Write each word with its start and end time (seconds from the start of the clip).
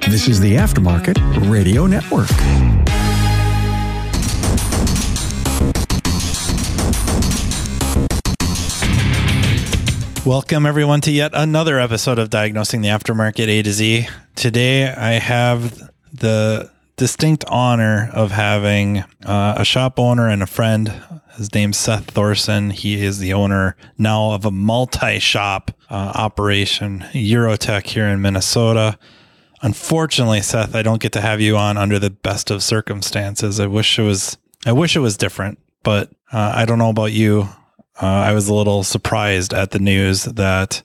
This 0.00 0.28
is 0.28 0.40
the 0.40 0.54
Aftermarket 0.54 1.50
Radio 1.50 1.86
Network. 1.86 2.28
Welcome, 10.24 10.66
everyone, 10.66 11.00
to 11.02 11.10
yet 11.10 11.32
another 11.34 11.78
episode 11.78 12.18
of 12.18 12.30
Diagnosing 12.30 12.80
the 12.80 12.88
Aftermarket 12.88 13.48
A 13.48 13.62
to 13.62 13.72
Z. 13.72 14.08
Today, 14.34 14.92
I 14.92 15.12
have 15.12 15.90
the 16.12 16.70
distinct 16.96 17.44
honor 17.48 18.08
of 18.12 18.30
having 18.30 18.98
uh, 19.24 19.54
a 19.58 19.64
shop 19.64 19.98
owner 19.98 20.28
and 20.28 20.42
a 20.42 20.46
friend. 20.46 20.92
His 21.36 21.52
name's 21.54 21.76
Seth 21.76 22.10
Thorson. 22.10 22.70
He 22.70 23.02
is 23.04 23.18
the 23.18 23.32
owner 23.32 23.76
now 23.98 24.32
of 24.32 24.44
a 24.44 24.50
multi 24.50 25.18
shop 25.18 25.70
uh, 25.90 26.12
operation, 26.14 27.00
Eurotech, 27.12 27.86
here 27.86 28.06
in 28.06 28.22
Minnesota. 28.22 28.98
Unfortunately, 29.62 30.40
Seth, 30.40 30.74
I 30.74 30.82
don't 30.82 31.00
get 31.00 31.12
to 31.12 31.20
have 31.20 31.40
you 31.40 31.56
on 31.56 31.76
under 31.76 31.98
the 31.98 32.10
best 32.10 32.50
of 32.50 32.62
circumstances. 32.62 33.60
I 33.60 33.66
wish 33.66 33.98
it 33.98 34.02
was. 34.02 34.36
I 34.66 34.72
wish 34.72 34.96
it 34.96 35.00
was 35.00 35.16
different, 35.16 35.58
but 35.82 36.10
uh, 36.32 36.52
I 36.54 36.64
don't 36.64 36.78
know 36.78 36.90
about 36.90 37.12
you 37.12 37.48
uh, 38.00 38.06
I 38.06 38.32
was 38.32 38.48
a 38.48 38.54
little 38.54 38.82
surprised 38.82 39.52
at 39.52 39.70
the 39.70 39.78
news 39.78 40.24
that 40.24 40.82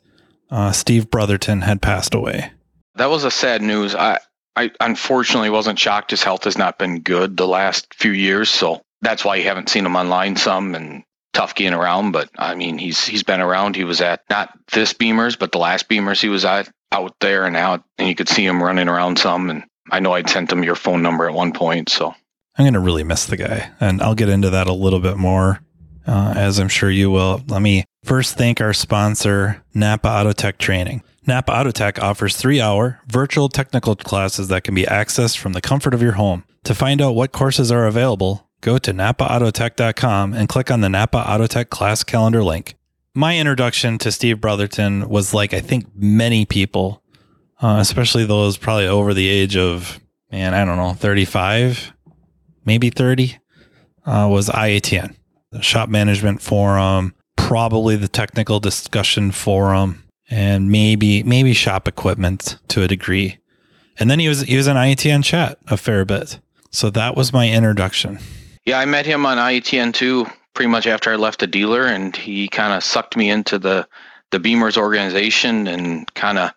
uh, 0.52 0.72
Steve 0.72 1.10
Brotherton 1.10 1.62
had 1.62 1.82
passed 1.82 2.14
away. 2.14 2.52
That 2.96 3.10
was 3.10 3.24
a 3.24 3.32
sad 3.32 3.62
news. 3.62 3.96
I, 3.96 4.20
I 4.56 4.72
unfortunately 4.80 5.50
wasn't 5.50 5.80
shocked. 5.80 6.12
His 6.12 6.24
health 6.24 6.44
has 6.44 6.58
not 6.58 6.78
been 6.80 7.02
good 7.02 7.38
the 7.38 7.48
last 7.48 7.94
few 7.94 8.12
years, 8.12 8.50
so 8.50 8.82
that's 9.02 9.24
why 9.24 9.36
you 9.36 9.44
haven't 9.44 9.70
seen 9.70 9.86
him 9.86 9.96
online 9.96 10.36
some 10.36 10.76
and 10.76 11.04
tough 11.34 11.56
getting 11.56 11.74
around. 11.74 12.12
But 12.12 12.30
I 12.38 12.56
mean, 12.56 12.78
he's 12.78 13.06
he's 13.06 13.24
been 13.24 13.42
around. 13.42 13.76
He 13.76 13.84
was 13.84 14.02
at 14.02 14.22
not 14.30 14.58
this 14.72 14.94
Beamers, 14.94 15.38
but 15.38 15.52
the 15.52 15.58
last 15.60 15.90
Beamers 15.90 16.22
he 16.22 16.30
was 16.30 16.46
at 16.46 16.70
out 16.92 17.14
there 17.20 17.46
and 17.46 17.56
out, 17.56 17.84
and 17.98 18.08
you 18.08 18.16
could 18.16 18.30
see 18.30 18.46
him 18.46 18.64
running 18.64 18.88
around 18.88 19.20
some. 19.20 19.50
And 19.50 19.64
I 19.92 20.00
know 20.00 20.14
I'd 20.14 20.30
sent 20.30 20.52
him 20.52 20.64
your 20.64 20.76
phone 20.76 21.02
number 21.02 21.28
at 21.28 21.34
one 21.34 21.54
point, 21.54 21.90
so 21.90 22.14
I'm 22.58 22.66
gonna 22.66 22.80
really 22.80 23.04
miss 23.04 23.26
the 23.26 23.38
guy, 23.38 23.72
and 23.80 24.02
I'll 24.02 24.16
get 24.16 24.30
into 24.30 24.50
that 24.52 24.68
a 24.68 24.74
little 24.74 25.00
bit 25.00 25.18
more 25.18 25.62
uh, 26.08 26.34
as 26.36 26.60
I'm 26.60 26.70
sure 26.70 26.90
you 26.90 27.12
will. 27.12 27.44
Let 27.48 27.62
me 27.62 27.84
first 28.04 28.38
thank 28.38 28.62
our 28.62 28.74
sponsor, 28.74 29.64
Napa 29.74 30.08
Autotech 30.08 30.58
Training. 30.58 31.04
Napa 31.28 31.52
Autotech 31.52 32.02
offers 32.02 32.38
three 32.38 32.62
hour 32.62 33.02
virtual 33.08 33.50
technical 33.50 33.96
classes 33.96 34.48
that 34.48 34.64
can 34.64 34.74
be 34.74 34.84
accessed 34.84 35.38
from 35.38 35.54
the 35.54 35.62
comfort 35.62 35.94
of 35.94 36.02
your 36.02 36.14
home. 36.14 36.46
To 36.64 36.74
find 36.74 37.02
out 37.02 37.16
what 37.16 37.32
courses 37.32 37.72
are 37.72 37.86
available, 37.86 38.47
go 38.62 38.78
to 38.78 38.94
napaautotech.com 38.94 40.34
and 40.34 40.50
click 40.50 40.72
on 40.72 40.82
the 40.82 40.90
Napa 40.90 41.24
Autotech 41.24 41.70
class 41.70 42.04
calendar 42.04 42.44
link. 42.44 42.76
My 43.14 43.38
introduction 43.38 43.98
to 44.00 44.12
Steve 44.12 44.40
Brotherton 44.40 45.10
was 45.10 45.34
like 45.34 45.54
I 45.54 45.60
think 45.60 45.86
many 45.96 46.46
people, 46.46 47.02
uh, 47.62 47.78
especially 47.80 48.26
those 48.26 48.58
probably 48.58 48.88
over 48.88 49.14
the 49.14 49.28
age 49.28 49.58
of, 49.58 50.00
man, 50.32 50.54
I 50.54 50.66
don't 50.66 50.78
know, 50.78 50.94
35, 50.94 51.94
maybe 52.66 52.90
30, 52.90 53.38
uh, 54.06 54.28
was 54.30 54.50
IATN 54.50 55.16
the 55.52 55.62
shop 55.62 55.90
management 55.90 56.42
forum, 56.42 57.14
probably 57.36 57.96
the 57.96 58.08
technical 58.08 58.60
discussion 58.60 59.32
forum, 59.32 60.04
and 60.30 60.70
maybe 60.70 61.24
maybe 61.24 61.54
shop 61.54 61.88
equipment 61.88 62.58
to 62.68 62.84
a 62.84 62.88
degree. 62.88 63.38
And 64.00 64.12
then 64.12 64.20
he 64.20 64.28
was 64.28 64.42
he 64.42 64.58
was 64.58 64.68
in 64.68 64.76
IATN 64.76 65.24
chat 65.24 65.58
a 65.68 65.78
fair 65.78 66.06
bit. 66.06 66.40
So 66.72 66.90
that 66.92 67.16
was 67.16 67.34
my 67.34 67.50
introduction. 67.50 68.20
Yeah, 68.68 68.80
I 68.80 68.86
met 68.86 69.06
him 69.06 69.26
on 69.26 69.38
IATN 69.38 69.94
too, 69.94 70.28
pretty 70.54 70.70
much 70.70 70.88
after 70.88 71.10
I 71.10 71.16
left 71.16 71.40
the 71.40 71.48
dealer, 71.48 71.86
and 71.86 72.14
he 72.14 72.50
kind 72.50 72.74
of 72.74 72.84
sucked 72.84 73.16
me 73.16 73.30
into 73.30 73.58
the 73.58 73.88
the 74.32 74.42
Beamers 74.42 74.76
organization 74.76 75.68
and 75.68 76.14
kind 76.16 76.38
of 76.38 76.52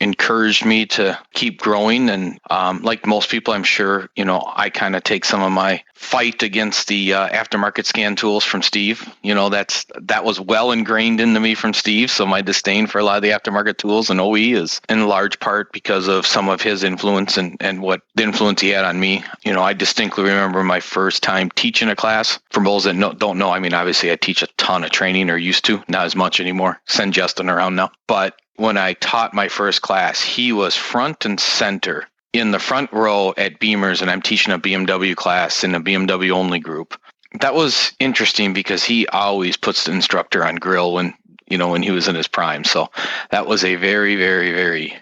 encouraged 0.00 0.64
me 0.64 0.86
to 0.86 1.18
keep 1.32 1.60
growing. 1.60 2.08
And 2.10 2.38
um, 2.50 2.82
like 2.82 3.06
most 3.06 3.30
people, 3.30 3.54
I'm 3.54 3.64
sure, 3.64 4.08
you 4.16 4.24
know, 4.24 4.42
I 4.54 4.70
kind 4.70 4.94
of 4.94 5.02
take 5.02 5.24
some 5.24 5.42
of 5.42 5.52
my 5.52 5.82
fight 5.94 6.42
against 6.42 6.88
the 6.88 7.14
uh, 7.14 7.28
aftermarket 7.28 7.86
scan 7.86 8.16
tools 8.16 8.44
from 8.44 8.62
Steve. 8.62 9.08
You 9.22 9.34
know, 9.34 9.48
that's 9.48 9.86
that 10.02 10.24
was 10.24 10.40
well 10.40 10.70
ingrained 10.70 11.20
into 11.20 11.40
me 11.40 11.54
from 11.54 11.72
Steve. 11.72 12.10
So 12.10 12.26
my 12.26 12.42
disdain 12.42 12.86
for 12.86 12.98
a 12.98 13.04
lot 13.04 13.16
of 13.16 13.22
the 13.22 13.30
aftermarket 13.30 13.78
tools 13.78 14.10
and 14.10 14.20
OE 14.20 14.34
is 14.34 14.80
in 14.88 15.06
large 15.08 15.40
part 15.40 15.72
because 15.72 16.08
of 16.08 16.26
some 16.26 16.48
of 16.48 16.60
his 16.60 16.84
influence 16.84 17.36
and, 17.36 17.56
and 17.60 17.80
what 17.80 18.02
the 18.14 18.22
influence 18.22 18.60
he 18.60 18.68
had 18.68 18.84
on 18.84 19.00
me. 19.00 19.24
You 19.44 19.52
know, 19.52 19.62
I 19.62 19.72
distinctly 19.72 20.24
remember 20.24 20.62
my 20.62 20.80
first 20.80 21.22
time 21.22 21.50
teaching 21.50 21.88
a 21.88 21.96
class. 21.96 22.38
For 22.50 22.62
those 22.62 22.84
that 22.84 22.94
no, 22.94 23.12
don't 23.12 23.38
know, 23.38 23.50
I 23.50 23.58
mean, 23.58 23.74
obviously 23.74 24.12
I 24.12 24.16
teach 24.16 24.42
a 24.42 24.48
ton 24.58 24.84
of 24.84 24.90
training 24.90 25.30
or 25.30 25.36
used 25.36 25.64
to, 25.66 25.82
not 25.88 26.04
as 26.04 26.16
much 26.16 26.40
anymore. 26.40 26.80
Send 26.86 27.14
Justin 27.14 27.48
around 27.48 27.76
now. 27.76 27.90
But 28.06 28.36
when 28.56 28.76
I 28.76 28.94
taught 28.94 29.34
my 29.34 29.48
first 29.48 29.82
class, 29.82 30.22
he 30.22 30.52
was 30.52 30.74
front 30.74 31.24
and 31.24 31.38
center 31.38 32.06
in 32.32 32.50
the 32.50 32.58
front 32.58 32.92
row 32.92 33.32
at 33.36 33.60
Beamers, 33.60 34.02
and 34.02 34.10
I'm 34.10 34.22
teaching 34.22 34.52
a 34.52 34.58
BMW 34.58 35.16
class 35.16 35.64
in 35.64 35.74
a 35.74 35.80
BMW 35.80 36.30
only 36.30 36.58
group. 36.58 36.98
That 37.40 37.54
was 37.54 37.92
interesting 37.98 38.52
because 38.52 38.84
he 38.84 39.06
always 39.08 39.56
puts 39.56 39.84
the 39.84 39.92
instructor 39.92 40.44
on 40.44 40.56
grill 40.56 40.92
when 40.92 41.14
you 41.48 41.58
know 41.58 41.68
when 41.68 41.82
he 41.82 41.90
was 41.90 42.08
in 42.08 42.14
his 42.14 42.28
prime. 42.28 42.64
So 42.64 42.88
that 43.30 43.46
was 43.46 43.64
a 43.64 43.76
very, 43.76 44.16
very, 44.16 44.52
very 44.52 44.96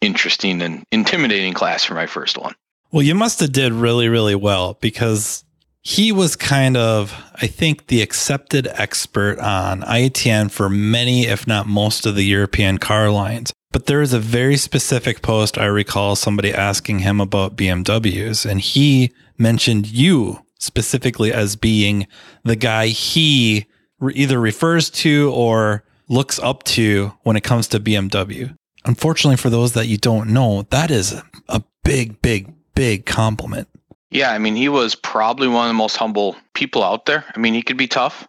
interesting 0.00 0.62
and 0.62 0.84
intimidating 0.90 1.52
class 1.52 1.84
for 1.84 1.94
my 1.94 2.06
first 2.06 2.38
one. 2.38 2.54
Well, 2.92 3.02
you 3.02 3.14
must 3.14 3.40
have 3.40 3.52
did 3.52 3.72
really, 3.72 4.08
really 4.08 4.34
well 4.34 4.76
because 4.80 5.44
he 5.82 6.12
was 6.12 6.36
kind 6.36 6.76
of, 6.76 7.14
I 7.34 7.46
think, 7.46 7.86
the 7.86 8.02
accepted 8.02 8.68
expert 8.72 9.38
on 9.38 9.80
IATN 9.82 10.50
for 10.50 10.68
many, 10.68 11.26
if 11.26 11.46
not 11.46 11.66
most 11.66 12.04
of 12.06 12.14
the 12.14 12.24
European 12.24 12.78
car 12.78 13.10
lines. 13.10 13.52
But 13.72 13.86
there 13.86 14.02
is 14.02 14.12
a 14.12 14.18
very 14.18 14.56
specific 14.56 15.22
post 15.22 15.56
I 15.56 15.66
recall 15.66 16.16
somebody 16.16 16.52
asking 16.52 17.00
him 17.00 17.20
about 17.20 17.56
BMWs, 17.56 18.44
and 18.48 18.60
he 18.60 19.12
mentioned 19.38 19.86
you 19.86 20.44
specifically 20.58 21.32
as 21.32 21.56
being 21.56 22.06
the 22.44 22.56
guy 22.56 22.88
he 22.88 23.66
either 24.14 24.38
refers 24.38 24.90
to 24.90 25.32
or 25.32 25.84
looks 26.08 26.38
up 26.40 26.64
to 26.64 27.12
when 27.22 27.36
it 27.36 27.44
comes 27.44 27.68
to 27.68 27.80
BMW. 27.80 28.54
Unfortunately, 28.84 29.36
for 29.36 29.50
those 29.50 29.72
that 29.72 29.86
you 29.86 29.96
don't 29.96 30.30
know, 30.30 30.62
that 30.70 30.90
is 30.90 31.14
a 31.48 31.62
big, 31.84 32.20
big, 32.20 32.52
big 32.74 33.06
compliment. 33.06 33.68
Yeah, 34.10 34.32
I 34.32 34.38
mean, 34.38 34.56
he 34.56 34.68
was 34.68 34.94
probably 34.94 35.46
one 35.46 35.66
of 35.66 35.70
the 35.70 35.74
most 35.74 35.96
humble 35.96 36.36
people 36.52 36.82
out 36.82 37.06
there. 37.06 37.24
I 37.34 37.38
mean, 37.38 37.54
he 37.54 37.62
could 37.62 37.76
be 37.76 37.86
tough. 37.86 38.26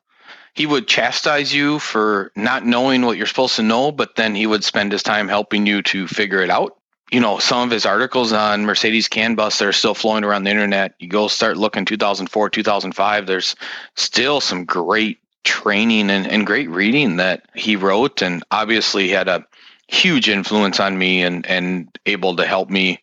He 0.53 0.65
would 0.65 0.87
chastise 0.87 1.53
you 1.53 1.79
for 1.79 2.31
not 2.35 2.65
knowing 2.65 3.03
what 3.03 3.17
you're 3.17 3.25
supposed 3.25 3.55
to 3.55 3.63
know, 3.63 3.91
but 3.91 4.15
then 4.15 4.35
he 4.35 4.45
would 4.45 4.63
spend 4.63 4.91
his 4.91 5.01
time 5.01 5.27
helping 5.27 5.65
you 5.65 5.81
to 5.83 6.07
figure 6.07 6.41
it 6.41 6.49
out. 6.49 6.77
You 7.11 7.19
know, 7.19 7.39
some 7.39 7.63
of 7.63 7.71
his 7.71 7.85
articles 7.85 8.31
on 8.31 8.65
Mercedes 8.65 9.07
CAN 9.07 9.35
bus 9.35 9.59
that 9.59 9.67
are 9.67 9.73
still 9.73 9.93
flowing 9.93 10.23
around 10.23 10.43
the 10.43 10.51
internet. 10.51 10.93
You 10.99 11.07
go 11.07 11.27
start 11.27 11.57
looking 11.57 11.85
2004, 11.85 12.49
2005, 12.49 13.27
there's 13.27 13.55
still 13.95 14.39
some 14.39 14.65
great 14.65 15.19
training 15.43 16.09
and, 16.09 16.27
and 16.27 16.45
great 16.45 16.69
reading 16.69 17.17
that 17.17 17.45
he 17.55 17.75
wrote. 17.75 18.21
And 18.21 18.43
obviously, 18.51 19.09
had 19.09 19.27
a 19.27 19.45
huge 19.87 20.29
influence 20.29 20.79
on 20.79 20.97
me 20.97 21.23
and, 21.23 21.45
and 21.47 21.97
able 22.05 22.35
to 22.35 22.45
help 22.45 22.69
me 22.69 23.01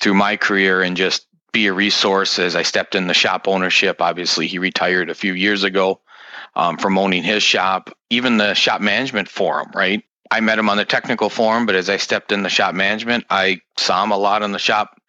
through 0.00 0.14
my 0.14 0.36
career 0.36 0.80
and 0.80 0.96
just 0.96 1.26
be 1.52 1.66
a 1.66 1.72
resource 1.72 2.38
as 2.38 2.56
I 2.56 2.62
stepped 2.62 2.94
in 2.94 3.06
the 3.06 3.14
shop 3.14 3.48
ownership. 3.48 4.00
Obviously, 4.00 4.46
he 4.46 4.58
retired 4.58 5.10
a 5.10 5.14
few 5.14 5.34
years 5.34 5.64
ago 5.64 6.00
um, 6.54 6.76
from 6.76 6.98
owning 6.98 7.22
his 7.22 7.42
shop, 7.42 7.90
even 8.10 8.36
the 8.36 8.54
shop 8.54 8.80
management 8.80 9.28
forum, 9.28 9.70
right? 9.74 10.02
I 10.30 10.40
met 10.40 10.58
him 10.58 10.68
on 10.68 10.76
the 10.76 10.84
technical 10.84 11.28
forum, 11.28 11.66
but 11.66 11.74
as 11.74 11.90
I 11.90 11.96
stepped 11.96 12.30
in 12.30 12.42
the 12.42 12.48
shop 12.48 12.74
management, 12.74 13.24
I 13.30 13.60
saw 13.78 14.04
him 14.04 14.12
a 14.12 14.16
lot 14.16 14.42
on 14.42 14.52
the 14.52 14.58
shop 14.58 14.99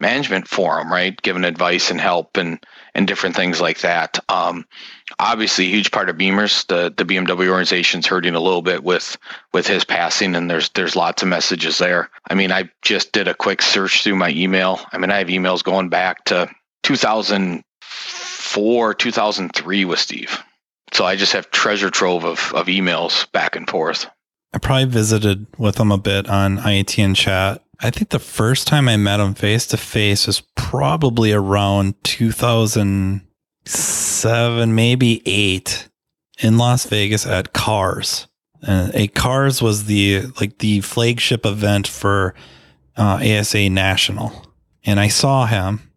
management 0.00 0.48
forum, 0.48 0.92
right? 0.92 1.20
Giving 1.22 1.44
advice 1.44 1.90
and 1.90 2.00
help 2.00 2.36
and 2.36 2.58
and 2.94 3.06
different 3.06 3.36
things 3.36 3.60
like 3.60 3.80
that. 3.80 4.18
Um, 4.28 4.66
obviously, 5.18 5.68
huge 5.68 5.90
part 5.90 6.08
of 6.08 6.16
Beamers, 6.16 6.66
the 6.66 6.94
the 6.96 7.04
BMW 7.04 7.48
organization's 7.48 8.06
hurting 8.06 8.34
a 8.34 8.40
little 8.40 8.62
bit 8.62 8.84
with 8.84 9.18
with 9.52 9.66
his 9.66 9.84
passing, 9.84 10.34
and 10.34 10.50
there's 10.50 10.70
there's 10.70 10.96
lots 10.96 11.22
of 11.22 11.28
messages 11.28 11.76
there. 11.78 12.08
I 12.28 12.34
mean, 12.34 12.50
I 12.52 12.70
just 12.82 13.12
did 13.12 13.28
a 13.28 13.34
quick 13.34 13.62
search 13.62 14.02
through 14.02 14.16
my 14.16 14.30
email. 14.30 14.80
I 14.92 14.98
mean, 14.98 15.10
I 15.10 15.18
have 15.18 15.28
emails 15.28 15.64
going 15.64 15.88
back 15.88 16.24
to 16.26 16.48
2004, 16.82 18.94
2003 18.94 19.84
with 19.84 19.98
Steve. 19.98 20.42
So 20.92 21.04
I 21.04 21.16
just 21.16 21.32
have 21.32 21.50
treasure 21.50 21.90
trove 21.90 22.24
of, 22.24 22.52
of 22.54 22.68
emails 22.68 23.30
back 23.32 23.56
and 23.56 23.68
forth. 23.68 24.06
I 24.54 24.58
probably 24.58 24.84
visited 24.86 25.46
with 25.58 25.78
him 25.78 25.92
a 25.92 25.98
bit 25.98 26.28
on 26.28 26.58
IATN 26.58 27.16
chat 27.16 27.62
I 27.80 27.90
think 27.90 28.08
the 28.08 28.18
first 28.18 28.66
time 28.66 28.88
I 28.88 28.96
met 28.96 29.20
him 29.20 29.34
face 29.34 29.66
to 29.66 29.76
face 29.76 30.26
was 30.26 30.40
probably 30.54 31.32
around 31.32 32.02
2007, 32.04 34.74
maybe 34.74 35.22
eight 35.26 35.90
in 36.38 36.56
Las 36.58 36.86
Vegas 36.86 37.26
at 37.26 37.52
Cars. 37.52 38.28
And 38.62 38.94
a 38.94 39.08
Cars 39.08 39.60
was 39.60 39.84
the 39.84 40.22
like 40.40 40.56
the 40.58 40.80
flagship 40.80 41.44
event 41.44 41.86
for 41.86 42.34
uh, 42.96 43.20
ASA 43.22 43.68
National, 43.68 44.32
and 44.84 44.98
I 44.98 45.08
saw 45.08 45.44
him, 45.44 45.92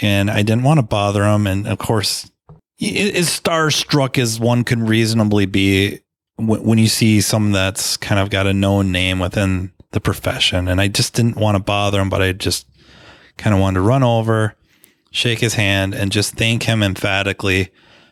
and 0.00 0.30
I 0.30 0.42
didn't 0.42 0.62
want 0.62 0.78
to 0.78 0.84
bother 0.84 1.24
him, 1.24 1.48
and 1.48 1.66
of 1.66 1.78
course, 1.78 2.30
as 2.80 3.28
starstruck 3.28 4.18
as 4.18 4.38
one 4.38 4.62
can 4.64 4.86
reasonably 4.86 5.46
be 5.46 5.98
when 6.36 6.78
you 6.78 6.88
see 6.88 7.20
someone 7.20 7.52
that's 7.52 7.96
kind 7.96 8.20
of 8.20 8.30
got 8.30 8.46
a 8.46 8.54
known 8.54 8.92
name 8.92 9.18
within 9.18 9.72
the 9.92 10.00
profession. 10.00 10.68
And 10.68 10.80
I 10.80 10.88
just 10.88 11.14
didn't 11.14 11.36
want 11.36 11.56
to 11.56 11.62
bother 11.62 12.00
him, 12.00 12.08
but 12.08 12.22
I 12.22 12.32
just 12.32 12.66
kind 13.36 13.54
of 13.54 13.60
wanted 13.60 13.76
to 13.76 13.82
run 13.82 14.02
over, 14.02 14.54
shake 15.10 15.38
his 15.38 15.54
hand, 15.54 15.94
and 15.94 16.12
just 16.12 16.34
thank 16.34 16.64
him 16.64 16.82
emphatically 16.82 17.70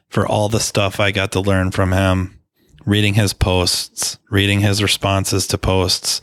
for 0.08 0.26
all 0.26 0.48
the 0.48 0.60
stuff 0.60 1.00
I 1.00 1.10
got 1.10 1.32
to 1.32 1.40
learn 1.40 1.70
from 1.70 1.92
him, 1.92 2.40
reading 2.84 3.14
his 3.14 3.32
posts, 3.32 4.18
reading 4.30 4.60
his 4.60 4.82
responses 4.82 5.46
to 5.48 5.58
posts, 5.58 6.20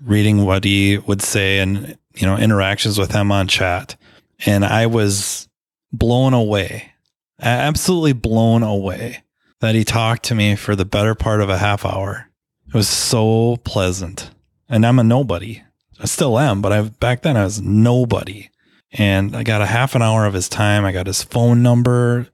reading 0.00 0.44
what 0.44 0.64
he 0.64 0.98
would 0.98 1.22
say 1.22 1.58
and, 1.58 1.96
you 2.14 2.26
know, 2.26 2.36
interactions 2.36 2.98
with 2.98 3.12
him 3.12 3.32
on 3.32 3.48
chat. 3.48 3.96
And 4.44 4.64
I 4.64 4.86
was 4.86 5.48
blown 5.92 6.34
away, 6.34 6.92
absolutely 7.40 8.12
blown 8.12 8.62
away 8.62 9.22
that 9.60 9.74
he 9.74 9.84
talked 9.84 10.24
to 10.24 10.34
me 10.34 10.54
for 10.54 10.76
the 10.76 10.84
better 10.84 11.14
part 11.14 11.40
of 11.40 11.48
a 11.48 11.58
half 11.58 11.84
hour. 11.84 12.28
It 12.68 12.74
was 12.74 12.88
so 12.88 13.56
pleasant. 13.64 14.30
And 14.68 14.84
I'm 14.84 14.98
a 14.98 15.04
nobody. 15.04 15.62
I 16.00 16.06
still 16.06 16.38
am, 16.38 16.60
but 16.60 16.72
I 16.72 16.82
back 16.82 17.22
then 17.22 17.36
I 17.36 17.44
was 17.44 17.60
nobody. 17.60 18.50
And 18.92 19.36
I 19.36 19.42
got 19.42 19.62
a 19.62 19.66
half 19.66 19.94
an 19.94 20.02
hour 20.02 20.26
of 20.26 20.34
his 20.34 20.48
time. 20.48 20.84
I 20.84 20.92
got 20.92 21.06
his 21.06 21.22
phone 21.22 21.62
number. 21.62 22.28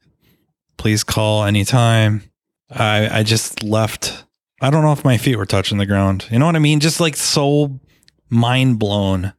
Please 0.76 1.04
call 1.04 1.44
anytime. 1.44 2.22
I 2.70 3.20
I 3.20 3.22
just 3.22 3.62
left. 3.62 4.24
I 4.60 4.70
don't 4.70 4.82
know 4.82 4.92
if 4.92 5.04
my 5.04 5.16
feet 5.16 5.36
were 5.36 5.46
touching 5.46 5.78
the 5.78 5.86
ground. 5.86 6.26
You 6.30 6.38
know 6.38 6.46
what 6.46 6.56
I 6.56 6.60
mean? 6.60 6.80
Just 6.80 7.00
like 7.00 7.16
so 7.16 7.80
mind 8.28 8.78
blown. 8.78 9.32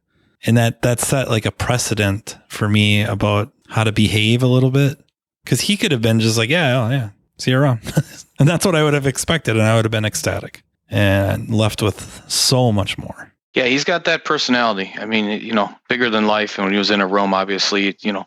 And 0.46 0.56
that 0.56 0.82
that 0.82 1.00
set 1.00 1.28
like 1.28 1.46
a 1.46 1.52
precedent 1.52 2.36
for 2.48 2.68
me 2.68 3.02
about 3.02 3.52
how 3.68 3.84
to 3.84 3.92
behave 3.92 4.42
a 4.42 4.46
little 4.46 4.70
bit. 4.70 4.98
Cause 5.46 5.62
he 5.62 5.76
could 5.76 5.92
have 5.92 6.00
been 6.00 6.20
just 6.20 6.38
like, 6.38 6.48
yeah, 6.48 6.82
oh, 6.82 6.90
yeah, 6.90 7.10
see 7.36 7.50
you 7.50 7.58
around. 7.58 7.80
and 8.38 8.48
that's 8.48 8.64
what 8.64 8.74
I 8.74 8.82
would 8.82 8.94
have 8.94 9.06
expected. 9.06 9.56
And 9.56 9.64
I 9.64 9.76
would 9.76 9.84
have 9.84 9.92
been 9.92 10.06
ecstatic 10.06 10.62
and 10.94 11.52
left 11.52 11.82
with 11.82 12.22
so 12.28 12.70
much 12.70 12.96
more. 12.96 13.32
Yeah, 13.54 13.64
he's 13.64 13.84
got 13.84 14.04
that 14.04 14.24
personality. 14.24 14.92
I 14.96 15.06
mean, 15.06 15.40
you 15.40 15.52
know, 15.52 15.74
bigger 15.88 16.08
than 16.08 16.26
life. 16.26 16.56
And 16.56 16.64
when 16.64 16.72
he 16.72 16.78
was 16.78 16.90
in 16.90 17.00
a 17.00 17.06
room, 17.06 17.34
obviously, 17.34 17.96
you 18.00 18.12
know, 18.12 18.26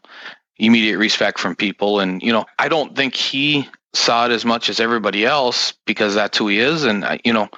immediate 0.57 0.97
respect 0.97 1.39
from 1.39 1.55
people. 1.55 1.99
And, 2.01 2.21
you 2.21 2.31
know, 2.31 2.45
I 2.59 2.67
don't 2.67 2.95
think 2.95 3.15
he 3.15 3.67
saw 3.93 4.25
it 4.25 4.31
as 4.31 4.43
much 4.43 4.69
as 4.69 4.79
everybody 4.79 5.25
else 5.25 5.73
because 5.85 6.13
that's 6.13 6.37
who 6.37 6.49
he 6.49 6.59
is. 6.59 6.83
And, 6.83 7.05
you 7.23 7.31
know, 7.31 7.49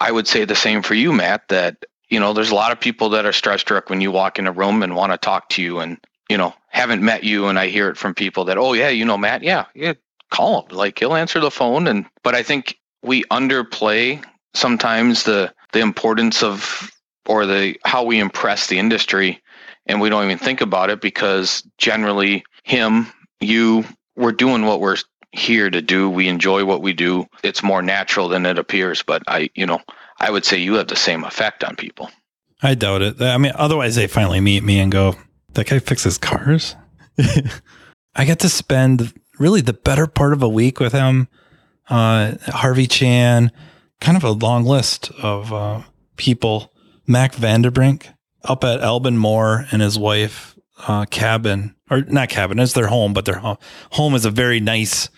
I 0.00 0.12
would 0.12 0.26
say 0.26 0.44
the 0.44 0.54
same 0.54 0.82
for 0.82 0.94
you, 0.94 1.12
Matt, 1.12 1.48
that, 1.48 1.84
you 2.10 2.20
know, 2.20 2.32
there's 2.34 2.50
a 2.50 2.54
lot 2.54 2.72
of 2.72 2.80
people 2.80 3.08
that 3.10 3.24
are 3.24 3.32
stress 3.32 3.62
struck 3.62 3.88
when 3.88 4.00
you 4.02 4.10
walk 4.10 4.38
in 4.38 4.46
a 4.46 4.52
room 4.52 4.82
and 4.82 4.96
want 4.96 5.12
to 5.12 5.18
talk 5.18 5.48
to 5.50 5.62
you 5.62 5.80
and, 5.80 5.98
you 6.28 6.36
know, 6.36 6.54
haven't 6.68 7.02
met 7.02 7.24
you. 7.24 7.46
And 7.46 7.58
I 7.58 7.68
hear 7.68 7.88
it 7.88 7.96
from 7.96 8.14
people 8.14 8.44
that, 8.46 8.58
oh, 8.58 8.74
yeah, 8.74 8.90
you 8.90 9.04
know, 9.04 9.18
Matt, 9.18 9.42
yeah, 9.42 9.64
yeah, 9.74 9.94
call 10.30 10.62
him. 10.62 10.76
Like 10.76 10.98
he'll 10.98 11.14
answer 11.14 11.40
the 11.40 11.50
phone. 11.50 11.86
And, 11.86 12.04
but 12.22 12.34
I 12.34 12.42
think 12.42 12.78
we 13.02 13.24
underplay 13.24 14.22
sometimes 14.54 15.24
the, 15.24 15.52
the 15.72 15.80
importance 15.80 16.42
of 16.42 16.90
or 17.28 17.46
the 17.46 17.76
how 17.84 18.02
we 18.02 18.18
impress 18.18 18.66
the 18.66 18.78
industry 18.78 19.40
and 19.86 20.00
we 20.00 20.08
don't 20.08 20.24
even 20.24 20.38
think 20.38 20.60
about 20.60 20.90
it 20.90 21.00
because 21.00 21.62
generally 21.76 22.42
him 22.64 23.06
you 23.40 23.84
we're 24.16 24.32
doing 24.32 24.64
what 24.64 24.80
we're 24.80 24.96
here 25.30 25.70
to 25.70 25.80
do. 25.82 26.10
We 26.10 26.26
enjoy 26.26 26.64
what 26.64 26.82
we 26.82 26.92
do. 26.92 27.26
It's 27.44 27.62
more 27.62 27.82
natural 27.82 28.28
than 28.28 28.46
it 28.46 28.58
appears 28.58 29.02
but 29.02 29.22
i 29.28 29.50
you 29.54 29.66
know 29.66 29.80
i 30.18 30.30
would 30.30 30.44
say 30.44 30.58
you 30.58 30.74
have 30.74 30.88
the 30.88 30.96
same 30.96 31.22
effect 31.22 31.62
on 31.62 31.76
people. 31.76 32.10
I 32.62 32.74
doubt 32.74 33.02
it. 33.02 33.22
I 33.22 33.38
mean 33.38 33.52
otherwise 33.54 33.94
they 33.94 34.06
finally 34.06 34.40
meet 34.40 34.64
me 34.64 34.80
and 34.80 34.90
go 34.90 35.14
that 35.54 35.66
guy 35.66 35.78
fixes 35.78 36.18
cars? 36.18 36.74
I 38.14 38.24
get 38.24 38.40
to 38.40 38.48
spend 38.48 39.12
really 39.38 39.60
the 39.60 39.72
better 39.72 40.06
part 40.06 40.32
of 40.32 40.42
a 40.42 40.48
week 40.48 40.80
with 40.80 40.92
him. 40.92 41.28
Uh, 41.88 42.34
harvey 42.48 42.86
chan 42.86 43.50
kind 44.00 44.16
of 44.16 44.24
a 44.24 44.30
long 44.30 44.64
list 44.64 45.10
of 45.22 45.52
uh, 45.52 45.82
people 46.16 46.72
Mac 47.06 47.32
Vanderbrink 47.34 48.12
up 48.44 48.64
at 48.64 48.80
Albin 48.80 49.16
Moore 49.16 49.66
and 49.70 49.82
his 49.82 49.98
wife 49.98 50.58
uh, 50.86 51.04
cabin, 51.06 51.74
or 51.90 52.02
not 52.02 52.28
cabin, 52.28 52.58
it's 52.58 52.72
their 52.72 52.86
home, 52.86 53.12
but 53.12 53.24
their 53.24 53.42
home 53.92 54.14
is 54.14 54.24
a 54.24 54.30
very 54.30 54.60
nice 54.60 55.08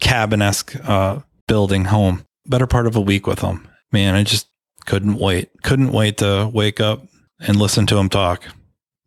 cabin 0.00 0.40
esque 0.40 0.76
uh, 0.88 1.20
building 1.46 1.86
home. 1.86 2.24
Better 2.46 2.66
part 2.66 2.86
of 2.86 2.96
a 2.96 3.00
week 3.00 3.26
with 3.26 3.40
them. 3.40 3.68
Man, 3.92 4.14
I 4.14 4.22
just 4.22 4.48
couldn't 4.86 5.16
wait. 5.16 5.50
Couldn't 5.62 5.92
wait 5.92 6.18
to 6.18 6.50
wake 6.52 6.80
up 6.80 7.06
and 7.38 7.56
listen 7.56 7.86
to 7.86 7.98
him 7.98 8.08
talk. 8.08 8.44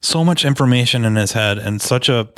So 0.02 0.24
much 0.24 0.46
information 0.46 1.06
in 1.06 1.16
his 1.16 1.32
head 1.32 1.58
and 1.58 1.82
such 1.82 2.10
a 2.10 2.30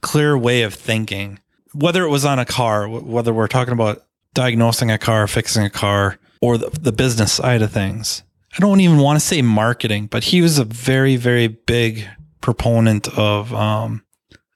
clear 0.00 0.36
way 0.36 0.62
of 0.62 0.74
thinking. 0.74 1.40
Whether 1.72 2.04
it 2.04 2.10
was 2.10 2.24
on 2.24 2.38
a 2.38 2.44
car, 2.44 2.88
whether 2.88 3.32
we're 3.32 3.48
talking 3.48 3.72
about 3.72 4.04
diagnosing 4.32 4.90
a 4.90 4.98
car, 4.98 5.26
fixing 5.26 5.64
a 5.64 5.70
car, 5.70 6.18
or 6.44 6.58
the, 6.58 6.68
the 6.78 6.92
business 6.92 7.32
side 7.32 7.62
of 7.62 7.72
things. 7.72 8.22
I 8.54 8.60
don't 8.60 8.80
even 8.80 8.98
want 8.98 9.18
to 9.18 9.24
say 9.24 9.40
marketing, 9.40 10.06
but 10.06 10.24
he 10.24 10.42
was 10.42 10.58
a 10.58 10.64
very, 10.64 11.16
very 11.16 11.48
big 11.48 12.06
proponent 12.42 13.08
of 13.18 13.52
um, 13.54 14.04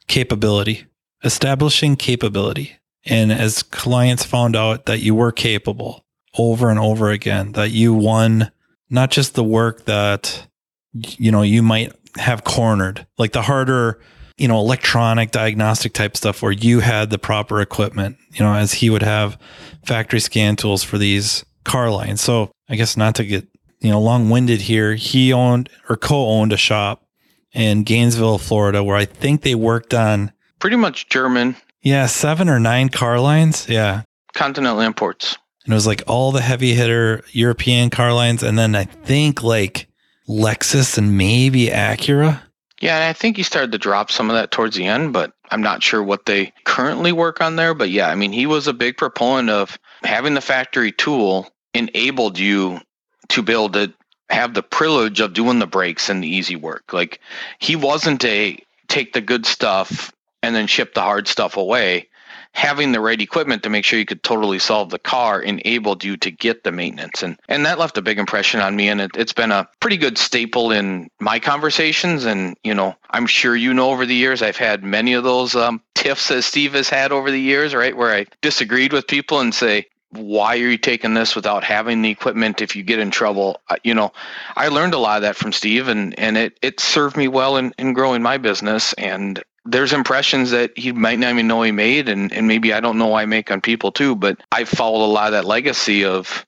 capability, 0.07 0.85
establishing 1.25 1.97
capability. 1.97 2.77
And 3.07 3.33
as 3.33 3.63
clients 3.63 4.23
found 4.23 4.55
out 4.55 4.85
that 4.85 5.01
you 5.01 5.15
were 5.15 5.33
capable 5.33 6.05
over 6.37 6.69
and 6.69 6.79
over 6.79 7.11
again, 7.11 7.53
that 7.53 7.71
you 7.71 7.95
won 7.95 8.53
not 8.91 9.11
just 9.11 9.35
the 9.35 9.43
work 9.43 9.87
that, 9.87 10.47
you 10.93 11.33
know, 11.33 11.43
you 11.43 11.63
might 11.63 11.93
have 12.19 12.45
cornered, 12.45 13.07
like 13.17 13.33
the 13.33 13.43
harder, 13.43 13.99
you 14.37 14.47
know, 14.47 14.59
electronic 14.59 15.31
diagnostic 15.31 15.95
type 15.95 16.17
stuff 16.17 16.43
where 16.43 16.53
you 16.53 16.81
had 16.81 17.09
the 17.09 17.19
proper 17.19 17.63
equipment, 17.63 18.19
you 18.33 18.41
know, 18.41 18.53
as 18.53 18.75
he 18.75 18.91
would 18.91 19.03
have 19.03 19.39
factory 19.85 20.21
scan 20.21 20.55
tools 20.55 20.85
for 20.85 20.99
these 20.99 21.45
car 21.69 21.91
lines. 21.91 22.21
So 22.21 22.51
I 22.69 22.75
guess 22.75 22.97
not 22.97 23.15
to 23.17 23.25
get 23.25 23.47
you 23.81 23.91
know, 23.91 24.01
long 24.01 24.31
winded 24.31 24.63
here. 24.63 24.95
He 24.95 25.33
owned 25.33 25.69
or 25.89 25.97
co 25.97 26.27
owned 26.27 26.53
a 26.53 26.57
shop 26.57 27.05
in 27.53 27.85
Gainesville, 27.85 28.39
Florida, 28.39 28.83
where 28.83 28.97
I 28.97 29.05
think 29.05 29.43
they 29.43 29.55
worked 29.55 29.95
on 29.95 30.33
pretty 30.59 30.77
much 30.77 31.09
German. 31.09 31.57
Yeah, 31.83 32.07
seven 32.07 32.49
or 32.49 32.59
nine 32.59 32.89
car 32.89 33.21
lines. 33.21 33.69
Yeah. 33.69 34.03
Continental 34.35 34.81
imports. 34.81 35.37
And 35.65 35.73
it 35.73 35.77
was 35.77 35.87
like 35.87 36.03
all 36.07 36.33
the 36.33 36.41
heavy 36.41 36.75
hitter 36.75 37.23
European 37.33 37.91
car 37.91 38.13
lines. 38.13 38.43
And 38.43 38.59
then 38.59 38.75
I 38.75 38.85
think 38.85 39.43
like 39.43 39.87
Lexus 40.29 40.99
and 40.99 41.17
maybe 41.17 41.69
Acura. 41.69 42.41
Yeah, 42.81 42.97
and 42.97 43.05
I 43.05 43.13
think 43.13 43.37
he 43.37 43.43
started 43.43 43.73
to 43.73 43.79
drop 43.79 44.11
some 44.11 44.31
of 44.31 44.35
that 44.35 44.53
towards 44.53 44.77
the 44.77 44.87
end, 44.87 45.13
but 45.13 45.33
I'm 45.51 45.63
not 45.63 45.83
sure 45.83 46.01
what 46.01 46.27
they 46.27 46.53
currently 46.65 47.11
work 47.11 47.41
on 47.41 47.57
there. 47.57 47.75
But 47.75 47.91
yeah, 47.91 48.09
I 48.09 48.15
mean, 48.15 48.33
he 48.33 48.47
was 48.47 48.69
a 48.69 48.73
big 48.73 48.97
proponent 48.97 49.51
of 49.51 49.79
having 50.05 50.35
the 50.35 50.41
factory 50.41 50.93
tool 50.93 51.49
enabled 51.75 52.39
you 52.39 52.81
to 53.31 53.43
be 53.43 53.53
able 53.53 53.71
to 53.71 53.93
have 54.31 54.55
the 54.55 54.63
privilege 54.63 55.21
of 55.21 55.33
doing 55.33 55.59
the 55.59 55.67
brakes 55.67 56.09
and 56.09 56.23
the 56.23 56.29
easy 56.29 56.57
work. 56.57 56.93
Like 56.93 57.21
he 57.59 57.77
wasn't 57.77 58.25
a 58.25 58.59
take 58.89 59.13
the 59.13 59.21
good 59.21 59.47
stuff 59.47 60.13
and 60.43 60.55
then 60.55 60.67
ship 60.67 60.95
the 60.95 61.01
hard 61.01 61.29
stuff 61.29 61.57
away. 61.57 62.09
Having 62.53 62.93
the 62.93 63.01
right 63.01 63.21
equipment 63.21 63.63
to 63.63 63.71
make 63.71 63.85
sure 63.85 63.99
you 63.99 64.07
could 64.07 64.23
totally 64.23 64.59
solve 64.59 64.91
the 64.91 64.99
car 64.99 65.41
enabled 65.41 66.03
you 66.03 66.17
to 66.19 66.31
get 66.31 66.65
the 66.65 66.73
maintenance. 66.73 67.23
And 67.23 67.39
and 67.49 67.67
that 67.67 67.79
left 67.79 67.99
a 67.99 68.03
big 68.03 68.19
impression 68.19 68.61
on 68.61 68.75
me. 68.75 68.89
And 68.89 69.01
it, 69.01 69.11
it's 69.15 69.35
been 69.35 69.53
a 69.53 69.69
pretty 69.81 69.99
good 69.99 70.19
staple 70.19 70.73
in 70.73 71.09
my 71.21 71.39
conversations. 71.39 72.25
And, 72.25 72.57
you 72.65 72.75
know, 72.75 72.97
I'm 73.11 73.27
sure 73.27 73.55
you 73.55 73.75
know 73.75 73.91
over 73.91 74.07
the 74.07 74.15
years, 74.15 74.43
I've 74.43 74.57
had 74.57 74.83
many 74.83 75.13
of 75.13 75.25
those 75.25 75.55
um, 75.55 75.83
tiffs 75.95 76.31
as 76.31 76.47
Steve 76.47 76.73
has 76.73 76.89
had 76.89 77.13
over 77.13 77.31
the 77.31 77.41
years, 77.41 77.75
right? 77.75 77.97
Where 77.97 78.15
I 78.15 78.27
disagreed 78.41 78.93
with 78.93 79.07
people 79.07 79.41
and 79.41 79.55
say, 79.55 79.87
why 80.11 80.55
are 80.55 80.69
you 80.69 80.79
taking 80.79 81.15
this 81.15 81.37
without 81.37 81.65
having 81.65 82.01
the 82.03 82.11
equipment 82.11 82.63
if 82.63 82.75
you 82.75 82.83
get 82.83 82.99
in 82.99 83.11
trouble? 83.11 83.61
You 83.85 83.95
know 83.95 84.13
i 84.57 84.69
learned 84.69 84.95
a 84.95 84.99
lot 84.99 85.17
of 85.17 85.23
that 85.23 85.37
from 85.37 85.53
steve 85.53 85.89
and 85.89 86.19
and 86.19 86.37
it 86.37 86.59
it 86.63 86.81
served 86.81 87.17
me 87.17 87.29
well 87.29 87.57
in, 87.57 87.75
in 87.79 87.93
growing 87.93 88.23
my 88.23 88.39
business. 88.39 88.93
And 88.95 89.43
there's 89.65 89.93
impressions 89.93 90.51
that 90.51 90.77
he 90.77 90.93
might 90.93 91.19
not 91.19 91.31
even 91.31 91.47
know 91.47 91.63
he 91.63 91.73
made 91.73 92.09
and, 92.09 92.33
and 92.33 92.49
maybe 92.49 92.73
i 92.73 92.81
don't 92.81 92.99
know 92.99 93.15
i 93.15 93.27
make 93.27 93.51
on 93.51 93.61
people 93.61 93.93
too 93.93 94.17
but 94.17 94.41
i 94.53 94.65
followed 94.65 95.05
a 95.05 95.07
lot 95.07 95.27
of 95.27 95.33
that 95.33 95.45
legacy 95.45 96.05
of 96.05 96.47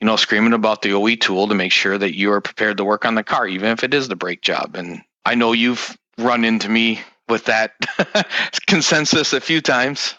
you 0.00 0.06
know 0.06 0.16
screaming 0.16 0.52
about 0.52 0.82
the 0.82 0.92
oe 0.92 1.14
tool 1.14 1.48
to 1.48 1.54
make 1.54 1.72
sure 1.72 1.96
that 1.96 2.14
you 2.14 2.30
are 2.30 2.42
prepared 2.42 2.76
to 2.76 2.84
work 2.84 3.06
on 3.06 3.14
the 3.14 3.24
car 3.24 3.46
even 3.48 3.70
if 3.70 3.82
it 3.82 3.94
is 3.94 4.08
the 4.08 4.16
brake 4.16 4.42
job. 4.42 4.76
And 4.76 5.00
i 5.24 5.34
know 5.34 5.52
you've 5.52 5.96
run 6.18 6.44
into 6.44 6.68
me 6.68 7.00
with 7.28 7.44
that 7.46 7.72
consensus 8.66 9.32
a 9.32 9.40
few 9.40 9.60
times 9.60 10.14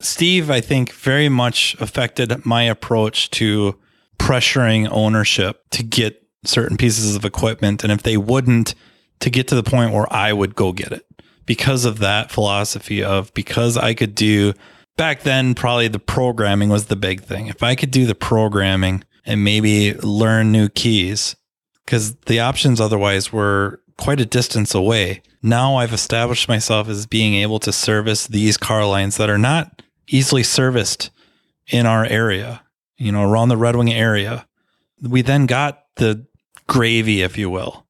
Steve, 0.00 0.50
I 0.50 0.60
think, 0.60 0.92
very 0.92 1.28
much 1.28 1.76
affected 1.80 2.44
my 2.44 2.64
approach 2.64 3.30
to 3.32 3.78
pressuring 4.18 4.88
ownership 4.90 5.62
to 5.70 5.82
get 5.82 6.22
certain 6.44 6.76
pieces 6.76 7.16
of 7.16 7.24
equipment. 7.24 7.82
And 7.82 7.92
if 7.92 8.02
they 8.02 8.16
wouldn't, 8.16 8.74
to 9.20 9.30
get 9.30 9.48
to 9.48 9.54
the 9.54 9.62
point 9.62 9.92
where 9.92 10.12
I 10.12 10.32
would 10.32 10.54
go 10.54 10.72
get 10.72 10.92
it 10.92 11.06
because 11.46 11.84
of 11.84 11.98
that 11.98 12.30
philosophy 12.30 13.02
of 13.02 13.32
because 13.34 13.76
I 13.76 13.94
could 13.94 14.14
do 14.14 14.52
back 14.96 15.22
then, 15.22 15.54
probably 15.54 15.88
the 15.88 15.98
programming 15.98 16.68
was 16.68 16.86
the 16.86 16.96
big 16.96 17.22
thing. 17.22 17.46
If 17.46 17.62
I 17.62 17.74
could 17.74 17.90
do 17.90 18.06
the 18.06 18.14
programming 18.14 19.04
and 19.24 19.42
maybe 19.42 19.94
learn 19.94 20.52
new 20.52 20.68
keys, 20.68 21.36
because 21.84 22.16
the 22.26 22.40
options 22.40 22.80
otherwise 22.80 23.32
were 23.32 23.80
quite 23.96 24.20
a 24.20 24.26
distance 24.26 24.74
away. 24.74 25.22
Now 25.42 25.76
I've 25.76 25.92
established 25.92 26.48
myself 26.48 26.88
as 26.88 27.06
being 27.06 27.34
able 27.34 27.58
to 27.60 27.72
service 27.72 28.26
these 28.26 28.56
car 28.56 28.84
lines 28.84 29.16
that 29.16 29.30
are 29.30 29.38
not 29.38 29.82
easily 30.08 30.42
serviced 30.42 31.10
in 31.68 31.86
our 31.86 32.04
area, 32.04 32.62
you 32.96 33.12
know, 33.12 33.28
around 33.28 33.48
the 33.48 33.56
Red 33.56 33.76
Wing 33.76 33.92
area. 33.92 34.46
We 35.02 35.22
then 35.22 35.46
got 35.46 35.84
the 35.96 36.26
gravy, 36.66 37.22
if 37.22 37.36
you 37.36 37.50
will. 37.50 37.86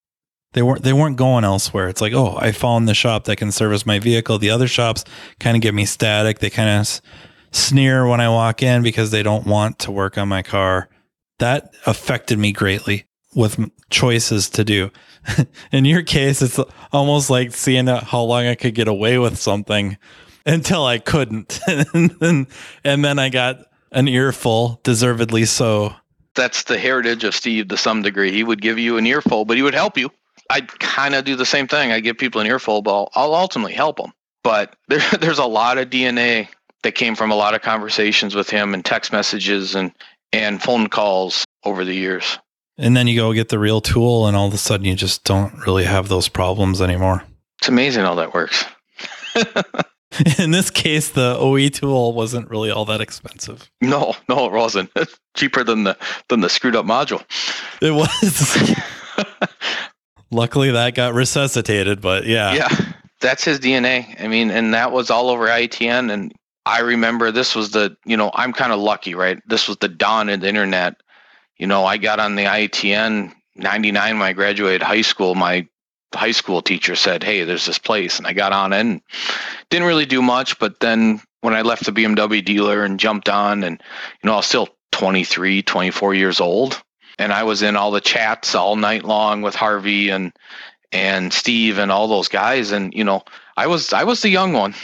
They 0.52 0.62
weren't 0.62 0.82
they 0.82 0.94
weren't 0.94 1.16
going 1.18 1.44
elsewhere. 1.44 1.88
It's 1.88 2.00
like, 2.00 2.14
oh, 2.14 2.36
I 2.38 2.52
found 2.52 2.88
the 2.88 2.94
shop 2.94 3.24
that 3.24 3.36
can 3.36 3.52
service 3.52 3.84
my 3.84 3.98
vehicle. 3.98 4.38
The 4.38 4.50
other 4.50 4.66
shops 4.66 5.04
kind 5.38 5.54
of 5.54 5.62
get 5.62 5.74
me 5.74 5.84
static. 5.84 6.38
They 6.38 6.48
kind 6.48 6.80
of 6.80 7.00
sneer 7.50 8.06
when 8.06 8.20
I 8.20 8.28
walk 8.28 8.62
in 8.62 8.82
because 8.82 9.10
they 9.10 9.22
don't 9.22 9.46
want 9.46 9.78
to 9.80 9.90
work 9.90 10.16
on 10.16 10.28
my 10.28 10.42
car. 10.42 10.88
That 11.38 11.74
affected 11.84 12.38
me 12.38 12.52
greatly 12.52 13.04
with 13.34 13.70
choices 13.90 14.48
to 14.50 14.64
do. 14.64 14.90
In 15.72 15.84
your 15.84 16.02
case, 16.02 16.40
it's 16.40 16.58
almost 16.92 17.28
like 17.28 17.52
seeing 17.52 17.86
how 17.86 18.22
long 18.22 18.46
I 18.46 18.54
could 18.54 18.74
get 18.74 18.88
away 18.88 19.18
with 19.18 19.36
something 19.36 19.98
until 20.46 20.86
I 20.86 20.98
couldn't. 20.98 21.60
and, 21.66 22.10
then, 22.20 22.46
and 22.84 23.04
then 23.04 23.18
I 23.18 23.28
got 23.28 23.66
an 23.92 24.08
earful, 24.08 24.80
deservedly 24.84 25.44
so. 25.44 25.94
That's 26.34 26.64
the 26.64 26.78
heritage 26.78 27.24
of 27.24 27.34
Steve 27.34 27.68
to 27.68 27.76
some 27.76 28.02
degree. 28.02 28.32
He 28.32 28.44
would 28.44 28.62
give 28.62 28.78
you 28.78 28.96
an 28.98 29.06
earful, 29.06 29.44
but 29.44 29.56
he 29.56 29.62
would 29.62 29.74
help 29.74 29.98
you. 29.98 30.10
I'd 30.50 30.68
kind 30.78 31.14
of 31.14 31.24
do 31.24 31.34
the 31.34 31.46
same 31.46 31.66
thing. 31.66 31.92
I 31.92 32.00
give 32.00 32.18
people 32.18 32.40
an 32.40 32.46
earful, 32.46 32.82
but 32.82 32.94
I'll, 32.94 33.08
I'll 33.14 33.34
ultimately 33.34 33.72
help 33.72 33.96
them. 33.96 34.12
But 34.44 34.76
there, 34.88 35.02
there's 35.20 35.38
a 35.38 35.46
lot 35.46 35.78
of 35.78 35.90
DNA 35.90 36.48
that 36.82 36.92
came 36.94 37.16
from 37.16 37.30
a 37.30 37.36
lot 37.36 37.54
of 37.54 37.62
conversations 37.62 38.34
with 38.34 38.48
him 38.48 38.74
and 38.74 38.84
text 38.84 39.12
messages 39.12 39.74
and, 39.74 39.92
and 40.32 40.62
phone 40.62 40.88
calls 40.88 41.44
over 41.64 41.84
the 41.84 41.94
years. 41.94 42.38
And 42.78 42.96
then 42.96 43.06
you 43.06 43.18
go 43.18 43.32
get 43.32 43.48
the 43.48 43.58
real 43.58 43.80
tool, 43.80 44.26
and 44.26 44.36
all 44.36 44.46
of 44.46 44.52
a 44.52 44.58
sudden 44.58 44.84
you 44.84 44.94
just 44.94 45.24
don't 45.24 45.66
really 45.66 45.84
have 45.84 46.08
those 46.08 46.28
problems 46.28 46.82
anymore. 46.82 47.24
It's 47.58 47.68
amazing 47.68 48.04
how 48.04 48.14
that 48.16 48.34
works. 48.34 48.66
In 50.38 50.50
this 50.50 50.70
case, 50.70 51.10
the 51.10 51.36
OE 51.38 51.68
tool 51.68 52.12
wasn't 52.12 52.48
really 52.48 52.70
all 52.70 52.84
that 52.86 53.00
expensive. 53.00 53.70
No, 53.80 54.14
no, 54.28 54.46
it 54.46 54.52
wasn't. 54.52 54.90
It's 54.96 55.18
cheaper 55.36 55.64
than 55.64 55.84
the 55.84 55.96
than 56.28 56.40
the 56.40 56.48
screwed 56.48 56.76
up 56.76 56.86
module. 56.86 57.24
It 57.82 57.92
was. 57.92 58.74
Luckily, 60.30 60.70
that 60.72 60.94
got 60.94 61.14
resuscitated, 61.14 62.00
but 62.00 62.26
yeah. 62.26 62.54
Yeah, 62.54 62.68
that's 63.20 63.44
his 63.44 63.60
DNA. 63.60 64.20
I 64.20 64.28
mean, 64.28 64.50
and 64.50 64.74
that 64.74 64.92
was 64.92 65.10
all 65.10 65.30
over 65.30 65.46
ITN. 65.46 66.12
And 66.12 66.32
I 66.66 66.80
remember 66.80 67.30
this 67.30 67.54
was 67.54 67.70
the, 67.70 67.96
you 68.04 68.16
know, 68.16 68.30
I'm 68.34 68.52
kind 68.52 68.72
of 68.72 68.80
lucky, 68.80 69.14
right? 69.14 69.40
This 69.46 69.68
was 69.68 69.76
the 69.78 69.88
dawn 69.88 70.28
of 70.28 70.40
the 70.40 70.48
internet. 70.48 71.00
You 71.58 71.66
know, 71.66 71.84
I 71.84 71.96
got 71.96 72.18
on 72.18 72.34
the 72.34 72.44
ITN 72.44 73.32
99 73.54 74.18
when 74.18 74.28
I 74.28 74.32
graduated 74.32 74.82
high 74.82 75.02
school. 75.02 75.34
My 75.34 75.66
high 76.16 76.32
school 76.32 76.62
teacher 76.62 76.96
said, 76.96 77.22
Hey, 77.22 77.44
there's 77.44 77.66
this 77.66 77.78
place. 77.78 78.18
And 78.18 78.26
I 78.26 78.32
got 78.32 78.52
on 78.52 78.72
and 78.72 79.00
didn't 79.70 79.88
really 79.88 80.06
do 80.06 80.22
much. 80.22 80.58
But 80.58 80.80
then 80.80 81.20
when 81.40 81.54
I 81.54 81.62
left 81.62 81.84
the 81.84 81.92
BMW 81.92 82.44
dealer 82.44 82.84
and 82.84 82.98
jumped 83.00 83.28
on, 83.28 83.62
and, 83.62 83.80
you 84.22 84.26
know, 84.26 84.34
I 84.34 84.36
was 84.36 84.46
still 84.46 84.68
23, 84.92 85.62
24 85.62 86.14
years 86.14 86.40
old. 86.40 86.82
And 87.18 87.32
I 87.32 87.44
was 87.44 87.62
in 87.62 87.76
all 87.76 87.90
the 87.90 88.00
chats 88.00 88.54
all 88.54 88.76
night 88.76 89.04
long 89.04 89.42
with 89.42 89.54
Harvey 89.54 90.10
and 90.10 90.32
and 90.92 91.32
Steve 91.32 91.78
and 91.78 91.90
all 91.90 92.08
those 92.08 92.28
guys. 92.28 92.72
And, 92.72 92.92
you 92.94 93.04
know, 93.04 93.22
I 93.56 93.66
was 93.66 93.92
I 93.92 94.04
was 94.04 94.20
the 94.22 94.28
young 94.28 94.52
one, 94.52 94.74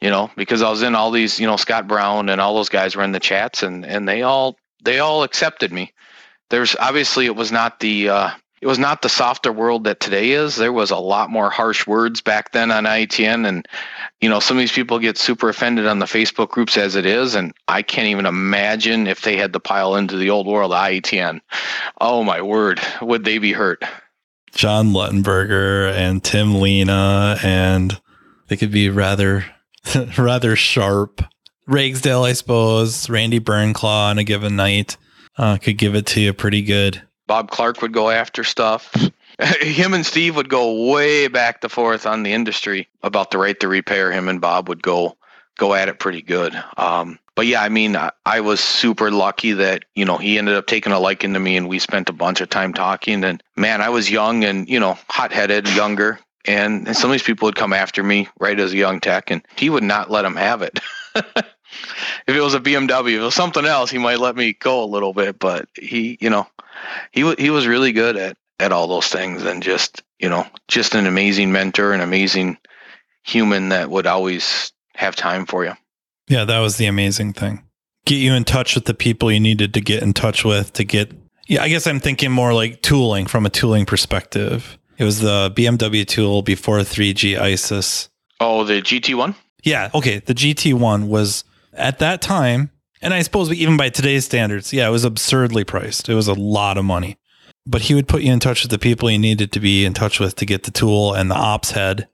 you 0.00 0.10
know, 0.10 0.30
because 0.36 0.62
I 0.62 0.70
was 0.70 0.82
in 0.82 0.94
all 0.94 1.10
these, 1.10 1.40
you 1.40 1.46
know, 1.46 1.56
Scott 1.56 1.88
Brown 1.88 2.28
and 2.28 2.40
all 2.40 2.54
those 2.54 2.68
guys 2.68 2.94
were 2.94 3.02
in 3.02 3.12
the 3.12 3.20
chats 3.20 3.62
and 3.62 3.84
and 3.84 4.08
they 4.08 4.22
all 4.22 4.56
they 4.84 5.00
all 5.00 5.24
accepted 5.24 5.72
me. 5.72 5.92
There's 6.50 6.76
obviously 6.76 7.26
it 7.26 7.34
was 7.34 7.50
not 7.50 7.80
the 7.80 8.08
uh 8.08 8.30
it 8.64 8.66
was 8.66 8.78
not 8.78 9.02
the 9.02 9.10
softer 9.10 9.52
world 9.52 9.84
that 9.84 10.00
today 10.00 10.30
is. 10.30 10.56
There 10.56 10.72
was 10.72 10.90
a 10.90 10.96
lot 10.96 11.28
more 11.28 11.50
harsh 11.50 11.86
words 11.86 12.22
back 12.22 12.52
then 12.52 12.70
on 12.70 12.84
ITN 12.84 13.46
and 13.46 13.68
you 14.22 14.30
know, 14.30 14.40
some 14.40 14.56
of 14.56 14.60
these 14.60 14.72
people 14.72 14.98
get 14.98 15.18
super 15.18 15.50
offended 15.50 15.86
on 15.86 15.98
the 15.98 16.06
Facebook 16.06 16.48
groups 16.48 16.78
as 16.78 16.96
it 16.96 17.04
is, 17.04 17.34
and 17.34 17.52
I 17.68 17.82
can't 17.82 18.08
even 18.08 18.24
imagine 18.24 19.06
if 19.06 19.20
they 19.20 19.36
had 19.36 19.52
to 19.52 19.60
pile 19.60 19.96
into 19.96 20.16
the 20.16 20.30
old 20.30 20.46
world 20.46 20.72
ITN. 20.72 21.42
Oh 22.00 22.24
my 22.24 22.40
word, 22.40 22.80
would 23.02 23.26
they 23.26 23.36
be 23.36 23.52
hurt? 23.52 23.84
John 24.54 24.94
Luttenberger 24.94 25.92
and 25.92 26.24
Tim 26.24 26.58
Lena, 26.58 27.36
and 27.44 28.00
they 28.48 28.56
could 28.56 28.72
be 28.72 28.88
rather, 28.88 29.44
rather 30.16 30.56
sharp. 30.56 31.20
Ragsdale, 31.66 32.22
I 32.22 32.32
suppose. 32.32 33.10
Randy 33.10 33.40
Burnclaw 33.40 34.08
on 34.08 34.16
a 34.16 34.24
given 34.24 34.56
night 34.56 34.96
uh, 35.36 35.58
could 35.58 35.76
give 35.76 35.94
it 35.94 36.06
to 36.06 36.22
you 36.22 36.32
pretty 36.32 36.62
good. 36.62 37.02
Bob 37.26 37.50
Clark 37.50 37.82
would 37.82 37.92
go 37.92 38.10
after 38.10 38.44
stuff. 38.44 38.94
Him 39.40 39.94
and 39.94 40.06
Steve 40.06 40.36
would 40.36 40.48
go 40.48 40.90
way 40.90 41.28
back 41.28 41.60
to 41.62 41.68
forth 41.68 42.06
on 42.06 42.22
the 42.22 42.32
industry 42.32 42.88
about 43.02 43.30
the 43.30 43.38
right 43.38 43.58
to 43.60 43.68
repair. 43.68 44.12
Him 44.12 44.28
and 44.28 44.40
Bob 44.40 44.68
would 44.68 44.82
go 44.82 45.16
go 45.56 45.74
at 45.74 45.88
it 45.88 45.98
pretty 45.98 46.22
good. 46.22 46.54
Um, 46.76 47.18
but 47.36 47.46
yeah, 47.46 47.62
I 47.62 47.68
mean, 47.68 47.96
I, 47.96 48.10
I 48.24 48.40
was 48.40 48.60
super 48.60 49.10
lucky 49.10 49.52
that 49.52 49.84
you 49.94 50.04
know 50.04 50.18
he 50.18 50.38
ended 50.38 50.54
up 50.54 50.66
taking 50.66 50.92
a 50.92 51.00
liking 51.00 51.34
to 51.34 51.40
me, 51.40 51.56
and 51.56 51.68
we 51.68 51.78
spent 51.78 52.08
a 52.08 52.12
bunch 52.12 52.40
of 52.40 52.48
time 52.48 52.72
talking. 52.72 53.24
And 53.24 53.42
man, 53.56 53.80
I 53.80 53.88
was 53.88 54.10
young 54.10 54.44
and 54.44 54.68
you 54.68 54.78
know 54.78 54.96
hot 55.08 55.32
headed, 55.32 55.68
younger, 55.68 56.20
and, 56.44 56.86
and 56.86 56.96
some 56.96 57.10
of 57.10 57.14
these 57.14 57.22
people 57.22 57.46
would 57.46 57.56
come 57.56 57.72
after 57.72 58.02
me 58.02 58.28
right 58.38 58.58
as 58.58 58.72
a 58.72 58.76
young 58.76 59.00
tech, 59.00 59.30
and 59.30 59.42
he 59.56 59.70
would 59.70 59.82
not 59.82 60.10
let 60.10 60.22
them 60.22 60.36
have 60.36 60.62
it. 60.62 60.78
if 62.26 62.34
it 62.34 62.40
was 62.40 62.54
a 62.54 62.60
BMW, 62.60 63.14
if 63.14 63.20
it 63.20 63.24
was 63.24 63.34
something 63.34 63.64
else, 63.64 63.90
he 63.90 63.98
might 63.98 64.20
let 64.20 64.36
me 64.36 64.52
go 64.54 64.82
a 64.82 64.86
little 64.86 65.12
bit. 65.12 65.38
But 65.38 65.68
he, 65.74 66.18
you 66.20 66.30
know, 66.30 66.46
he 67.12 67.34
he 67.34 67.50
was 67.50 67.66
really 67.66 67.92
good 67.92 68.16
at 68.16 68.36
at 68.60 68.72
all 68.72 68.86
those 68.86 69.08
things, 69.08 69.44
and 69.44 69.62
just 69.62 70.02
you 70.18 70.28
know, 70.28 70.46
just 70.68 70.94
an 70.94 71.06
amazing 71.06 71.52
mentor, 71.52 71.92
an 71.92 72.00
amazing 72.00 72.58
human 73.24 73.70
that 73.70 73.90
would 73.90 74.06
always 74.06 74.72
have 74.94 75.16
time 75.16 75.46
for 75.46 75.64
you. 75.64 75.72
Yeah, 76.28 76.44
that 76.44 76.60
was 76.60 76.76
the 76.76 76.86
amazing 76.86 77.32
thing. 77.32 77.64
Get 78.06 78.16
you 78.16 78.34
in 78.34 78.44
touch 78.44 78.74
with 78.74 78.84
the 78.84 78.94
people 78.94 79.32
you 79.32 79.40
needed 79.40 79.74
to 79.74 79.80
get 79.80 80.02
in 80.02 80.12
touch 80.12 80.44
with 80.44 80.72
to 80.74 80.84
get. 80.84 81.12
Yeah, 81.46 81.62
I 81.62 81.68
guess 81.68 81.86
I'm 81.86 82.00
thinking 82.00 82.32
more 82.32 82.54
like 82.54 82.80
tooling 82.80 83.26
from 83.26 83.44
a 83.44 83.50
tooling 83.50 83.86
perspective. 83.86 84.78
It 84.96 85.04
was 85.04 85.20
the 85.20 85.52
BMW 85.54 86.06
tool 86.06 86.42
before 86.42 86.78
3G 86.78 87.38
ISIS. 87.38 88.08
Oh, 88.40 88.64
the 88.64 88.80
GT 88.80 89.14
one. 89.14 89.34
Yeah, 89.62 89.90
okay. 89.94 90.20
The 90.20 90.34
GT1 90.34 91.08
was 91.08 91.44
at 91.74 91.98
that 91.98 92.22
time, 92.22 92.70
and 93.02 93.12
I 93.12 93.22
suppose 93.22 93.52
even 93.52 93.76
by 93.76 93.90
today's 93.90 94.24
standards, 94.24 94.72
yeah, 94.72 94.88
it 94.88 94.92
was 94.92 95.04
absurdly 95.04 95.64
priced. 95.64 96.08
It 96.08 96.14
was 96.14 96.28
a 96.28 96.34
lot 96.34 96.78
of 96.78 96.84
money. 96.84 97.18
But 97.66 97.82
he 97.82 97.94
would 97.94 98.08
put 98.08 98.22
you 98.22 98.32
in 98.32 98.40
touch 98.40 98.62
with 98.62 98.70
the 98.70 98.78
people 98.78 99.10
you 99.10 99.18
needed 99.18 99.50
to 99.52 99.60
be 99.60 99.84
in 99.84 99.94
touch 99.94 100.20
with 100.20 100.36
to 100.36 100.46
get 100.46 100.64
the 100.64 100.70
tool, 100.70 101.14
and 101.14 101.30
the 101.30 101.34
ops 101.34 101.70
head 101.72 102.08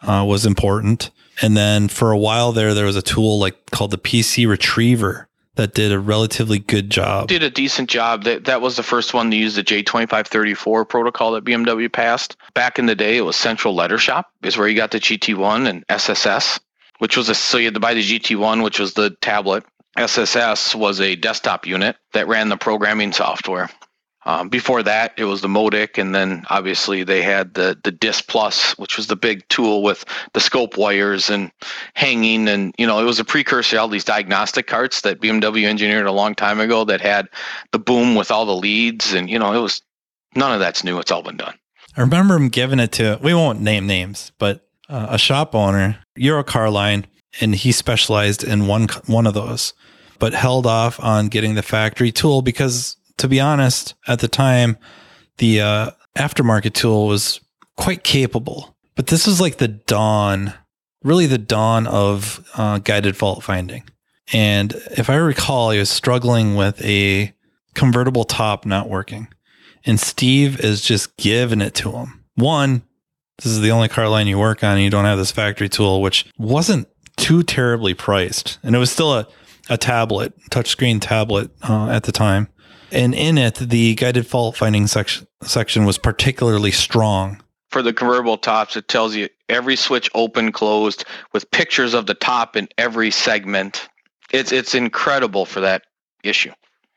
uh, 0.00 0.24
was 0.26 0.46
important. 0.46 1.10
And 1.40 1.56
then 1.56 1.88
for 1.88 2.10
a 2.10 2.18
while 2.18 2.52
there, 2.52 2.74
there 2.74 2.86
was 2.86 2.96
a 2.96 3.02
tool 3.02 3.38
like 3.38 3.70
called 3.70 3.90
the 3.90 3.98
PC 3.98 4.48
Retriever 4.48 5.28
that 5.58 5.74
did 5.74 5.90
a 5.90 5.98
relatively 5.98 6.60
good 6.60 6.88
job. 6.88 7.26
Did 7.26 7.42
a 7.42 7.50
decent 7.50 7.90
job. 7.90 8.24
That 8.24 8.44
that 8.44 8.60
was 8.60 8.76
the 8.76 8.82
first 8.82 9.12
one 9.12 9.30
to 9.32 9.36
use 9.36 9.56
the 9.56 9.64
J2534 9.64 10.88
protocol 10.88 11.32
that 11.32 11.44
BMW 11.44 11.92
passed. 11.92 12.36
Back 12.54 12.78
in 12.78 12.86
the 12.86 12.94
day, 12.94 13.16
it 13.16 13.22
was 13.22 13.36
Central 13.36 13.74
Letter 13.74 13.98
Shop 13.98 14.30
is 14.42 14.56
where 14.56 14.68
you 14.68 14.76
got 14.76 14.92
the 14.92 15.00
GT1 15.00 15.68
and 15.68 15.84
SSS, 15.88 16.60
which 16.98 17.16
was 17.16 17.28
a 17.28 17.34
so 17.34 17.58
you 17.58 17.66
had 17.66 17.74
to 17.74 17.80
buy 17.80 17.94
the 17.94 18.02
GT1, 18.02 18.62
which 18.62 18.78
was 18.78 18.94
the 18.94 19.10
tablet. 19.10 19.64
SSS 19.96 20.74
was 20.74 21.00
a 21.00 21.16
desktop 21.16 21.66
unit 21.66 21.96
that 22.12 22.28
ran 22.28 22.48
the 22.48 22.56
programming 22.56 23.12
software. 23.12 23.68
Um, 24.24 24.48
before 24.50 24.82
that, 24.82 25.14
it 25.16 25.24
was 25.24 25.40
the 25.40 25.48
Modic, 25.48 25.96
and 25.96 26.14
then 26.14 26.44
obviously 26.50 27.02
they 27.02 27.22
had 27.22 27.54
the 27.54 27.78
the 27.82 27.90
Dis 27.90 28.20
Plus, 28.20 28.76
which 28.76 28.96
was 28.96 29.06
the 29.06 29.16
big 29.16 29.48
tool 29.48 29.82
with 29.82 30.04
the 30.34 30.40
scope 30.40 30.76
wires 30.76 31.30
and 31.30 31.50
hanging, 31.94 32.46
and 32.46 32.74
you 32.76 32.86
know 32.86 33.00
it 33.00 33.04
was 33.04 33.18
a 33.18 33.24
precursor 33.24 33.76
to 33.76 33.80
all 33.80 33.88
these 33.88 34.04
diagnostic 34.04 34.66
carts 34.66 35.00
that 35.00 35.20
BMW 35.20 35.66
engineered 35.66 36.06
a 36.06 36.12
long 36.12 36.34
time 36.34 36.60
ago 36.60 36.84
that 36.84 37.00
had 37.00 37.28
the 37.72 37.78
boom 37.78 38.16
with 38.16 38.30
all 38.30 38.44
the 38.44 38.54
leads, 38.54 39.14
and 39.14 39.30
you 39.30 39.38
know 39.38 39.54
it 39.54 39.62
was 39.62 39.80
none 40.34 40.52
of 40.52 40.60
that's 40.60 40.84
new. 40.84 40.98
It's 40.98 41.10
all 41.10 41.22
been 41.22 41.38
done. 41.38 41.54
I 41.96 42.02
remember 42.02 42.36
him 42.36 42.48
giving 42.48 42.78
it 42.78 42.92
to, 42.92 43.18
we 43.22 43.34
won't 43.34 43.60
name 43.60 43.86
names, 43.86 44.30
but 44.38 44.67
uh, 44.88 45.08
a 45.10 45.18
shop 45.18 45.54
owner, 45.54 45.98
Euro 46.16 46.42
car 46.42 46.70
line, 46.70 47.06
and 47.40 47.54
he 47.54 47.72
specialized 47.72 48.42
in 48.42 48.66
one 48.66 48.88
one 49.06 49.26
of 49.26 49.34
those, 49.34 49.72
but 50.18 50.34
held 50.34 50.66
off 50.66 50.98
on 51.00 51.28
getting 51.28 51.54
the 51.54 51.62
factory 51.62 52.10
tool 52.10 52.42
because, 52.42 52.96
to 53.18 53.28
be 53.28 53.40
honest, 53.40 53.94
at 54.06 54.20
the 54.20 54.28
time, 54.28 54.76
the 55.38 55.60
uh, 55.60 55.90
aftermarket 56.16 56.72
tool 56.74 57.06
was 57.06 57.40
quite 57.76 58.02
capable. 58.02 58.76
But 58.96 59.06
this 59.06 59.26
was 59.26 59.40
like 59.40 59.58
the 59.58 59.68
dawn, 59.68 60.54
really 61.02 61.26
the 61.26 61.38
dawn 61.38 61.86
of 61.86 62.44
uh, 62.56 62.78
guided 62.78 63.16
fault 63.16 63.44
finding. 63.44 63.84
And 64.32 64.72
if 64.90 65.08
I 65.08 65.14
recall, 65.14 65.70
he 65.70 65.78
was 65.78 65.88
struggling 65.88 66.56
with 66.56 66.84
a 66.84 67.32
convertible 67.74 68.24
top 68.24 68.66
not 68.66 68.88
working. 68.88 69.28
And 69.84 70.00
Steve 70.00 70.60
is 70.60 70.82
just 70.82 71.16
giving 71.16 71.60
it 71.60 71.74
to 71.76 71.92
him. 71.92 72.24
One, 72.34 72.82
this 73.38 73.52
is 73.52 73.60
the 73.60 73.70
only 73.70 73.88
car 73.88 74.08
line 74.08 74.26
you 74.26 74.38
work 74.38 74.64
on 74.64 74.72
and 74.72 74.82
you 74.82 74.90
don't 74.90 75.04
have 75.04 75.18
this 75.18 75.30
factory 75.30 75.68
tool, 75.68 76.02
which 76.02 76.26
wasn't 76.38 76.88
too 77.16 77.42
terribly 77.42 77.94
priced. 77.94 78.58
And 78.62 78.74
it 78.74 78.78
was 78.78 78.90
still 78.90 79.14
a, 79.14 79.28
a 79.70 79.78
tablet, 79.78 80.32
touchscreen 80.50 80.98
tablet 81.00 81.50
uh, 81.62 81.88
at 81.88 82.02
the 82.02 82.12
time. 82.12 82.48
And 82.90 83.14
in 83.14 83.38
it, 83.38 83.56
the 83.56 83.94
guided 83.94 84.26
fault 84.26 84.56
finding 84.56 84.86
section, 84.86 85.26
section 85.42 85.84
was 85.84 85.98
particularly 85.98 86.72
strong. 86.72 87.42
For 87.70 87.82
the 87.82 87.92
convertible 87.92 88.38
tops, 88.38 88.76
it 88.76 88.88
tells 88.88 89.14
you 89.14 89.28
every 89.48 89.76
switch 89.76 90.10
open, 90.14 90.52
closed, 90.52 91.04
with 91.32 91.50
pictures 91.50 91.92
of 91.92 92.06
the 92.06 92.14
top 92.14 92.56
in 92.56 92.66
every 92.78 93.10
segment. 93.10 93.88
It's 94.32 94.52
it's 94.52 94.74
incredible 94.74 95.44
for 95.44 95.60
that 95.60 95.82
issue. 96.24 96.52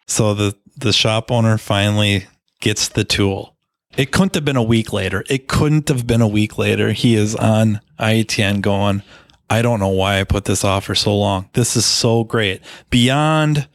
So 0.07 0.33
the, 0.33 0.55
the 0.77 0.93
shop 0.93 1.29
owner 1.29 1.57
finally 1.57 2.25
gets 2.61 2.89
the 2.89 3.03
tool 3.03 3.50
It 3.97 4.11
couldn't 4.11 4.35
have 4.35 4.45
been 4.45 4.55
a 4.55 4.63
week 4.63 4.93
later. 4.93 5.23
It 5.29 5.47
couldn't 5.47 5.89
have 5.89 6.07
been 6.07 6.21
a 6.21 6.27
week 6.27 6.57
later. 6.57 6.91
He 6.91 7.15
is 7.15 7.35
on 7.35 7.81
IATN 7.99 8.61
going, 8.61 9.03
I 9.49 9.61
don't 9.61 9.81
know 9.81 9.89
why 9.89 10.19
I 10.19 10.23
put 10.23 10.45
this 10.45 10.63
off 10.63 10.85
for 10.85 10.95
so 10.95 11.17
long. 11.17 11.49
This 11.53 11.75
is 11.75 11.85
so 11.85 12.23
great. 12.23 12.61
Beyond 12.89 13.67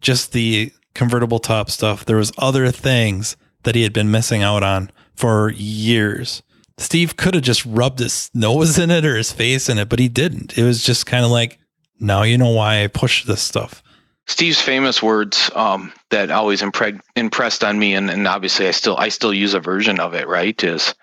just 0.00 0.32
the 0.32 0.72
convertible 0.94 1.38
top 1.38 1.70
stuff, 1.70 2.04
there 2.04 2.16
was 2.16 2.32
other 2.36 2.70
things 2.70 3.36
that 3.62 3.74
he 3.74 3.82
had 3.82 3.92
been 3.92 4.10
missing 4.10 4.42
out 4.42 4.62
on 4.62 4.90
for 5.14 5.50
years. 5.50 6.42
Steve 6.78 7.16
could 7.16 7.34
have 7.34 7.44
just 7.44 7.64
rubbed 7.64 7.98
his 7.98 8.30
nose 8.34 8.78
in 8.78 8.90
it 8.90 9.04
or 9.04 9.16
his 9.16 9.32
face 9.32 9.68
in 9.68 9.78
it, 9.78 9.88
but 9.88 9.98
he 9.98 10.08
didn't. 10.08 10.58
It 10.58 10.64
was 10.64 10.82
just 10.82 11.06
kind 11.06 11.24
of 11.24 11.30
like, 11.30 11.58
now 12.00 12.22
you 12.22 12.38
know 12.38 12.50
why 12.50 12.82
I 12.82 12.88
push 12.88 13.24
this 13.24 13.42
stuff. 13.42 13.82
Steve's 14.26 14.60
famous 14.60 15.02
words 15.02 15.50
um, 15.54 15.92
that 16.10 16.30
always 16.30 16.62
impreg- 16.62 17.00
impressed 17.16 17.64
on 17.64 17.78
me, 17.78 17.94
and, 17.94 18.10
and 18.10 18.26
obviously 18.28 18.68
I 18.68 18.70
still 18.70 18.96
I 18.96 19.08
still 19.08 19.34
use 19.34 19.54
a 19.54 19.60
version 19.60 19.98
of 19.98 20.14
it. 20.14 20.28
Right? 20.28 20.62
Is 20.62 20.94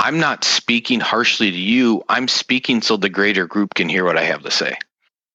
I'm 0.00 0.18
not 0.18 0.44
speaking 0.44 1.00
harshly 1.00 1.50
to 1.50 1.56
you. 1.56 2.02
I'm 2.08 2.28
speaking 2.28 2.82
so 2.82 2.96
the 2.96 3.08
greater 3.08 3.46
group 3.46 3.74
can 3.74 3.88
hear 3.88 4.04
what 4.04 4.18
I 4.18 4.24
have 4.24 4.42
to 4.42 4.50
say. 4.50 4.76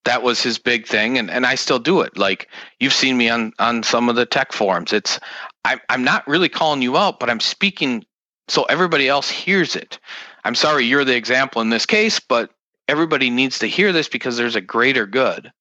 That 0.06 0.24
was 0.24 0.42
his 0.42 0.58
big 0.58 0.88
thing, 0.88 1.18
and, 1.18 1.30
and 1.30 1.46
I 1.46 1.56
still 1.56 1.80
do 1.80 2.02
it. 2.02 2.18
Like 2.18 2.50
you've 2.80 2.94
seen 2.94 3.18
me 3.18 3.30
on 3.30 3.54
on 3.60 3.84
some 3.84 4.10
of 4.10 4.16
the 4.16 4.26
tech 4.26 4.52
forums. 4.52 4.94
It's 4.94 5.20
I'm 5.64 5.80
I'm 5.90 6.04
not 6.04 6.28
really 6.28 6.50
calling 6.50 6.82
you 6.82 6.98
out, 6.98 7.20
but 7.20 7.30
I'm 7.30 7.40
speaking 7.40 8.04
so 8.48 8.64
everybody 8.64 9.08
else 9.08 9.30
hears 9.30 9.76
it. 9.76 10.00
I'm 10.44 10.56
sorry 10.56 10.86
you're 10.86 11.06
the 11.06 11.16
example 11.16 11.62
in 11.62 11.70
this 11.70 11.86
case, 11.86 12.20
but 12.20 12.52
everybody 12.88 13.30
needs 13.30 13.60
to 13.60 13.68
hear 13.68 13.94
this 13.94 14.10
because 14.10 14.36
there's 14.36 14.56
a 14.56 14.62
greater 14.62 15.06
good 15.06 15.52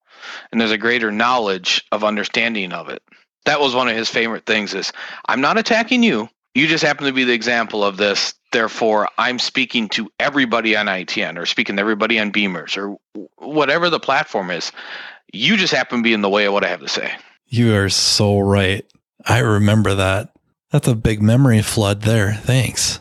and 0.50 0.60
there's 0.60 0.70
a 0.70 0.78
greater 0.78 1.10
knowledge 1.10 1.84
of 1.92 2.04
understanding 2.04 2.72
of 2.72 2.88
it. 2.88 3.02
That 3.44 3.60
was 3.60 3.74
one 3.74 3.88
of 3.88 3.96
his 3.96 4.08
favorite 4.08 4.46
things 4.46 4.74
is 4.74 4.92
I'm 5.26 5.40
not 5.40 5.58
attacking 5.58 6.02
you. 6.02 6.28
You 6.54 6.66
just 6.66 6.84
happen 6.84 7.06
to 7.06 7.12
be 7.12 7.24
the 7.24 7.32
example 7.32 7.84
of 7.84 7.96
this. 7.96 8.34
Therefore, 8.52 9.08
I'm 9.16 9.38
speaking 9.38 9.88
to 9.90 10.10
everybody 10.18 10.76
on 10.76 10.86
ITN 10.86 11.38
or 11.38 11.46
speaking 11.46 11.76
to 11.76 11.80
everybody 11.80 12.18
on 12.18 12.32
Beamers 12.32 12.76
or 12.76 12.96
whatever 13.36 13.88
the 13.88 14.00
platform 14.00 14.50
is. 14.50 14.72
You 15.32 15.56
just 15.56 15.72
happen 15.72 15.98
to 15.98 16.02
be 16.02 16.12
in 16.12 16.22
the 16.22 16.28
way 16.28 16.46
of 16.46 16.52
what 16.52 16.64
I 16.64 16.68
have 16.68 16.80
to 16.80 16.88
say. 16.88 17.12
You 17.46 17.76
are 17.76 17.88
so 17.88 18.40
right. 18.40 18.84
I 19.24 19.38
remember 19.38 19.94
that. 19.94 20.32
That's 20.70 20.88
a 20.88 20.94
big 20.94 21.22
memory 21.22 21.62
flood 21.62 22.02
there. 22.02 22.32
Thanks. 22.32 23.00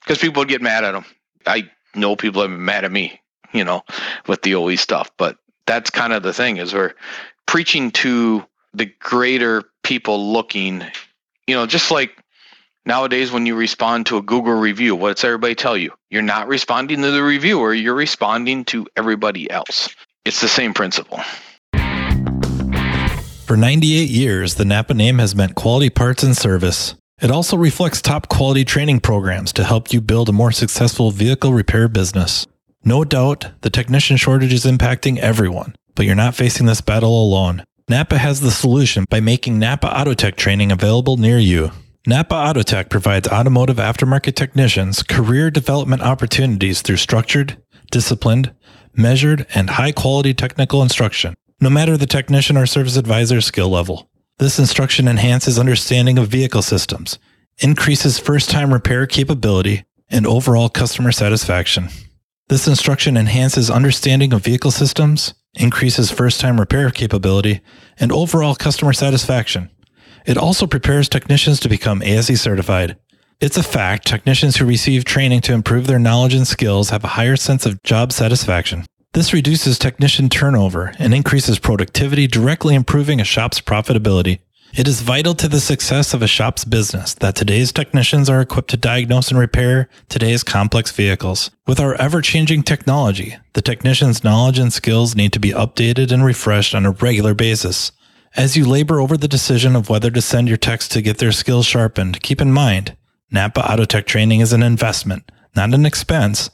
Because 0.00 0.18
people 0.18 0.40
would 0.40 0.48
get 0.48 0.62
mad 0.62 0.84
at 0.84 0.94
him. 0.94 1.04
I 1.46 1.70
know 1.94 2.16
people 2.16 2.42
have 2.42 2.50
been 2.50 2.64
mad 2.64 2.84
at 2.84 2.92
me, 2.92 3.20
you 3.52 3.64
know, 3.64 3.82
with 4.26 4.42
the 4.42 4.54
OE 4.54 4.76
stuff, 4.76 5.10
but 5.16 5.36
that's 5.68 5.90
kind 5.90 6.12
of 6.12 6.24
the 6.24 6.32
thing 6.32 6.56
is 6.56 6.72
we're 6.74 6.94
preaching 7.46 7.92
to 7.92 8.44
the 8.74 8.86
greater 8.98 9.62
people 9.84 10.32
looking, 10.32 10.82
you 11.46 11.54
know, 11.54 11.66
just 11.66 11.90
like 11.90 12.24
nowadays 12.86 13.30
when 13.30 13.46
you 13.46 13.54
respond 13.54 14.06
to 14.06 14.16
a 14.16 14.22
Google 14.22 14.54
review, 14.54 14.96
what's 14.96 15.22
everybody 15.22 15.54
tell 15.54 15.76
you? 15.76 15.92
You're 16.10 16.22
not 16.22 16.48
responding 16.48 17.02
to 17.02 17.10
the 17.10 17.22
reviewer, 17.22 17.74
you're 17.74 17.94
responding 17.94 18.64
to 18.66 18.86
everybody 18.96 19.48
else. 19.50 19.94
It's 20.24 20.40
the 20.40 20.48
same 20.48 20.72
principle. 20.74 21.20
For 23.46 23.56
98 23.56 24.08
years, 24.10 24.56
the 24.56 24.64
Napa 24.64 24.94
name 24.94 25.18
has 25.18 25.34
meant 25.34 25.54
quality 25.54 25.90
parts 25.90 26.22
and 26.22 26.36
service. 26.36 26.94
It 27.20 27.30
also 27.30 27.56
reflects 27.56 28.00
top 28.00 28.28
quality 28.28 28.64
training 28.64 29.00
programs 29.00 29.52
to 29.54 29.64
help 29.64 29.92
you 29.92 30.00
build 30.00 30.28
a 30.28 30.32
more 30.32 30.52
successful 30.52 31.10
vehicle 31.10 31.52
repair 31.52 31.88
business. 31.88 32.46
No 32.88 33.04
doubt, 33.04 33.48
the 33.60 33.68
technician 33.68 34.16
shortage 34.16 34.54
is 34.54 34.64
impacting 34.64 35.18
everyone, 35.18 35.76
but 35.94 36.06
you're 36.06 36.14
not 36.14 36.34
facing 36.34 36.64
this 36.64 36.80
battle 36.80 37.22
alone. 37.22 37.62
Napa 37.86 38.16
has 38.16 38.40
the 38.40 38.50
solution 38.50 39.04
by 39.10 39.20
making 39.20 39.58
Napa 39.58 39.88
Autotech 39.88 40.36
training 40.36 40.72
available 40.72 41.18
near 41.18 41.36
you. 41.36 41.70
Napa 42.06 42.34
Autotech 42.34 42.88
provides 42.88 43.28
automotive 43.28 43.76
aftermarket 43.76 44.36
technicians 44.36 45.02
career 45.02 45.50
development 45.50 46.00
opportunities 46.00 46.80
through 46.80 46.96
structured, 46.96 47.62
disciplined, 47.90 48.54
measured, 48.94 49.46
and 49.54 49.68
high 49.68 49.92
quality 49.92 50.32
technical 50.32 50.80
instruction, 50.80 51.34
no 51.60 51.68
matter 51.68 51.98
the 51.98 52.06
technician 52.06 52.56
or 52.56 52.64
service 52.64 52.96
advisor 52.96 53.42
skill 53.42 53.68
level. 53.68 54.08
This 54.38 54.58
instruction 54.58 55.08
enhances 55.08 55.58
understanding 55.58 56.16
of 56.16 56.28
vehicle 56.28 56.62
systems, 56.62 57.18
increases 57.58 58.18
first 58.18 58.48
time 58.48 58.72
repair 58.72 59.06
capability, 59.06 59.84
and 60.08 60.26
overall 60.26 60.70
customer 60.70 61.12
satisfaction. 61.12 61.90
This 62.48 62.66
instruction 62.66 63.18
enhances 63.18 63.70
understanding 63.70 64.32
of 64.32 64.42
vehicle 64.42 64.70
systems, 64.70 65.34
increases 65.54 66.10
first 66.10 66.40
time 66.40 66.58
repair 66.58 66.90
capability, 66.90 67.60
and 68.00 68.10
overall 68.10 68.54
customer 68.54 68.94
satisfaction. 68.94 69.68
It 70.24 70.38
also 70.38 70.66
prepares 70.66 71.10
technicians 71.10 71.60
to 71.60 71.68
become 71.68 72.02
ASE 72.02 72.40
certified. 72.40 72.96
It's 73.38 73.58
a 73.58 73.62
fact 73.62 74.06
technicians 74.06 74.56
who 74.56 74.64
receive 74.64 75.04
training 75.04 75.42
to 75.42 75.52
improve 75.52 75.86
their 75.86 75.98
knowledge 75.98 76.32
and 76.32 76.46
skills 76.46 76.88
have 76.88 77.04
a 77.04 77.08
higher 77.18 77.36
sense 77.36 77.66
of 77.66 77.82
job 77.82 78.12
satisfaction. 78.12 78.86
This 79.12 79.34
reduces 79.34 79.78
technician 79.78 80.30
turnover 80.30 80.94
and 80.98 81.12
increases 81.12 81.58
productivity, 81.58 82.26
directly 82.26 82.74
improving 82.74 83.20
a 83.20 83.24
shop's 83.24 83.60
profitability. 83.60 84.40
It 84.78 84.86
is 84.86 85.02
vital 85.02 85.34
to 85.34 85.48
the 85.48 85.58
success 85.58 86.14
of 86.14 86.22
a 86.22 86.28
shop's 86.28 86.64
business 86.64 87.12
that 87.14 87.34
today's 87.34 87.72
technicians 87.72 88.30
are 88.30 88.40
equipped 88.40 88.70
to 88.70 88.76
diagnose 88.76 89.28
and 89.28 89.36
repair 89.36 89.88
today's 90.08 90.44
complex 90.44 90.92
vehicles. 90.92 91.50
With 91.66 91.80
our 91.80 91.96
ever 91.96 92.22
changing 92.22 92.62
technology, 92.62 93.36
the 93.54 93.60
technician's 93.60 94.22
knowledge 94.22 94.56
and 94.56 94.72
skills 94.72 95.16
need 95.16 95.32
to 95.32 95.40
be 95.40 95.50
updated 95.50 96.12
and 96.12 96.24
refreshed 96.24 96.76
on 96.76 96.86
a 96.86 96.92
regular 96.92 97.34
basis. 97.34 97.90
As 98.36 98.56
you 98.56 98.64
labor 98.68 99.00
over 99.00 99.16
the 99.16 99.26
decision 99.26 99.74
of 99.74 99.90
whether 99.90 100.12
to 100.12 100.22
send 100.22 100.46
your 100.46 100.56
techs 100.56 100.86
to 100.90 101.02
get 101.02 101.18
their 101.18 101.32
skills 101.32 101.66
sharpened, 101.66 102.22
keep 102.22 102.40
in 102.40 102.52
mind, 102.52 102.96
Napa 103.32 103.62
Autotech 103.62 104.06
training 104.06 104.38
is 104.38 104.52
an 104.52 104.62
investment, 104.62 105.32
not 105.56 105.74
an 105.74 105.86
expense, 105.86 106.50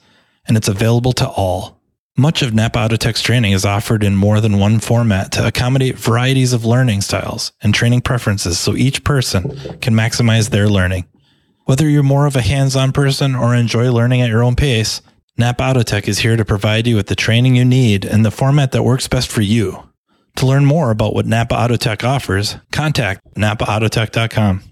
and 0.48 0.56
it's 0.56 0.66
available 0.66 1.12
to 1.12 1.28
all. 1.28 1.78
Much 2.16 2.42
of 2.42 2.54
Napa 2.54 2.78
Autotech's 2.78 3.22
training 3.22 3.50
is 3.50 3.64
offered 3.64 4.04
in 4.04 4.14
more 4.14 4.40
than 4.40 4.60
one 4.60 4.78
format 4.78 5.32
to 5.32 5.44
accommodate 5.44 5.98
varieties 5.98 6.52
of 6.52 6.64
learning 6.64 7.00
styles 7.00 7.50
and 7.60 7.74
training 7.74 8.00
preferences 8.00 8.56
so 8.56 8.76
each 8.76 9.02
person 9.02 9.42
can 9.80 9.94
maximize 9.94 10.50
their 10.50 10.68
learning. 10.68 11.04
Whether 11.64 11.88
you're 11.88 12.04
more 12.04 12.26
of 12.26 12.36
a 12.36 12.40
hands-on 12.40 12.92
person 12.92 13.34
or 13.34 13.52
enjoy 13.52 13.90
learning 13.90 14.20
at 14.20 14.28
your 14.28 14.44
own 14.44 14.54
pace, 14.54 15.02
Napa 15.36 15.64
Autotech 15.64 16.06
is 16.06 16.20
here 16.20 16.36
to 16.36 16.44
provide 16.44 16.86
you 16.86 16.94
with 16.94 17.08
the 17.08 17.16
training 17.16 17.56
you 17.56 17.64
need 17.64 18.04
in 18.04 18.22
the 18.22 18.30
format 18.30 18.70
that 18.70 18.84
works 18.84 19.08
best 19.08 19.28
for 19.28 19.42
you. 19.42 19.82
To 20.36 20.46
learn 20.46 20.64
more 20.64 20.92
about 20.92 21.14
what 21.14 21.26
Napa 21.26 21.56
Autotech 21.56 22.04
offers, 22.04 22.54
contact 22.70 23.22
napaautotech.com. 23.34 24.62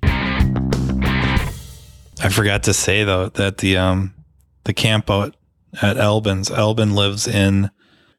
I 2.23 2.29
forgot 2.29 2.63
to 2.65 2.73
say 2.73 3.03
though 3.03 3.31
that 3.31 3.59
the 3.59 3.79
um 3.79 4.15
the 4.63 4.73
camp 4.73 5.11
out 5.11 5.35
at 5.81 5.97
Albin's. 5.97 6.51
Albin 6.51 6.95
lives 6.95 7.27
in, 7.27 7.71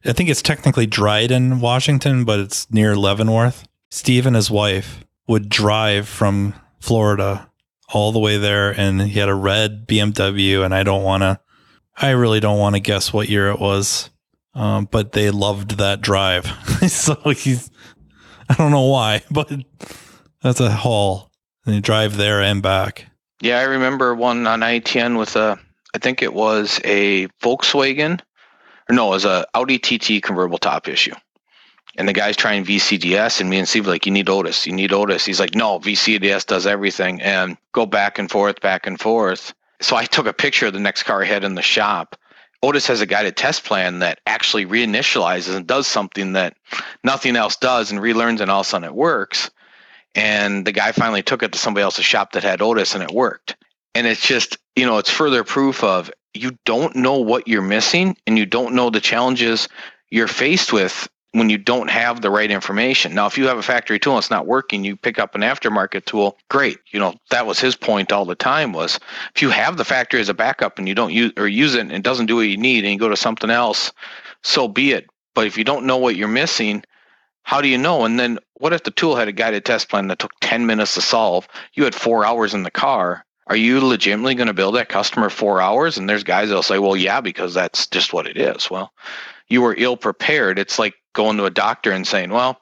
I 0.05 0.13
think 0.13 0.29
it's 0.29 0.41
technically 0.41 0.85
Dryden, 0.85 1.59
Washington, 1.59 2.23
but 2.25 2.39
it's 2.39 2.71
near 2.71 2.95
Leavenworth. 2.95 3.67
Steve 3.91 4.25
and 4.25 4.35
his 4.35 4.49
wife 4.49 5.03
would 5.27 5.49
drive 5.49 6.07
from 6.07 6.53
Florida 6.79 7.49
all 7.93 8.11
the 8.11 8.19
way 8.19 8.37
there, 8.37 8.71
and 8.71 9.01
he 9.01 9.19
had 9.19 9.29
a 9.29 9.35
red 9.35 9.87
BMW. 9.87 10.65
And 10.65 10.73
I 10.73 10.83
don't 10.83 11.03
want 11.03 11.21
to, 11.21 11.39
I 11.95 12.09
really 12.11 12.39
don't 12.39 12.57
want 12.59 12.75
to 12.75 12.79
guess 12.79 13.13
what 13.13 13.29
year 13.29 13.49
it 13.49 13.59
was, 13.59 14.09
um, 14.55 14.87
but 14.89 15.11
they 15.11 15.29
loved 15.29 15.77
that 15.77 16.01
drive. 16.01 16.45
so 16.87 17.15
he's, 17.29 17.69
I 18.49 18.55
don't 18.55 18.71
know 18.71 18.87
why, 18.87 19.21
but 19.31 19.51
that's 20.41 20.59
a 20.59 20.71
haul. 20.71 21.29
And 21.65 21.75
you 21.75 21.81
drive 21.81 22.17
there 22.17 22.41
and 22.41 22.61
back. 22.61 23.05
Yeah, 23.41 23.59
I 23.59 23.63
remember 23.63 24.15
one 24.15 24.47
on 24.47 24.61
ITN 24.61 25.17
with 25.17 25.35
a 25.35 25.59
I 25.93 25.99
think 25.99 26.21
it 26.21 26.33
was 26.33 26.79
a 26.83 27.27
Volkswagen, 27.41 28.19
or 28.89 28.95
no, 28.95 29.07
it 29.07 29.11
was 29.11 29.25
a 29.25 29.45
Audi 29.53 29.77
TT 29.77 30.23
convertible 30.23 30.57
top 30.57 30.87
issue. 30.87 31.13
And 31.95 32.09
the 32.09 32.13
guy's 32.13 32.35
trying 32.35 32.65
VCDS, 32.65 33.39
and 33.39 33.49
me 33.49 33.59
and 33.59 33.67
Steve 33.67 33.85
like, 33.85 34.07
you 34.07 34.11
need 34.11 34.27
ODIS, 34.27 34.65
you 34.65 34.73
need 34.73 34.91
ODIS. 34.91 35.25
He's 35.25 35.39
like, 35.39 35.53
no, 35.53 35.79
VCDS 35.79 36.47
does 36.47 36.65
everything, 36.65 37.21
and 37.21 37.55
go 37.71 37.85
back 37.85 38.17
and 38.17 38.31
forth, 38.31 38.59
back 38.61 38.87
and 38.87 38.99
forth. 38.99 39.53
So 39.79 39.95
I 39.95 40.05
took 40.05 40.25
a 40.25 40.33
picture 40.33 40.65
of 40.67 40.73
the 40.73 40.79
next 40.79 41.03
car 41.03 41.21
I 41.21 41.25
had 41.25 41.43
in 41.43 41.53
the 41.53 41.61
shop. 41.61 42.15
ODIS 42.63 42.87
has 42.87 43.01
a 43.01 43.05
guided 43.05 43.37
test 43.37 43.63
plan 43.63 43.99
that 43.99 44.21
actually 44.25 44.65
reinitializes 44.65 45.55
and 45.55 45.67
does 45.67 45.85
something 45.85 46.33
that 46.33 46.55
nothing 47.03 47.35
else 47.35 47.57
does 47.57 47.91
and 47.91 47.99
relearns, 47.99 48.39
and 48.39 48.49
all 48.49 48.61
of 48.61 48.65
a 48.65 48.69
sudden 48.69 48.87
it 48.87 48.95
works. 48.95 49.51
And 50.15 50.65
the 50.65 50.71
guy 50.71 50.93
finally 50.93 51.21
took 51.21 51.43
it 51.43 51.51
to 51.51 51.59
somebody 51.59 51.83
else's 51.83 52.05
shop 52.05 52.31
that 52.31 52.43
had 52.43 52.61
ODIS, 52.61 52.95
and 52.95 53.03
it 53.03 53.11
worked. 53.11 53.55
And 53.95 54.07
it's 54.07 54.25
just, 54.25 54.57
you 54.75 54.85
know, 54.85 54.97
it's 54.97 55.09
further 55.09 55.43
proof 55.43 55.83
of 55.83 56.11
you 56.33 56.57
don't 56.65 56.95
know 56.95 57.17
what 57.17 57.47
you're 57.47 57.61
missing 57.61 58.17
and 58.25 58.37
you 58.37 58.45
don't 58.45 58.73
know 58.73 58.89
the 58.89 58.99
challenges 58.99 59.69
you're 60.09 60.27
faced 60.27 60.73
with 60.73 61.07
when 61.31 61.49
you 61.49 61.57
don't 61.57 61.89
have 61.89 62.21
the 62.21 62.29
right 62.29 62.49
information. 62.49 63.13
Now, 63.15 63.25
if 63.25 63.37
you 63.37 63.47
have 63.47 63.57
a 63.57 63.63
factory 63.63 63.99
tool 63.99 64.13
and 64.13 64.21
it's 64.21 64.29
not 64.29 64.47
working, 64.47 64.83
you 64.83 64.95
pick 64.95 65.17
up 65.17 65.33
an 65.35 65.41
aftermarket 65.41 66.05
tool, 66.05 66.37
great. 66.49 66.77
You 66.91 66.99
know, 66.99 67.15
that 67.31 67.45
was 67.45 67.59
his 67.59 67.75
point 67.75 68.11
all 68.11 68.25
the 68.25 68.35
time 68.35 68.71
was 68.71 68.99
if 69.35 69.41
you 69.41 69.49
have 69.49 69.77
the 69.77 69.85
factory 69.85 70.21
as 70.21 70.29
a 70.29 70.33
backup 70.33 70.77
and 70.77 70.87
you 70.87 70.95
don't 70.95 71.13
use 71.13 71.33
or 71.37 71.47
use 71.47 71.75
it 71.75 71.81
and 71.81 71.91
it 71.91 72.03
doesn't 72.03 72.27
do 72.27 72.37
what 72.37 72.47
you 72.47 72.57
need 72.57 72.83
and 72.83 72.93
you 72.93 72.99
go 72.99 73.09
to 73.09 73.17
something 73.17 73.49
else, 73.49 73.91
so 74.43 74.67
be 74.67 74.91
it. 74.91 75.07
But 75.35 75.47
if 75.47 75.57
you 75.57 75.63
don't 75.63 75.85
know 75.85 75.97
what 75.97 76.15
you're 76.15 76.27
missing, 76.27 76.83
how 77.43 77.61
do 77.61 77.67
you 77.67 77.77
know? 77.77 78.05
And 78.05 78.19
then 78.19 78.37
what 78.55 78.73
if 78.73 78.83
the 78.83 78.91
tool 78.91 79.15
had 79.15 79.27
a 79.27 79.33
guided 79.33 79.65
test 79.65 79.89
plan 79.89 80.07
that 80.07 80.19
took 80.19 80.31
10 80.41 80.67
minutes 80.67 80.93
to 80.95 81.01
solve? 81.01 81.47
You 81.73 81.83
had 81.83 81.95
four 81.95 82.25
hours 82.25 82.53
in 82.53 82.63
the 82.63 82.71
car 82.71 83.25
are 83.47 83.55
you 83.55 83.85
legitimately 83.85 84.35
going 84.35 84.47
to 84.47 84.53
bill 84.53 84.71
that 84.73 84.89
customer 84.89 85.29
four 85.29 85.61
hours? 85.61 85.97
And 85.97 86.09
there's 86.09 86.23
guys 86.23 86.49
that'll 86.49 86.63
say, 86.63 86.79
well, 86.79 86.95
yeah, 86.95 87.21
because 87.21 87.53
that's 87.53 87.87
just 87.87 88.13
what 88.13 88.27
it 88.27 88.37
is. 88.37 88.69
Well, 88.69 88.93
you 89.47 89.61
were 89.61 89.75
ill 89.77 89.97
prepared. 89.97 90.57
It's 90.57 90.79
like 90.79 90.95
going 91.13 91.37
to 91.37 91.45
a 91.45 91.51
doctor 91.51 91.91
and 91.91 92.07
saying, 92.07 92.31
well, 92.31 92.59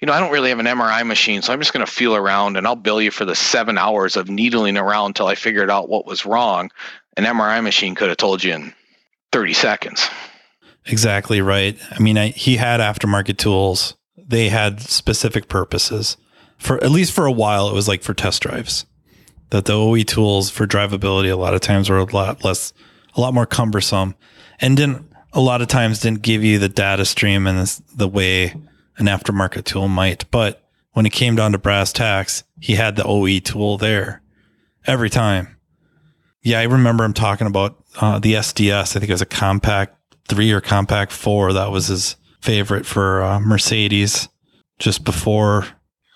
you 0.00 0.06
know, 0.06 0.12
I 0.12 0.20
don't 0.20 0.32
really 0.32 0.48
have 0.48 0.58
an 0.58 0.66
MRI 0.66 1.06
machine, 1.06 1.42
so 1.42 1.52
I'm 1.52 1.60
just 1.60 1.72
going 1.72 1.84
to 1.84 1.90
feel 1.90 2.16
around 2.16 2.56
and 2.56 2.66
I'll 2.66 2.76
bill 2.76 3.00
you 3.00 3.10
for 3.10 3.24
the 3.24 3.36
seven 3.36 3.78
hours 3.78 4.16
of 4.16 4.28
needling 4.28 4.76
around 4.76 5.08
until 5.08 5.26
I 5.26 5.34
figured 5.34 5.70
out 5.70 5.88
what 5.88 6.06
was 6.06 6.26
wrong. 6.26 6.70
An 7.16 7.24
MRI 7.24 7.62
machine 7.62 7.94
could 7.94 8.08
have 8.08 8.16
told 8.16 8.42
you 8.42 8.54
in 8.54 8.74
30 9.32 9.52
seconds. 9.52 10.08
Exactly 10.86 11.40
right. 11.40 11.78
I 11.90 11.98
mean, 12.00 12.18
I, 12.18 12.28
he 12.28 12.56
had 12.56 12.80
aftermarket 12.80 13.38
tools. 13.38 13.94
They 14.16 14.48
had 14.48 14.80
specific 14.80 15.48
purposes. 15.48 16.16
For 16.58 16.82
at 16.82 16.90
least 16.90 17.12
for 17.12 17.26
a 17.26 17.32
while, 17.32 17.68
it 17.68 17.74
was 17.74 17.88
like 17.88 18.02
for 18.02 18.14
test 18.14 18.42
drives. 18.42 18.86
That 19.50 19.66
the 19.66 19.74
OE 19.74 20.02
tools 20.02 20.50
for 20.50 20.66
drivability 20.66 21.30
a 21.30 21.36
lot 21.36 21.54
of 21.54 21.60
times 21.60 21.88
were 21.88 21.98
a 21.98 22.04
lot 22.04 22.44
less, 22.44 22.72
a 23.14 23.20
lot 23.20 23.34
more 23.34 23.46
cumbersome, 23.46 24.14
and 24.60 24.76
didn't 24.76 25.10
a 25.32 25.40
lot 25.40 25.62
of 25.62 25.68
times 25.68 26.00
didn't 26.00 26.22
give 26.22 26.44
you 26.44 26.58
the 26.58 26.68
data 26.68 27.04
stream 27.04 27.46
and 27.46 27.58
the, 27.58 27.82
the 27.94 28.08
way 28.08 28.54
an 28.96 29.06
aftermarket 29.06 29.64
tool 29.64 29.88
might. 29.88 30.30
But 30.30 30.62
when 30.92 31.06
it 31.06 31.12
came 31.12 31.34
down 31.34 31.52
to 31.52 31.58
brass 31.58 31.92
tacks, 31.92 32.44
he 32.60 32.74
had 32.74 32.96
the 32.96 33.04
OE 33.04 33.40
tool 33.40 33.76
there 33.76 34.22
every 34.86 35.10
time. 35.10 35.56
Yeah, 36.42 36.60
I 36.60 36.64
remember 36.64 37.04
him 37.04 37.14
talking 37.14 37.46
about 37.46 37.82
uh, 38.00 38.18
the 38.18 38.34
SDS. 38.34 38.96
I 38.96 39.00
think 39.00 39.08
it 39.08 39.12
was 39.12 39.22
a 39.22 39.26
compact 39.26 39.96
three 40.28 40.52
or 40.52 40.60
compact 40.60 41.10
four. 41.12 41.52
That 41.52 41.70
was 41.70 41.88
his 41.88 42.16
favorite 42.40 42.86
for 42.86 43.22
uh, 43.22 43.40
Mercedes 43.40 44.28
just 44.78 45.04
before, 45.04 45.66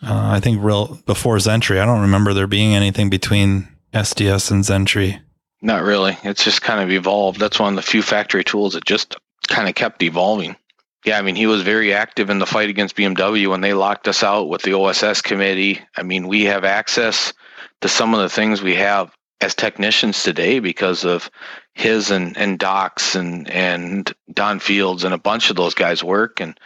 uh, 0.02 0.30
I 0.32 0.40
think 0.40 0.62
real 0.62 1.00
before 1.06 1.36
Xentry. 1.36 1.80
I 1.80 1.84
don't 1.84 2.02
remember 2.02 2.32
there 2.32 2.46
being 2.46 2.74
anything 2.74 3.10
between 3.10 3.68
SDS 3.92 4.50
and 4.50 4.64
Xentry. 4.64 5.20
Not 5.60 5.82
really. 5.82 6.16
It's 6.22 6.44
just 6.44 6.62
kind 6.62 6.80
of 6.80 6.90
evolved. 6.90 7.40
That's 7.40 7.58
one 7.58 7.72
of 7.72 7.76
the 7.76 7.90
few 7.90 8.02
factory 8.02 8.44
tools 8.44 8.74
that 8.74 8.84
just 8.84 9.16
kind 9.48 9.68
of 9.68 9.74
kept 9.74 10.02
evolving. 10.02 10.56
Yeah, 11.04 11.18
I 11.18 11.22
mean, 11.22 11.36
he 11.36 11.46
was 11.46 11.62
very 11.62 11.92
active 11.92 12.30
in 12.30 12.38
the 12.38 12.46
fight 12.46 12.68
against 12.68 12.96
BMW 12.96 13.48
when 13.48 13.60
they 13.60 13.72
locked 13.72 14.08
us 14.08 14.22
out 14.22 14.48
with 14.48 14.62
the 14.62 14.74
OSS 14.74 15.22
committee. 15.22 15.80
I 15.96 16.02
mean, 16.02 16.28
we 16.28 16.44
have 16.44 16.64
access 16.64 17.32
to 17.80 17.88
some 17.88 18.14
of 18.14 18.20
the 18.20 18.28
things 18.28 18.62
we 18.62 18.74
have 18.74 19.12
as 19.40 19.54
technicians 19.54 20.22
today 20.22 20.58
because 20.58 21.04
of 21.04 21.30
his 21.74 22.10
and, 22.10 22.36
and 22.36 22.58
Doc's 22.58 23.14
and, 23.14 23.48
and 23.50 24.12
Don 24.32 24.58
Fields 24.58 25.04
and 25.04 25.14
a 25.14 25.18
bunch 25.18 25.50
of 25.50 25.56
those 25.56 25.74
guys' 25.74 26.02
work 26.02 26.40
and, 26.40 26.58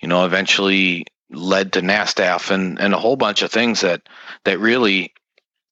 you 0.00 0.08
know, 0.08 0.26
eventually 0.26 1.06
led 1.30 1.72
to 1.72 1.82
NASTF 1.82 2.50
and, 2.50 2.80
and 2.80 2.94
a 2.94 2.98
whole 2.98 3.16
bunch 3.16 3.42
of 3.42 3.50
things 3.50 3.82
that, 3.82 4.02
that 4.44 4.58
really 4.58 5.12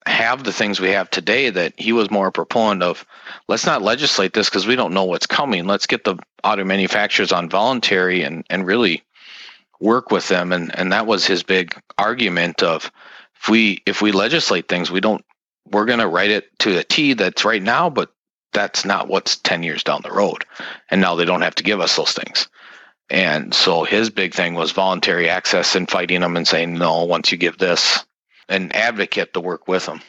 have 0.06 0.44
the 0.44 0.52
things 0.52 0.78
we 0.78 0.90
have 0.90 1.10
today 1.10 1.50
that 1.50 1.74
he 1.76 1.92
was 1.92 2.10
more 2.10 2.28
a 2.28 2.32
proponent 2.32 2.82
of 2.82 3.04
let's 3.48 3.66
not 3.66 3.82
legislate 3.82 4.32
this 4.34 4.48
because 4.48 4.64
we 4.64 4.76
don't 4.76 4.94
know 4.94 5.02
what's 5.02 5.26
coming 5.26 5.66
let's 5.66 5.86
get 5.88 6.04
the 6.04 6.16
auto 6.44 6.62
manufacturers 6.62 7.32
on 7.32 7.48
voluntary 7.48 8.22
and, 8.22 8.46
and 8.48 8.64
really 8.64 9.02
work 9.80 10.12
with 10.12 10.28
them 10.28 10.52
and, 10.52 10.72
and 10.78 10.92
that 10.92 11.08
was 11.08 11.26
his 11.26 11.42
big 11.42 11.76
argument 11.98 12.62
of 12.62 12.92
if 13.40 13.48
we 13.48 13.82
if 13.84 14.00
we 14.00 14.12
legislate 14.12 14.68
things 14.68 14.92
we 14.92 15.00
don't 15.00 15.24
we're 15.70 15.84
going 15.84 15.98
to 15.98 16.08
write 16.08 16.30
it 16.30 16.58
to 16.60 16.78
a 16.78 16.84
T 16.84 17.14
that's 17.14 17.44
right 17.44 17.62
now, 17.62 17.90
but 17.90 18.12
that's 18.52 18.84
not 18.84 19.08
what's 19.08 19.36
10 19.36 19.62
years 19.62 19.82
down 19.82 20.00
the 20.02 20.12
road. 20.12 20.44
And 20.90 21.00
now 21.00 21.14
they 21.14 21.24
don't 21.24 21.42
have 21.42 21.54
to 21.56 21.64
give 21.64 21.80
us 21.80 21.96
those 21.96 22.12
things. 22.12 22.48
And 23.08 23.54
so 23.54 23.84
his 23.84 24.10
big 24.10 24.34
thing 24.34 24.54
was 24.54 24.72
voluntary 24.72 25.28
access 25.28 25.76
and 25.76 25.88
fighting 25.88 26.20
them 26.20 26.36
and 26.36 26.46
saying, 26.46 26.74
no, 26.74 27.04
once 27.04 27.30
you 27.30 27.38
give 27.38 27.58
this, 27.58 28.04
an 28.48 28.72
advocate 28.72 29.34
to 29.34 29.40
work 29.40 29.68
with 29.68 29.86
them. 29.86 30.00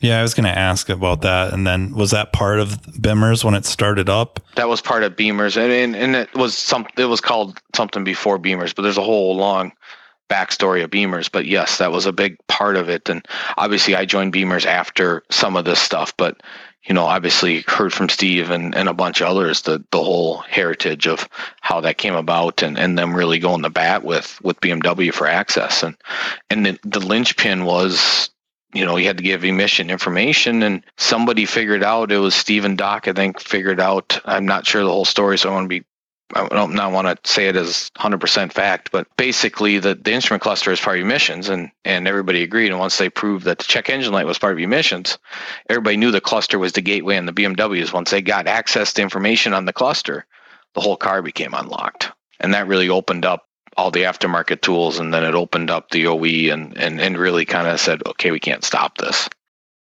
Yeah, 0.00 0.18
I 0.18 0.22
was 0.22 0.32
going 0.32 0.50
to 0.50 0.58
ask 0.58 0.88
about 0.88 1.20
that. 1.22 1.52
And 1.52 1.66
then 1.66 1.94
was 1.94 2.12
that 2.12 2.32
part 2.32 2.58
of 2.58 2.70
Beamers 2.70 3.44
when 3.44 3.54
it 3.54 3.66
started 3.66 4.08
up? 4.08 4.40
That 4.56 4.68
was 4.68 4.80
part 4.80 5.02
of 5.02 5.14
Beamers. 5.14 5.56
And, 5.56 5.70
and, 5.70 5.94
and 5.94 6.16
it 6.16 6.34
was 6.34 6.56
some, 6.56 6.86
it 6.96 7.04
was 7.04 7.20
called 7.20 7.60
something 7.74 8.02
before 8.02 8.38
Beamers, 8.38 8.74
but 8.74 8.82
there's 8.82 8.96
a 8.96 9.02
whole 9.02 9.36
long 9.36 9.72
backstory 10.30 10.82
of 10.82 10.90
Beamers. 10.90 11.30
but 11.30 11.44
yes, 11.44 11.78
that 11.78 11.92
was 11.92 12.06
a 12.06 12.12
big 12.12 12.36
part 12.46 12.76
of 12.76 12.88
it. 12.88 13.08
And 13.10 13.26
obviously, 13.58 13.94
I 13.94 14.06
joined 14.06 14.32
Beamers 14.32 14.64
after 14.64 15.22
some 15.30 15.56
of 15.56 15.64
this 15.64 15.80
stuff, 15.80 16.16
but 16.16 16.40
you 16.84 16.94
know, 16.94 17.04
obviously 17.04 17.62
heard 17.66 17.92
from 17.92 18.08
Steve 18.08 18.50
and, 18.50 18.74
and 18.74 18.88
a 18.88 18.94
bunch 18.94 19.20
of 19.20 19.28
others 19.28 19.62
the 19.62 19.84
the 19.90 20.02
whole 20.02 20.38
heritage 20.38 21.06
of 21.06 21.28
how 21.60 21.80
that 21.80 21.98
came 21.98 22.14
about 22.14 22.62
and, 22.62 22.78
and 22.78 22.98
them 22.98 23.14
really 23.14 23.38
going 23.38 23.62
to 23.62 23.70
bat 23.70 24.02
with 24.02 24.40
with 24.42 24.60
BMW 24.60 25.12
for 25.12 25.26
access 25.26 25.82
and 25.82 25.96
and 26.48 26.64
the, 26.64 26.78
the 26.84 27.00
linchpin 27.00 27.64
was 27.64 28.30
you 28.72 28.84
know, 28.84 28.96
you 28.96 29.06
had 29.06 29.16
to 29.16 29.22
give 29.24 29.44
emission 29.44 29.90
information 29.90 30.62
and 30.62 30.84
somebody 30.96 31.44
figured 31.44 31.82
out 31.82 32.12
it 32.12 32.18
was 32.18 32.34
Stephen 32.34 32.76
Doc, 32.76 33.08
I 33.08 33.12
think, 33.12 33.40
figured 33.40 33.80
out. 33.80 34.20
I'm 34.24 34.46
not 34.46 34.66
sure 34.66 34.82
the 34.82 34.90
whole 34.90 35.04
story, 35.04 35.38
so 35.38 35.50
I 35.50 35.52
want 35.54 35.64
to 35.64 35.68
be 35.80 35.84
I 36.34 36.48
don't 36.48 36.74
not 36.74 36.92
want 36.92 37.06
to 37.06 37.30
say 37.30 37.48
it 37.48 37.56
as 37.56 37.90
100% 37.98 38.52
fact, 38.52 38.90
but 38.92 39.06
basically 39.16 39.78
the, 39.78 39.94
the 39.94 40.12
instrument 40.12 40.42
cluster 40.42 40.70
is 40.70 40.80
part 40.80 40.98
of 40.98 41.04
emissions, 41.04 41.48
and, 41.48 41.70
and 41.84 42.06
everybody 42.06 42.42
agreed. 42.42 42.70
And 42.70 42.78
once 42.78 42.98
they 42.98 43.10
proved 43.10 43.44
that 43.46 43.58
the 43.58 43.64
check 43.64 43.90
engine 43.90 44.12
light 44.12 44.26
was 44.26 44.38
part 44.38 44.52
of 44.52 44.58
emissions, 44.58 45.18
everybody 45.68 45.96
knew 45.96 46.10
the 46.10 46.20
cluster 46.20 46.58
was 46.58 46.72
the 46.72 46.80
gateway 46.80 47.16
and 47.16 47.26
the 47.26 47.32
BMWs. 47.32 47.92
Once 47.92 48.10
they 48.10 48.22
got 48.22 48.46
access 48.46 48.92
to 48.94 49.02
information 49.02 49.52
on 49.52 49.64
the 49.64 49.72
cluster, 49.72 50.26
the 50.74 50.80
whole 50.80 50.96
car 50.96 51.22
became 51.22 51.54
unlocked. 51.54 52.12
And 52.38 52.54
that 52.54 52.68
really 52.68 52.88
opened 52.88 53.24
up 53.24 53.46
all 53.76 53.90
the 53.90 54.02
aftermarket 54.02 54.60
tools, 54.60 54.98
and 54.98 55.12
then 55.12 55.24
it 55.24 55.34
opened 55.34 55.70
up 55.70 55.90
the 55.90 56.06
OE 56.06 56.52
and, 56.52 56.76
and, 56.76 57.00
and 57.00 57.18
really 57.18 57.44
kind 57.44 57.66
of 57.66 57.80
said, 57.80 58.02
okay, 58.06 58.30
we 58.30 58.40
can't 58.40 58.64
stop 58.64 58.98
this. 58.98 59.28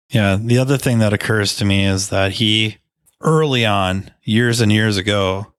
Yeah. 0.09 0.37
The 0.39 0.59
other 0.59 0.77
thing 0.77 0.99
that 0.99 1.13
occurs 1.13 1.55
to 1.55 1.65
me 1.65 1.85
is 1.85 2.09
that 2.09 2.33
he, 2.33 2.77
early 3.21 3.65
on, 3.65 4.11
years 4.23 4.61
and 4.61 4.71
years 4.71 4.97
ago, 4.97 5.52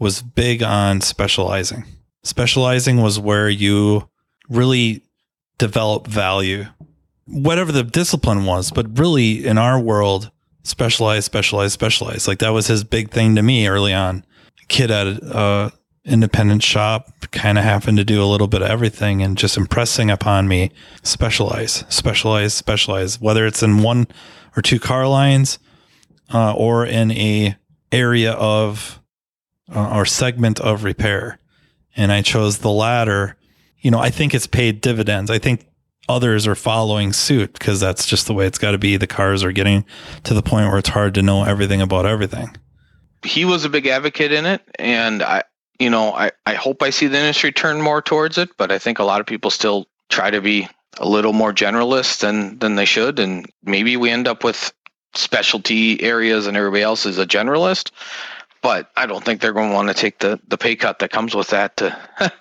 was 0.00 0.22
big 0.22 0.62
on 0.62 1.00
specializing. 1.00 1.84
Specializing 2.24 3.00
was 3.00 3.20
where 3.20 3.48
you 3.48 4.08
really 4.48 5.04
develop 5.58 6.08
value, 6.08 6.64
whatever 7.26 7.70
the 7.70 7.84
discipline 7.84 8.44
was. 8.44 8.72
But 8.72 8.98
really, 8.98 9.46
in 9.46 9.58
our 9.58 9.78
world, 9.78 10.32
specialize, 10.64 11.24
specialize, 11.24 11.72
specialize. 11.72 12.26
Like 12.26 12.40
that 12.40 12.50
was 12.50 12.66
his 12.66 12.82
big 12.82 13.10
thing 13.10 13.36
to 13.36 13.42
me 13.42 13.68
early 13.68 13.94
on. 13.94 14.24
Kid 14.68 14.90
at 14.90 15.06
a 15.06 15.72
independent 16.04 16.62
shop, 16.62 17.12
kind 17.30 17.58
of 17.58 17.64
having 17.64 17.96
to 17.96 18.04
do 18.04 18.22
a 18.22 18.26
little 18.26 18.46
bit 18.48 18.62
of 18.62 18.68
everything 18.68 19.22
and 19.22 19.36
just 19.36 19.56
impressing 19.56 20.10
upon 20.10 20.48
me 20.48 20.70
specialize, 21.02 21.84
specialize, 21.88 22.54
specialize, 22.54 23.20
whether 23.20 23.46
it's 23.46 23.62
in 23.62 23.82
one 23.82 24.06
or 24.56 24.62
two 24.62 24.80
car 24.80 25.06
lines 25.06 25.58
uh, 26.32 26.54
or 26.54 26.86
in 26.86 27.10
a 27.12 27.54
area 27.92 28.32
of 28.32 28.99
uh, 29.74 29.96
or 29.96 30.04
segment 30.04 30.60
of 30.60 30.84
repair. 30.84 31.38
And 31.96 32.12
I 32.12 32.22
chose 32.22 32.58
the 32.58 32.70
latter. 32.70 33.36
You 33.80 33.90
know, 33.90 33.98
I 33.98 34.10
think 34.10 34.34
it's 34.34 34.46
paid 34.46 34.80
dividends. 34.80 35.30
I 35.30 35.38
think 35.38 35.66
others 36.08 36.46
are 36.46 36.54
following 36.54 37.12
suit 37.12 37.52
because 37.52 37.80
that's 37.80 38.06
just 38.06 38.26
the 38.26 38.34
way 38.34 38.46
it's 38.46 38.58
got 38.58 38.72
to 38.72 38.78
be. 38.78 38.96
The 38.96 39.06
cars 39.06 39.44
are 39.44 39.52
getting 39.52 39.84
to 40.24 40.34
the 40.34 40.42
point 40.42 40.68
where 40.68 40.78
it's 40.78 40.88
hard 40.88 41.14
to 41.14 41.22
know 41.22 41.44
everything 41.44 41.80
about 41.80 42.06
everything. 42.06 42.56
He 43.24 43.44
was 43.44 43.64
a 43.64 43.68
big 43.68 43.86
advocate 43.86 44.32
in 44.32 44.46
it. 44.46 44.62
And 44.78 45.22
I, 45.22 45.44
you 45.78 45.90
know, 45.90 46.12
I, 46.12 46.32
I 46.46 46.54
hope 46.54 46.82
I 46.82 46.90
see 46.90 47.06
the 47.06 47.18
industry 47.18 47.52
turn 47.52 47.80
more 47.80 48.02
towards 48.02 48.38
it, 48.38 48.50
but 48.56 48.72
I 48.72 48.78
think 48.78 48.98
a 48.98 49.04
lot 49.04 49.20
of 49.20 49.26
people 49.26 49.50
still 49.50 49.86
try 50.08 50.30
to 50.30 50.40
be 50.40 50.68
a 50.98 51.08
little 51.08 51.32
more 51.32 51.52
generalist 51.52 52.20
than, 52.20 52.58
than 52.58 52.74
they 52.74 52.84
should. 52.84 53.18
And 53.18 53.46
maybe 53.62 53.96
we 53.96 54.10
end 54.10 54.26
up 54.26 54.42
with 54.42 54.72
specialty 55.14 56.02
areas 56.02 56.46
and 56.46 56.56
everybody 56.56 56.82
else 56.82 57.06
is 57.06 57.18
a 57.18 57.26
generalist 57.26 57.90
but 58.62 58.90
I 58.96 59.06
don't 59.06 59.24
think 59.24 59.40
they're 59.40 59.52
going 59.52 59.70
to 59.70 59.74
want 59.74 59.88
to 59.88 59.94
take 59.94 60.18
the, 60.18 60.40
the 60.48 60.58
pay 60.58 60.76
cut 60.76 60.98
that 60.98 61.10
comes 61.10 61.34
with 61.34 61.48
that 61.48 61.76
to 61.78 61.96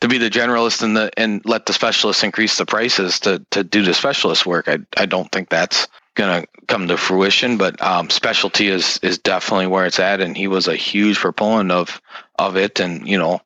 to 0.00 0.08
be 0.08 0.18
the 0.18 0.30
generalist 0.30 0.82
and 0.82 0.96
the 0.96 1.10
and 1.16 1.42
let 1.44 1.66
the 1.66 1.72
specialists 1.72 2.24
increase 2.24 2.58
the 2.58 2.66
prices 2.66 3.20
to 3.20 3.44
to 3.50 3.64
do 3.64 3.82
the 3.82 3.94
specialist 3.94 4.46
work. 4.46 4.68
I 4.68 4.78
I 4.96 5.06
don't 5.06 5.30
think 5.30 5.48
that's 5.48 5.88
going 6.14 6.42
to 6.42 6.48
come 6.66 6.88
to 6.88 6.96
fruition. 6.96 7.56
But 7.56 7.80
um, 7.80 8.10
specialty 8.10 8.68
is 8.68 8.98
is 9.02 9.18
definitely 9.18 9.68
where 9.68 9.86
it's 9.86 10.00
at, 10.00 10.20
and 10.20 10.36
he 10.36 10.48
was 10.48 10.68
a 10.68 10.76
huge 10.76 11.18
proponent 11.18 11.70
of 11.70 12.02
of 12.38 12.56
it. 12.56 12.80
And 12.80 13.08
you 13.08 13.18
know, 13.18 13.40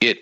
it 0.00 0.18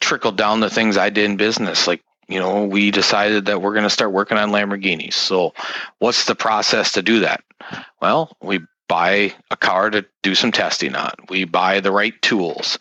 trickled 0.00 0.36
down 0.36 0.60
the 0.60 0.70
things 0.70 0.96
I 0.96 1.10
did 1.10 1.24
in 1.24 1.36
business, 1.36 1.86
like 1.86 2.02
you 2.30 2.38
know, 2.38 2.64
we 2.64 2.92
decided 2.92 3.46
that 3.46 3.60
we're 3.60 3.74
going 3.74 3.84
to 3.84 3.90
start 3.90 4.12
working 4.12 4.38
on 4.38 4.50
Lamborghinis. 4.50 5.14
So, 5.14 5.52
what's 5.98 6.26
the 6.26 6.36
process 6.36 6.92
to 6.92 7.02
do 7.02 7.20
that? 7.20 7.42
Well, 8.00 8.36
we 8.40 8.60
buy 8.90 9.32
a 9.52 9.56
car 9.56 9.88
to 9.88 10.04
do 10.24 10.34
some 10.34 10.50
testing 10.50 10.96
on. 10.96 11.12
We 11.28 11.44
buy 11.44 11.78
the 11.78 11.92
right 11.92 12.20
tools. 12.22 12.76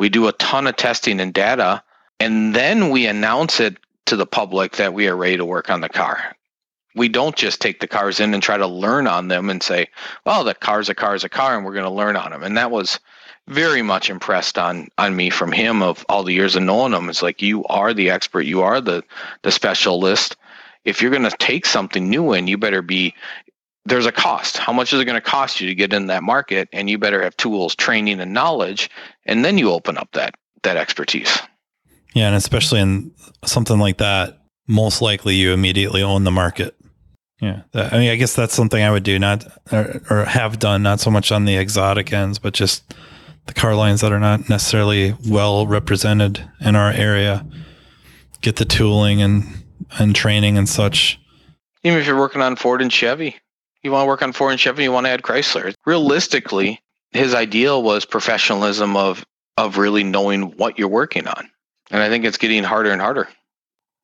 We 0.00 0.08
do 0.08 0.26
a 0.26 0.32
ton 0.32 0.66
of 0.66 0.74
testing 0.74 1.20
and 1.20 1.32
data, 1.32 1.84
and 2.18 2.52
then 2.52 2.90
we 2.90 3.06
announce 3.06 3.60
it 3.60 3.76
to 4.06 4.16
the 4.16 4.26
public 4.26 4.76
that 4.76 4.92
we 4.92 5.06
are 5.06 5.16
ready 5.16 5.36
to 5.36 5.44
work 5.44 5.70
on 5.70 5.80
the 5.80 5.88
car. 5.88 6.34
We 6.96 7.08
don't 7.08 7.36
just 7.36 7.60
take 7.60 7.78
the 7.78 7.86
cars 7.86 8.18
in 8.18 8.34
and 8.34 8.42
try 8.42 8.56
to 8.56 8.66
learn 8.66 9.06
on 9.06 9.28
them 9.28 9.48
and 9.48 9.62
say, 9.62 9.86
well, 10.26 10.42
the 10.42 10.52
car's 10.52 10.88
a 10.88 10.96
car's 10.96 11.22
a 11.22 11.28
car 11.28 11.56
and 11.56 11.64
we're 11.64 11.74
going 11.74 11.84
to 11.84 11.90
learn 11.90 12.16
on 12.16 12.32
them. 12.32 12.42
And 12.42 12.56
that 12.58 12.72
was 12.72 12.98
very 13.46 13.82
much 13.82 14.10
impressed 14.10 14.58
on 14.58 14.88
on 14.98 15.14
me 15.14 15.30
from 15.30 15.52
him 15.52 15.80
of 15.80 16.04
all 16.08 16.24
the 16.24 16.34
years 16.34 16.56
of 16.56 16.64
knowing 16.64 16.92
him. 16.92 17.08
It's 17.08 17.22
like 17.22 17.40
you 17.40 17.64
are 17.66 17.94
the 17.94 18.10
expert, 18.10 18.42
you 18.42 18.62
are 18.62 18.80
the 18.80 19.04
the 19.42 19.52
specialist. 19.52 20.36
If 20.84 21.00
you're 21.00 21.12
going 21.12 21.22
to 21.22 21.36
take 21.38 21.66
something 21.66 22.10
new 22.10 22.32
in, 22.32 22.48
you 22.48 22.58
better 22.58 22.82
be 22.82 23.14
there's 23.84 24.06
a 24.06 24.12
cost. 24.12 24.58
How 24.58 24.72
much 24.72 24.92
is 24.92 25.00
it 25.00 25.04
going 25.04 25.20
to 25.20 25.20
cost 25.20 25.60
you 25.60 25.68
to 25.68 25.74
get 25.74 25.92
in 25.92 26.06
that 26.06 26.22
market? 26.22 26.68
And 26.72 26.88
you 26.88 26.98
better 26.98 27.22
have 27.22 27.36
tools, 27.36 27.74
training, 27.74 28.20
and 28.20 28.32
knowledge, 28.32 28.90
and 29.26 29.44
then 29.44 29.58
you 29.58 29.70
open 29.70 29.98
up 29.98 30.10
that 30.12 30.34
that 30.62 30.76
expertise. 30.76 31.38
Yeah, 32.14 32.26
and 32.26 32.36
especially 32.36 32.80
in 32.80 33.12
something 33.44 33.78
like 33.78 33.98
that, 33.98 34.38
most 34.68 35.02
likely 35.02 35.34
you 35.34 35.52
immediately 35.52 36.02
own 36.02 36.24
the 36.24 36.30
market. 36.30 36.76
Yeah, 37.40 37.62
I 37.74 37.98
mean, 37.98 38.10
I 38.10 38.16
guess 38.16 38.36
that's 38.36 38.54
something 38.54 38.80
I 38.80 38.92
would 38.92 39.02
do, 39.02 39.18
not 39.18 39.44
or, 39.72 40.00
or 40.08 40.24
have 40.26 40.60
done, 40.60 40.82
not 40.84 41.00
so 41.00 41.10
much 41.10 41.32
on 41.32 41.44
the 41.44 41.56
exotic 41.56 42.12
ends, 42.12 42.38
but 42.38 42.54
just 42.54 42.94
the 43.46 43.54
car 43.54 43.74
lines 43.74 44.00
that 44.02 44.12
are 44.12 44.20
not 44.20 44.48
necessarily 44.48 45.16
well 45.28 45.66
represented 45.66 46.48
in 46.60 46.76
our 46.76 46.92
area. 46.92 47.44
Get 48.42 48.56
the 48.56 48.64
tooling 48.64 49.20
and 49.20 49.44
and 49.98 50.14
training 50.14 50.56
and 50.56 50.68
such. 50.68 51.18
Even 51.82 51.98
if 51.98 52.06
you're 52.06 52.18
working 52.18 52.42
on 52.42 52.54
Ford 52.54 52.80
and 52.80 52.92
Chevy, 52.92 53.36
you 53.82 53.92
want 53.92 54.04
to 54.04 54.08
work 54.08 54.22
on 54.22 54.32
Ford 54.32 54.52
and 54.52 54.60
Chevy, 54.60 54.84
you 54.84 54.92
want 54.92 55.06
to 55.06 55.10
add 55.10 55.22
Chrysler. 55.22 55.74
Realistically, 55.84 56.80
his 57.10 57.34
ideal 57.34 57.82
was 57.82 58.04
professionalism 58.04 58.96
of 58.96 59.24
of 59.58 59.76
really 59.76 60.02
knowing 60.02 60.56
what 60.56 60.78
you're 60.78 60.88
working 60.88 61.26
on. 61.26 61.50
And 61.90 62.02
I 62.02 62.08
think 62.08 62.24
it's 62.24 62.38
getting 62.38 62.64
harder 62.64 62.90
and 62.90 63.02
harder. 63.02 63.28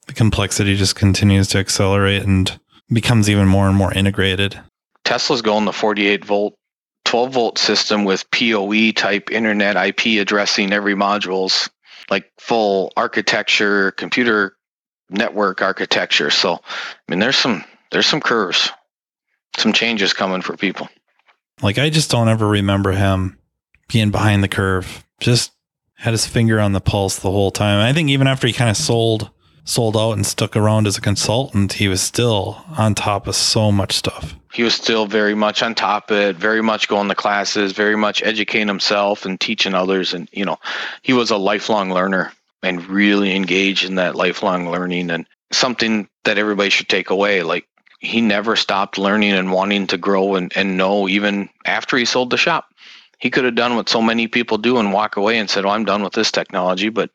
The 0.06 0.12
complexity 0.12 0.76
just 0.76 0.94
continues 0.94 1.48
to 1.48 1.58
accelerate 1.58 2.22
and 2.22 2.58
becomes 2.92 3.30
even 3.30 3.48
more 3.48 3.66
and 3.66 3.76
more 3.76 3.92
integrated. 3.92 4.60
Tesla's 5.04 5.40
going 5.40 5.64
the 5.64 5.72
48 5.72 6.24
volt, 6.24 6.54
12 7.06 7.32
volt 7.32 7.58
system 7.58 8.04
with 8.04 8.30
PoE 8.30 8.92
type 8.92 9.30
internet 9.30 9.76
IP 9.76 10.20
addressing 10.20 10.72
every 10.72 10.94
modules, 10.94 11.70
like 12.10 12.30
full 12.38 12.92
architecture, 12.96 13.92
computer 13.92 14.54
network 15.08 15.62
architecture. 15.62 16.30
So, 16.30 16.54
I 16.54 16.60
mean, 17.08 17.20
there's 17.20 17.36
some 17.36 17.64
there's 17.90 18.06
some 18.06 18.20
curves, 18.20 18.70
some 19.58 19.72
changes 19.72 20.12
coming 20.12 20.42
for 20.42 20.56
people. 20.56 20.88
Like 21.62 21.78
I 21.78 21.90
just 21.90 22.10
don't 22.10 22.28
ever 22.28 22.46
remember 22.46 22.92
him 22.92 23.38
being 23.88 24.10
behind 24.10 24.42
the 24.42 24.48
curve. 24.48 25.04
Just 25.20 25.52
had 25.96 26.12
his 26.12 26.26
finger 26.26 26.60
on 26.60 26.72
the 26.72 26.80
pulse 26.80 27.18
the 27.18 27.30
whole 27.30 27.50
time. 27.50 27.80
I 27.80 27.92
think 27.92 28.08
even 28.10 28.26
after 28.26 28.46
he 28.46 28.52
kind 28.52 28.70
of 28.70 28.76
sold 28.76 29.30
sold 29.68 29.96
out 29.96 30.12
and 30.12 30.26
stuck 30.26 30.56
around 30.56 30.86
as 30.86 30.96
a 30.96 31.00
consultant, 31.00 31.74
he 31.74 31.88
was 31.88 32.00
still 32.00 32.64
on 32.78 32.94
top 32.94 33.26
of 33.26 33.36
so 33.36 33.70
much 33.70 33.92
stuff. 33.92 34.34
He 34.52 34.62
was 34.62 34.74
still 34.74 35.06
very 35.06 35.34
much 35.34 35.62
on 35.62 35.74
top 35.74 36.10
of 36.10 36.16
it, 36.16 36.36
very 36.36 36.62
much 36.62 36.88
going 36.88 37.08
to 37.08 37.14
classes, 37.14 37.72
very 37.72 37.96
much 37.96 38.22
educating 38.22 38.66
himself 38.66 39.26
and 39.26 39.38
teaching 39.38 39.74
others. 39.74 40.14
And, 40.14 40.26
you 40.32 40.44
know, 40.44 40.56
he 41.02 41.12
was 41.12 41.30
a 41.30 41.36
lifelong 41.36 41.90
learner 41.90 42.32
and 42.62 42.86
really 42.88 43.36
engaged 43.36 43.84
in 43.84 43.96
that 43.96 44.16
lifelong 44.16 44.70
learning 44.70 45.10
and 45.10 45.26
something 45.52 46.08
that 46.24 46.38
everybody 46.38 46.70
should 46.70 46.88
take 46.88 47.10
away. 47.10 47.42
Like 47.42 47.68
he 47.98 48.20
never 48.20 48.56
stopped 48.56 48.98
learning 48.98 49.32
and 49.32 49.52
wanting 49.52 49.86
to 49.88 49.98
grow 49.98 50.36
and, 50.36 50.52
and 50.56 50.76
know 50.76 51.08
even 51.08 51.48
after 51.64 51.96
he 51.96 52.04
sold 52.04 52.30
the 52.30 52.36
shop. 52.36 52.72
He 53.18 53.30
could 53.30 53.44
have 53.44 53.56
done 53.56 53.74
what 53.74 53.88
so 53.88 54.00
many 54.00 54.28
people 54.28 54.58
do 54.58 54.78
and 54.78 54.92
walk 54.92 55.16
away 55.16 55.38
and 55.38 55.50
said, 55.50 55.64
Oh, 55.64 55.70
I'm 55.70 55.84
done 55.84 56.04
with 56.04 56.12
this 56.12 56.30
technology. 56.30 56.88
But 56.88 57.10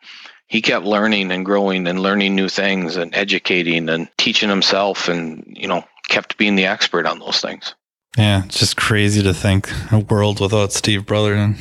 he 0.47 0.61
kept 0.61 0.85
learning 0.85 1.31
and 1.31 1.45
growing 1.45 1.87
and 1.87 2.01
learning 2.01 2.35
new 2.35 2.49
things 2.49 2.97
and 2.97 3.15
educating 3.15 3.87
and 3.87 4.09
teaching 4.17 4.49
himself 4.49 5.07
and, 5.07 5.45
you 5.47 5.67
know, 5.67 5.85
kept 6.09 6.37
being 6.37 6.55
the 6.55 6.65
expert 6.65 7.05
on 7.05 7.19
those 7.19 7.39
things. 7.39 7.73
Yeah, 8.17 8.43
it's 8.45 8.59
just 8.59 8.77
crazy 8.77 9.23
to 9.23 9.33
think 9.33 9.71
a 9.91 9.99
world 9.99 10.39
without 10.39 10.73
Steve 10.73 11.05
Brotherton. 11.05 11.57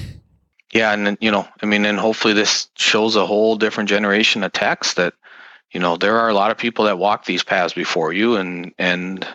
Yeah, 0.73 0.93
and 0.93 1.17
you 1.21 1.31
know, 1.31 1.47
I 1.63 1.67
mean, 1.67 1.85
and 1.85 1.99
hopefully 1.99 2.35
this 2.35 2.69
shows 2.77 3.15
a 3.17 3.27
whole 3.27 3.57
different 3.57 3.89
generation 3.89 4.43
of 4.43 4.53
techs 4.53 4.95
that, 4.95 5.15
you 5.73 5.81
know, 5.81 5.97
there 5.97 6.19
are 6.19 6.29
a 6.29 6.35
lot 6.35 6.51
of 6.51 6.59
people 6.59 6.85
that 6.85 6.99
walk 6.99 7.25
these 7.25 7.43
paths 7.43 7.75
before 7.75 8.13
you, 8.13 8.37
and 8.37 8.73
and 8.79 9.27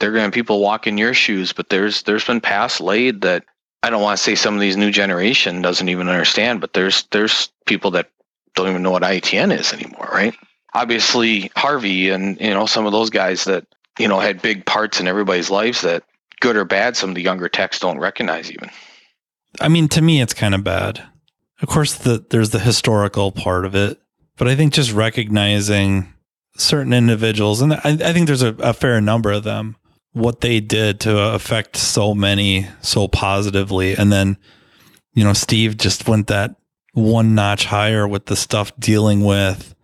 they're 0.00 0.12
going 0.12 0.30
to 0.30 0.34
people 0.34 0.60
walk 0.60 0.86
in 0.86 0.98
your 0.98 1.14
shoes, 1.14 1.52
but 1.52 1.68
there's 1.68 2.02
there's 2.02 2.24
been 2.24 2.40
paths 2.40 2.80
laid 2.80 3.20
that 3.22 3.44
I 3.82 3.90
don't 3.90 4.02
want 4.02 4.16
to 4.16 4.22
say 4.22 4.34
some 4.34 4.54
of 4.54 4.60
these 4.60 4.76
new 4.76 4.90
generation 4.90 5.62
doesn't 5.62 5.88
even 5.88 6.08
understand, 6.08 6.60
but 6.60 6.72
there's 6.72 7.04
there's 7.10 7.50
people 7.66 7.90
that 7.92 8.10
don't 8.54 8.68
even 8.68 8.82
know 8.82 8.90
what 8.90 9.02
IATN 9.02 9.56
is 9.56 9.72
anymore, 9.72 10.08
right? 10.12 10.34
Obviously, 10.74 11.50
Harvey 11.56 12.10
and 12.10 12.40
you 12.40 12.50
know 12.50 12.66
some 12.66 12.86
of 12.86 12.92
those 12.92 13.10
guys 13.10 13.44
that 13.44 13.66
you 13.98 14.08
know 14.08 14.20
had 14.20 14.42
big 14.42 14.64
parts 14.64 15.00
in 15.00 15.06
everybody's 15.06 15.50
lives 15.50 15.82
that 15.82 16.04
good 16.40 16.56
or 16.56 16.64
bad, 16.64 16.96
some 16.96 17.10
of 17.10 17.14
the 17.14 17.22
younger 17.22 17.48
techs 17.48 17.78
don't 17.78 17.98
recognize 17.98 18.50
even. 18.50 18.70
I 19.60 19.68
mean, 19.68 19.88
to 19.88 20.02
me, 20.02 20.20
it's 20.20 20.34
kind 20.34 20.54
of 20.54 20.64
bad. 20.64 21.02
Of 21.60 21.68
course, 21.68 21.94
the, 21.94 22.24
there's 22.30 22.50
the 22.50 22.60
historical 22.60 23.32
part 23.32 23.64
of 23.64 23.74
it, 23.74 24.00
but 24.38 24.48
I 24.48 24.56
think 24.56 24.72
just 24.72 24.92
recognizing 24.92 26.12
certain 26.56 26.92
individuals, 26.92 27.60
and 27.60 27.74
I, 27.74 27.80
I 27.84 28.12
think 28.12 28.26
there's 28.26 28.42
a, 28.42 28.54
a 28.58 28.72
fair 28.72 29.00
number 29.00 29.32
of 29.32 29.44
them, 29.44 29.76
what 30.12 30.40
they 30.40 30.60
did 30.60 31.00
to 31.00 31.34
affect 31.34 31.76
so 31.76 32.14
many 32.14 32.66
so 32.80 33.08
positively, 33.08 33.94
and 33.94 34.10
then 34.10 34.38
you 35.18 35.24
know, 35.24 35.32
Steve 35.32 35.76
just 35.76 36.06
went 36.06 36.28
that 36.28 36.54
one 36.92 37.34
notch 37.34 37.64
higher 37.64 38.06
with 38.06 38.26
the 38.26 38.36
stuff 38.36 38.70
dealing 38.78 39.24
with 39.24 39.74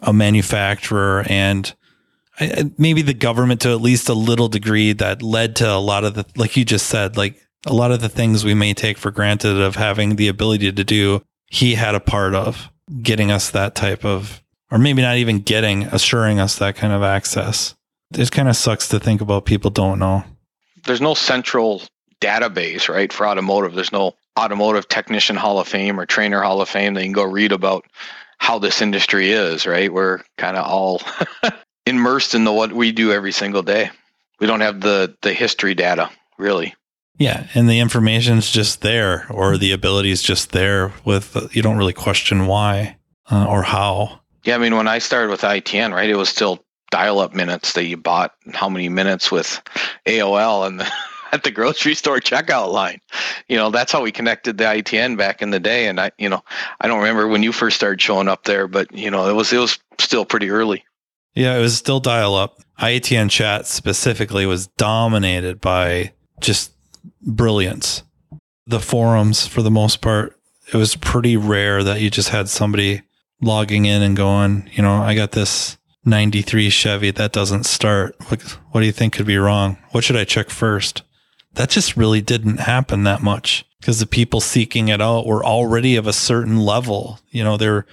a 0.00 0.12
manufacturer 0.12 1.24
and 1.28 1.74
maybe 2.78 3.02
the 3.02 3.12
government 3.12 3.60
to 3.60 3.70
at 3.70 3.82
least 3.82 4.08
a 4.08 4.14
little 4.14 4.48
degree 4.48 4.94
that 4.94 5.22
led 5.22 5.56
to 5.56 5.70
a 5.70 5.76
lot 5.76 6.04
of 6.04 6.14
the, 6.14 6.24
like 6.36 6.56
you 6.56 6.64
just 6.64 6.86
said, 6.86 7.18
like 7.18 7.38
a 7.66 7.74
lot 7.74 7.92
of 7.92 8.00
the 8.00 8.08
things 8.08 8.42
we 8.42 8.54
may 8.54 8.72
take 8.72 8.96
for 8.96 9.10
granted 9.10 9.60
of 9.60 9.76
having 9.76 10.16
the 10.16 10.28
ability 10.28 10.72
to 10.72 10.84
do, 10.84 11.22
he 11.48 11.74
had 11.74 11.94
a 11.94 12.00
part 12.00 12.34
of 12.34 12.70
getting 13.02 13.30
us 13.30 13.50
that 13.50 13.74
type 13.74 14.04
of, 14.04 14.42
or 14.70 14.78
maybe 14.78 15.02
not 15.02 15.16
even 15.16 15.40
getting, 15.40 15.84
assuring 15.84 16.38
us 16.40 16.58
that 16.58 16.76
kind 16.76 16.92
of 16.92 17.02
access. 17.02 17.74
It 18.12 18.30
kind 18.30 18.48
of 18.48 18.56
sucks 18.56 18.88
to 18.88 18.98
think 18.98 19.20
about 19.20 19.44
people 19.44 19.70
don't 19.70 19.98
know. 19.98 20.24
There's 20.84 21.00
no 21.00 21.14
central 21.14 21.82
database, 22.20 22.88
right, 22.88 23.12
for 23.12 23.26
automotive. 23.26 23.74
There's 23.74 23.92
no 23.92 24.14
automotive 24.38 24.88
technician 24.88 25.36
hall 25.36 25.58
of 25.58 25.68
fame 25.68 25.98
or 25.98 26.06
trainer 26.06 26.42
hall 26.42 26.60
of 26.60 26.68
fame 26.68 26.94
that 26.94 27.02
you 27.02 27.06
can 27.06 27.12
go 27.12 27.24
read 27.24 27.52
about 27.52 27.84
how 28.38 28.58
this 28.58 28.80
industry 28.80 29.30
is, 29.30 29.66
right? 29.66 29.92
We're 29.92 30.22
kind 30.38 30.56
of 30.56 30.66
all 30.66 31.02
immersed 31.86 32.34
in 32.34 32.44
the 32.44 32.52
what 32.52 32.72
we 32.72 32.92
do 32.92 33.12
every 33.12 33.32
single 33.32 33.62
day. 33.62 33.90
We 34.38 34.46
don't 34.46 34.62
have 34.62 34.80
the 34.80 35.14
the 35.20 35.34
history 35.34 35.74
data, 35.74 36.10
really. 36.38 36.74
Yeah, 37.20 37.46
and 37.52 37.68
the 37.68 37.80
information's 37.80 38.50
just 38.50 38.80
there, 38.80 39.26
or 39.28 39.58
the 39.58 39.72
ability 39.72 40.10
is 40.10 40.22
just 40.22 40.52
there. 40.52 40.94
With 41.04 41.36
you 41.52 41.60
don't 41.60 41.76
really 41.76 41.92
question 41.92 42.46
why 42.46 42.96
uh, 43.30 43.44
or 43.46 43.62
how. 43.62 44.22
Yeah, 44.44 44.54
I 44.54 44.58
mean, 44.58 44.74
when 44.74 44.88
I 44.88 45.00
started 45.00 45.28
with 45.28 45.42
ITN, 45.42 45.92
right, 45.92 46.08
it 46.08 46.16
was 46.16 46.30
still 46.30 46.64
dial-up 46.90 47.34
minutes 47.34 47.74
that 47.74 47.84
you 47.84 47.98
bought. 47.98 48.32
How 48.54 48.70
many 48.70 48.88
minutes 48.88 49.30
with 49.30 49.60
AOL 50.06 50.66
and 50.66 50.80
the, 50.80 50.90
at 51.32 51.44
the 51.44 51.50
grocery 51.50 51.94
store 51.94 52.20
checkout 52.20 52.72
line? 52.72 53.02
You 53.48 53.58
know, 53.58 53.68
that's 53.68 53.92
how 53.92 54.00
we 54.00 54.12
connected 54.12 54.56
the 54.56 54.64
ITN 54.64 55.18
back 55.18 55.42
in 55.42 55.50
the 55.50 55.60
day. 55.60 55.88
And 55.88 56.00
I, 56.00 56.12
you 56.16 56.30
know, 56.30 56.42
I 56.80 56.88
don't 56.88 57.00
remember 57.00 57.28
when 57.28 57.42
you 57.42 57.52
first 57.52 57.76
started 57.76 58.00
showing 58.00 58.28
up 58.28 58.44
there, 58.44 58.66
but 58.66 58.90
you 58.92 59.10
know, 59.10 59.28
it 59.28 59.34
was 59.34 59.52
it 59.52 59.58
was 59.58 59.78
still 59.98 60.24
pretty 60.24 60.48
early. 60.48 60.86
Yeah, 61.34 61.54
it 61.54 61.60
was 61.60 61.76
still 61.76 62.00
dial-up. 62.00 62.60
ITN 62.78 63.30
chat 63.30 63.66
specifically 63.66 64.46
was 64.46 64.68
dominated 64.68 65.60
by 65.60 66.14
just 66.40 66.72
brilliance. 67.22 68.02
The 68.66 68.80
forums, 68.80 69.46
for 69.46 69.62
the 69.62 69.70
most 69.70 70.00
part, 70.00 70.36
it 70.72 70.76
was 70.76 70.96
pretty 70.96 71.36
rare 71.36 71.82
that 71.82 72.00
you 72.00 72.10
just 72.10 72.28
had 72.28 72.48
somebody 72.48 73.02
logging 73.40 73.86
in 73.86 74.02
and 74.02 74.16
going, 74.16 74.68
you 74.72 74.82
know, 74.82 75.02
I 75.02 75.14
got 75.14 75.32
this 75.32 75.78
93 76.04 76.70
Chevy 76.70 77.10
that 77.10 77.32
doesn't 77.32 77.64
start. 77.64 78.14
What, 78.28 78.42
what 78.70 78.80
do 78.80 78.86
you 78.86 78.92
think 78.92 79.14
could 79.14 79.26
be 79.26 79.38
wrong? 79.38 79.78
What 79.90 80.04
should 80.04 80.16
I 80.16 80.24
check 80.24 80.50
first? 80.50 81.02
That 81.54 81.70
just 81.70 81.96
really 81.96 82.20
didn't 82.20 82.58
happen 82.58 83.02
that 83.04 83.22
much 83.22 83.64
because 83.80 83.98
the 83.98 84.06
people 84.06 84.40
seeking 84.40 84.88
it 84.88 85.00
out 85.00 85.26
were 85.26 85.44
already 85.44 85.96
of 85.96 86.06
a 86.06 86.12
certain 86.12 86.58
level. 86.58 87.18
You 87.30 87.42
know, 87.42 87.56
they're 87.56 87.86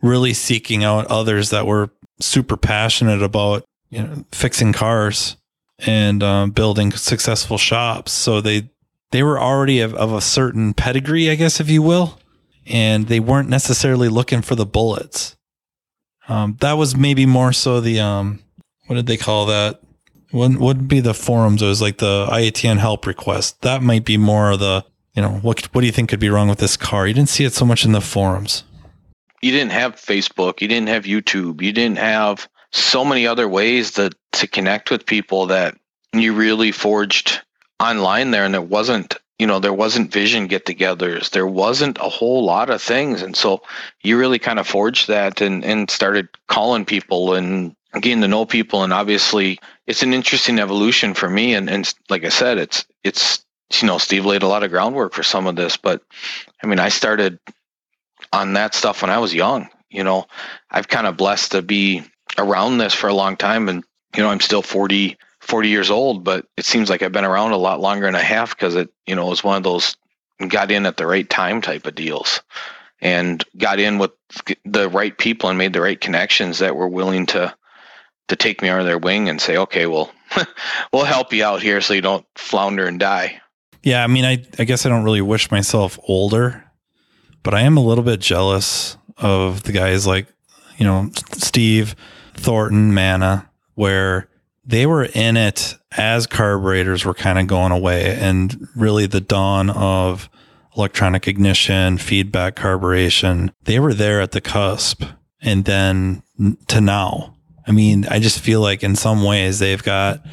really 0.00 0.32
seeking 0.32 0.84
out 0.84 1.06
others 1.06 1.50
that 1.50 1.66
were 1.66 1.90
super 2.20 2.56
passionate 2.56 3.22
about, 3.22 3.64
you 3.90 4.02
know, 4.02 4.24
fixing 4.32 4.72
cars 4.72 5.36
and 5.80 6.22
um, 6.22 6.50
building 6.50 6.92
successful 6.92 7.58
shops. 7.58 8.12
So 8.12 8.40
they 8.40 8.70
they 9.10 9.22
were 9.22 9.40
already 9.40 9.80
of, 9.80 9.94
of 9.94 10.12
a 10.12 10.20
certain 10.20 10.74
pedigree, 10.74 11.30
I 11.30 11.34
guess, 11.36 11.60
if 11.60 11.70
you 11.70 11.82
will, 11.82 12.18
and 12.66 13.06
they 13.06 13.20
weren't 13.20 13.48
necessarily 13.48 14.08
looking 14.08 14.42
for 14.42 14.54
the 14.54 14.66
bullets. 14.66 15.36
Um, 16.28 16.56
that 16.60 16.72
was 16.74 16.96
maybe 16.96 17.26
more 17.26 17.52
so 17.52 17.80
the 17.80 18.00
um, 18.00 18.40
what 18.86 18.96
did 18.96 19.06
they 19.06 19.16
call 19.16 19.46
that? 19.46 19.80
Wouldn't 20.32 20.60
wouldn't 20.60 20.88
be 20.88 21.00
the 21.00 21.14
forums. 21.14 21.62
It 21.62 21.66
was 21.66 21.82
like 21.82 21.98
the 21.98 22.26
IATN 22.26 22.78
help 22.78 23.06
request. 23.06 23.62
That 23.62 23.82
might 23.82 24.04
be 24.04 24.16
more 24.16 24.52
of 24.52 24.60
the 24.60 24.84
you 25.14 25.22
know 25.22 25.34
what 25.42 25.64
what 25.74 25.82
do 25.82 25.86
you 25.86 25.92
think 25.92 26.08
could 26.08 26.20
be 26.20 26.30
wrong 26.30 26.48
with 26.48 26.58
this 26.58 26.76
car? 26.76 27.06
You 27.06 27.14
didn't 27.14 27.28
see 27.28 27.44
it 27.44 27.52
so 27.52 27.64
much 27.64 27.84
in 27.84 27.92
the 27.92 28.00
forums. 28.00 28.64
You 29.42 29.52
didn't 29.52 29.72
have 29.72 29.96
Facebook. 29.96 30.60
You 30.60 30.68
didn't 30.68 30.88
have 30.88 31.04
YouTube. 31.04 31.60
You 31.60 31.72
didn't 31.72 31.98
have 31.98 32.48
so 32.74 33.04
many 33.04 33.26
other 33.26 33.48
ways 33.48 33.92
that 33.92 34.14
to 34.32 34.46
connect 34.46 34.90
with 34.90 35.06
people 35.06 35.46
that 35.46 35.76
you 36.12 36.32
really 36.32 36.72
forged 36.72 37.40
online 37.80 38.30
there 38.30 38.44
and 38.44 38.54
there 38.54 38.62
wasn't 38.62 39.16
you 39.38 39.46
know 39.46 39.58
there 39.58 39.72
wasn't 39.72 40.12
vision 40.12 40.46
get-togethers. 40.46 41.30
There 41.30 41.46
wasn't 41.46 41.98
a 41.98 42.08
whole 42.08 42.44
lot 42.44 42.70
of 42.70 42.80
things. 42.80 43.22
And 43.22 43.36
so 43.36 43.62
you 44.02 44.18
really 44.18 44.38
kind 44.38 44.58
of 44.58 44.66
forged 44.66 45.08
that 45.08 45.40
and 45.40 45.64
and 45.64 45.90
started 45.90 46.28
calling 46.48 46.84
people 46.84 47.34
and 47.34 47.74
getting 48.00 48.20
to 48.20 48.28
know 48.28 48.44
people. 48.44 48.82
And 48.82 48.92
obviously 48.92 49.58
it's 49.86 50.02
an 50.02 50.14
interesting 50.14 50.58
evolution 50.58 51.14
for 51.14 51.28
me. 51.28 51.54
And, 51.54 51.68
and 51.70 51.92
like 52.08 52.24
I 52.24 52.28
said, 52.28 52.58
it's, 52.58 52.84
it's, 53.02 53.44
you 53.80 53.86
know, 53.86 53.98
Steve 53.98 54.24
laid 54.24 54.42
a 54.42 54.48
lot 54.48 54.62
of 54.62 54.70
groundwork 54.70 55.12
for 55.12 55.22
some 55.22 55.46
of 55.46 55.56
this, 55.56 55.76
but 55.76 56.02
I 56.62 56.66
mean, 56.66 56.78
I 56.78 56.88
started 56.88 57.38
on 58.32 58.54
that 58.54 58.74
stuff 58.74 59.02
when 59.02 59.10
I 59.10 59.18
was 59.18 59.34
young, 59.34 59.68
you 59.90 60.04
know, 60.04 60.26
I've 60.70 60.88
kind 60.88 61.06
of 61.06 61.16
blessed 61.16 61.52
to 61.52 61.62
be 61.62 62.02
around 62.38 62.78
this 62.78 62.94
for 62.94 63.08
a 63.08 63.14
long 63.14 63.36
time 63.36 63.68
and, 63.68 63.84
you 64.16 64.22
know, 64.22 64.28
I'm 64.28 64.40
still 64.40 64.62
40, 64.62 65.16
40 65.40 65.68
years 65.68 65.90
old, 65.90 66.24
but 66.24 66.46
it 66.56 66.64
seems 66.64 66.88
like 66.88 67.02
I've 67.02 67.12
been 67.12 67.24
around 67.24 67.52
a 67.52 67.56
lot 67.56 67.80
longer 67.80 68.06
than 68.06 68.14
I 68.14 68.22
have 68.22 68.50
because 68.50 68.74
it, 68.74 68.90
you 69.06 69.14
know, 69.14 69.26
was 69.26 69.44
one 69.44 69.56
of 69.56 69.62
those 69.62 69.96
got 70.48 70.70
in 70.70 70.86
at 70.86 70.96
the 70.96 71.06
right 71.06 71.28
time 71.28 71.60
type 71.60 71.86
of 71.86 71.94
deals 71.94 72.40
and 73.00 73.44
got 73.58 73.78
in 73.78 73.98
with 73.98 74.10
the 74.64 74.88
right 74.88 75.16
people 75.16 75.48
and 75.48 75.58
made 75.58 75.72
the 75.72 75.80
right 75.80 76.00
connections 76.00 76.58
that 76.58 76.76
were 76.76 76.88
willing 76.88 77.26
to 77.26 77.54
to 78.28 78.36
take 78.36 78.62
me 78.62 78.70
under 78.70 78.84
their 78.84 78.98
wing 78.98 79.28
and 79.28 79.38
say, 79.38 79.58
okay, 79.58 79.84
well, 79.84 80.10
we'll 80.92 81.04
help 81.04 81.30
you 81.32 81.44
out 81.44 81.60
here 81.60 81.82
so 81.82 81.92
you 81.92 82.00
don't 82.00 82.24
flounder 82.36 82.86
and 82.86 82.98
die. 82.98 83.38
Yeah, 83.82 84.02
I 84.02 84.06
mean, 84.06 84.24
I 84.24 84.42
I 84.58 84.64
guess 84.64 84.86
I 84.86 84.88
don't 84.88 85.04
really 85.04 85.20
wish 85.20 85.50
myself 85.50 85.98
older, 86.08 86.64
but 87.42 87.54
I 87.54 87.60
am 87.60 87.76
a 87.76 87.84
little 87.84 88.04
bit 88.04 88.20
jealous 88.20 88.96
of 89.18 89.62
the 89.64 89.72
guys 89.72 90.06
like 90.06 90.26
you 90.78 90.86
know 90.86 91.10
Steve 91.32 91.94
Thornton, 92.34 92.92
Manna, 92.94 93.50
where 93.74 94.28
they 94.64 94.86
were 94.86 95.04
in 95.04 95.36
it 95.36 95.76
as 95.96 96.26
carburetors 96.26 97.04
were 97.04 97.14
kind 97.14 97.38
of 97.38 97.46
going 97.46 97.72
away 97.72 98.16
and 98.18 98.68
really 98.74 99.06
the 99.06 99.20
dawn 99.20 99.70
of 99.70 100.28
electronic 100.76 101.28
ignition, 101.28 101.98
feedback 101.98 102.56
carburation, 102.56 103.52
they 103.62 103.78
were 103.78 103.94
there 103.94 104.20
at 104.20 104.32
the 104.32 104.40
cusp. 104.40 105.04
And 105.40 105.64
then 105.64 106.22
to 106.68 106.80
now, 106.80 107.36
I 107.66 107.72
mean, 107.72 108.06
I 108.08 108.18
just 108.18 108.40
feel 108.40 108.60
like 108.60 108.82
in 108.82 108.96
some 108.96 109.22
ways 109.22 109.58
they've 109.58 109.82
got 109.82 110.24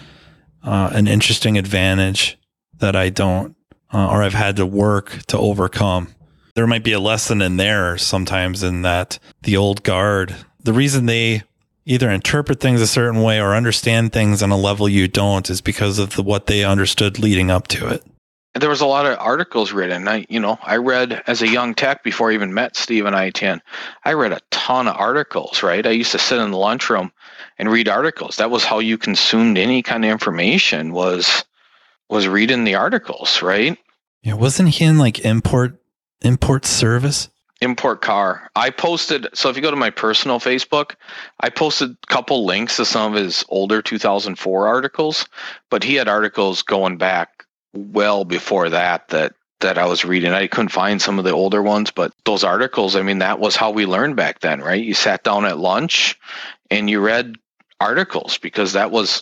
uh, 0.64 0.90
an 0.94 1.08
interesting 1.08 1.58
advantage 1.58 2.38
that 2.80 2.96
I 2.96 3.10
don't, 3.10 3.56
uh, 3.94 4.10
or 4.10 4.24
I've 4.24 4.34
had 4.34 4.56
to 4.58 4.66
work 4.66 5.24
to 5.28 5.38
overcome. 5.38 6.08
There 6.56 6.68
might 6.68 6.84
be 6.84 6.94
a 6.94 7.00
lesson 7.00 7.42
in 7.42 7.58
there 7.58 7.98
sometimes 7.98 8.64
in 8.64 8.82
that 8.82 9.20
the 9.44 9.58
old 9.58 9.84
guard, 9.84 10.36
the 10.64 10.74
reason 10.74 11.06
they 11.06 11.44
either 11.86 12.10
interpret 12.10 12.60
things 12.60 12.82
a 12.82 12.88
certain 12.88 13.22
way 13.22 13.40
or 13.40 13.56
understand 13.56 14.14
things 14.14 14.44
on 14.44 14.52
a 14.52 14.58
level 14.58 14.88
you 14.88 15.08
don't 15.08 15.50
is 15.50 15.62
because 15.62 16.00
of 16.00 16.16
the, 16.16 16.24
what 16.24 16.48
they 16.48 16.64
understood 16.64 17.20
leading 17.20 17.50
up 17.50 17.68
to 17.68 17.88
it 17.88 18.04
there 18.54 18.70
was 18.70 18.82
a 18.82 18.86
lot 18.86 19.06
of 19.06 19.18
articles 19.18 19.72
written. 19.72 20.08
I, 20.08 20.26
you 20.28 20.40
know, 20.40 20.60
I 20.62 20.78
read 20.78 21.24
as 21.26 21.42
a 21.42 21.48
young 21.48 21.74
tech 21.74 22.04
before 22.04 22.32
I 22.32 22.34
even 22.34 22.54
met 22.54 22.76
Steve 22.76 23.06
and 23.06 23.16
IATN. 23.16 23.62
I 24.04 24.14
read 24.14 24.34
a 24.34 24.42
ton 24.52 24.88
of 24.88 24.98
articles, 24.98 25.64
right? 25.64 25.86
I 25.86 25.92
used 25.92 26.12
to 26.12 26.20
sit 26.20 26.40
in 26.40 26.52
the 26.52 26.58
lunchroom 26.58 27.12
and 27.58 27.72
read 27.72 27.88
articles. 27.88 28.38
That 28.38 28.52
was 28.52 28.66
how 28.66 28.80
you 28.80 28.98
consumed 28.98 29.58
any 29.58 29.82
kind 29.82 30.04
of 30.04 30.12
information 30.12 30.92
was 30.92 31.46
was 32.10 32.28
reading 32.28 32.66
the 32.66 32.76
articles, 32.76 33.42
right? 33.42 33.78
Yeah, 34.22 34.34
wasn't 34.34 34.70
he 34.70 34.84
in 34.84 34.98
like 34.98 35.20
import 35.20 35.82
import 36.22 36.66
service? 36.66 37.30
Import 37.62 38.02
car. 38.02 38.50
I 38.56 38.72
posted 38.72 39.28
so 39.34 39.50
if 39.50 39.56
you 39.56 39.62
go 39.62 39.70
to 39.70 39.78
my 39.78 39.92
personal 39.92 40.40
Facebook, 40.40 40.96
I 41.40 41.50
posted 41.50 41.92
a 41.92 42.08
couple 42.08 42.46
links 42.46 42.78
to 42.78 42.86
some 42.86 43.14
of 43.14 43.24
his 43.24 43.46
older 43.50 43.82
2004 43.82 44.68
articles, 44.68 45.28
but 45.70 45.84
he 45.84 45.96
had 45.96 46.08
articles 46.08 46.64
going 46.64 46.98
back 46.98 47.46
well 47.74 48.26
before 48.26 48.70
that 48.70 49.08
that 49.10 49.34
that 49.60 49.78
I 49.78 49.86
was 49.86 50.04
reading. 50.04 50.32
I 50.32 50.48
couldn't 50.48 50.70
find 50.70 51.02
some 51.02 51.20
of 51.20 51.24
the 51.24 51.32
older 51.32 51.62
ones, 51.62 51.92
but 51.92 52.12
those 52.26 52.44
articles, 52.44 52.96
I 52.96 53.04
mean, 53.04 53.20
that 53.20 53.40
was 53.40 53.56
how 53.56 53.70
we 53.70 53.86
learned 53.86 54.16
back 54.16 54.40
then, 54.40 54.60
right? 54.62 54.84
You 54.84 54.96
sat 54.96 55.24
down 55.24 55.46
at 55.46 55.60
lunch 55.60 56.20
and 56.72 56.90
you 56.90 57.00
read 57.00 57.36
articles 57.80 58.38
because 58.40 58.74
that 58.74 58.92
was 58.92 59.22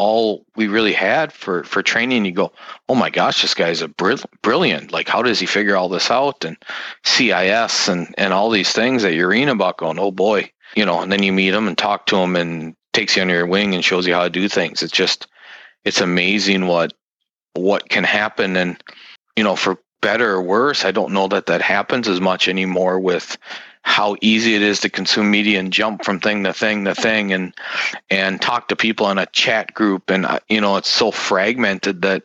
all 0.00 0.46
we 0.56 0.66
really 0.66 0.94
had 0.94 1.30
for 1.30 1.62
for 1.64 1.82
training. 1.82 2.24
You 2.24 2.32
go 2.32 2.52
oh 2.88 2.94
my 2.94 3.10
gosh 3.10 3.42
this 3.42 3.52
guy's 3.52 3.82
a 3.82 3.88
brilliant. 3.88 4.92
Like 4.92 5.08
how 5.08 5.22
does 5.22 5.38
he 5.38 5.46
figure 5.46 5.76
all 5.76 5.90
this 5.90 6.10
out? 6.10 6.42
And 6.42 6.56
cis 7.04 7.86
and 7.88 8.14
and 8.16 8.32
all 8.32 8.48
these 8.48 8.72
things 8.72 9.02
that 9.02 9.12
you're 9.12 9.28
reading 9.28 9.50
about 9.50 9.76
going 9.76 9.98
oh 9.98 10.10
boy 10.10 10.50
you 10.74 10.86
know 10.86 11.00
and 11.00 11.12
then 11.12 11.22
you 11.22 11.32
meet 11.32 11.52
him 11.52 11.68
and 11.68 11.76
talk 11.76 12.06
to 12.06 12.16
him 12.16 12.34
and 12.34 12.74
takes 12.94 13.14
you 13.14 13.22
under 13.22 13.34
your 13.34 13.46
wing 13.46 13.74
and 13.74 13.84
shows 13.84 14.06
you 14.06 14.14
how 14.14 14.24
to 14.24 14.30
do 14.30 14.48
things. 14.48 14.82
It's 14.82 14.92
just 14.92 15.26
it's 15.84 16.00
amazing 16.00 16.66
what 16.66 16.94
what 17.52 17.90
can 17.90 18.04
happen. 18.04 18.56
And 18.56 18.82
you 19.36 19.44
know 19.44 19.54
for 19.54 19.78
better 20.00 20.32
or 20.32 20.42
worse. 20.42 20.84
I 20.84 20.90
don't 20.90 21.12
know 21.12 21.28
that 21.28 21.46
that 21.46 21.62
happens 21.62 22.08
as 22.08 22.20
much 22.20 22.48
anymore 22.48 22.98
with 22.98 23.36
how 23.82 24.16
easy 24.20 24.54
it 24.54 24.62
is 24.62 24.80
to 24.80 24.90
consume 24.90 25.30
media 25.30 25.58
and 25.58 25.72
jump 25.72 26.04
from 26.04 26.20
thing 26.20 26.44
to 26.44 26.52
thing 26.52 26.84
to 26.84 26.94
thing 26.94 27.32
and 27.32 27.54
and 28.10 28.40
talk 28.40 28.68
to 28.68 28.76
people 28.76 29.10
in 29.10 29.18
a 29.18 29.26
chat 29.26 29.72
group. 29.74 30.10
And 30.10 30.26
uh, 30.26 30.40
you 30.48 30.60
know 30.60 30.76
it's 30.76 30.88
so 30.88 31.10
fragmented 31.10 32.02
that 32.02 32.22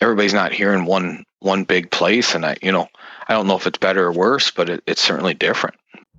everybody's 0.00 0.34
not 0.34 0.52
here 0.52 0.72
in 0.72 0.84
one 0.84 1.24
one 1.40 1.64
big 1.64 1.90
place. 1.90 2.34
And 2.34 2.46
i 2.46 2.56
you 2.62 2.72
know 2.72 2.88
i 3.28 3.34
don't 3.34 3.46
know 3.46 3.56
if 3.56 3.66
it's 3.66 3.78
better 3.78 4.06
or 4.06 4.12
worse 4.12 4.50
but 4.50 4.68
it, 4.68 4.82
it's 4.86 5.02
certainly 5.02 5.34
different. 5.34 5.76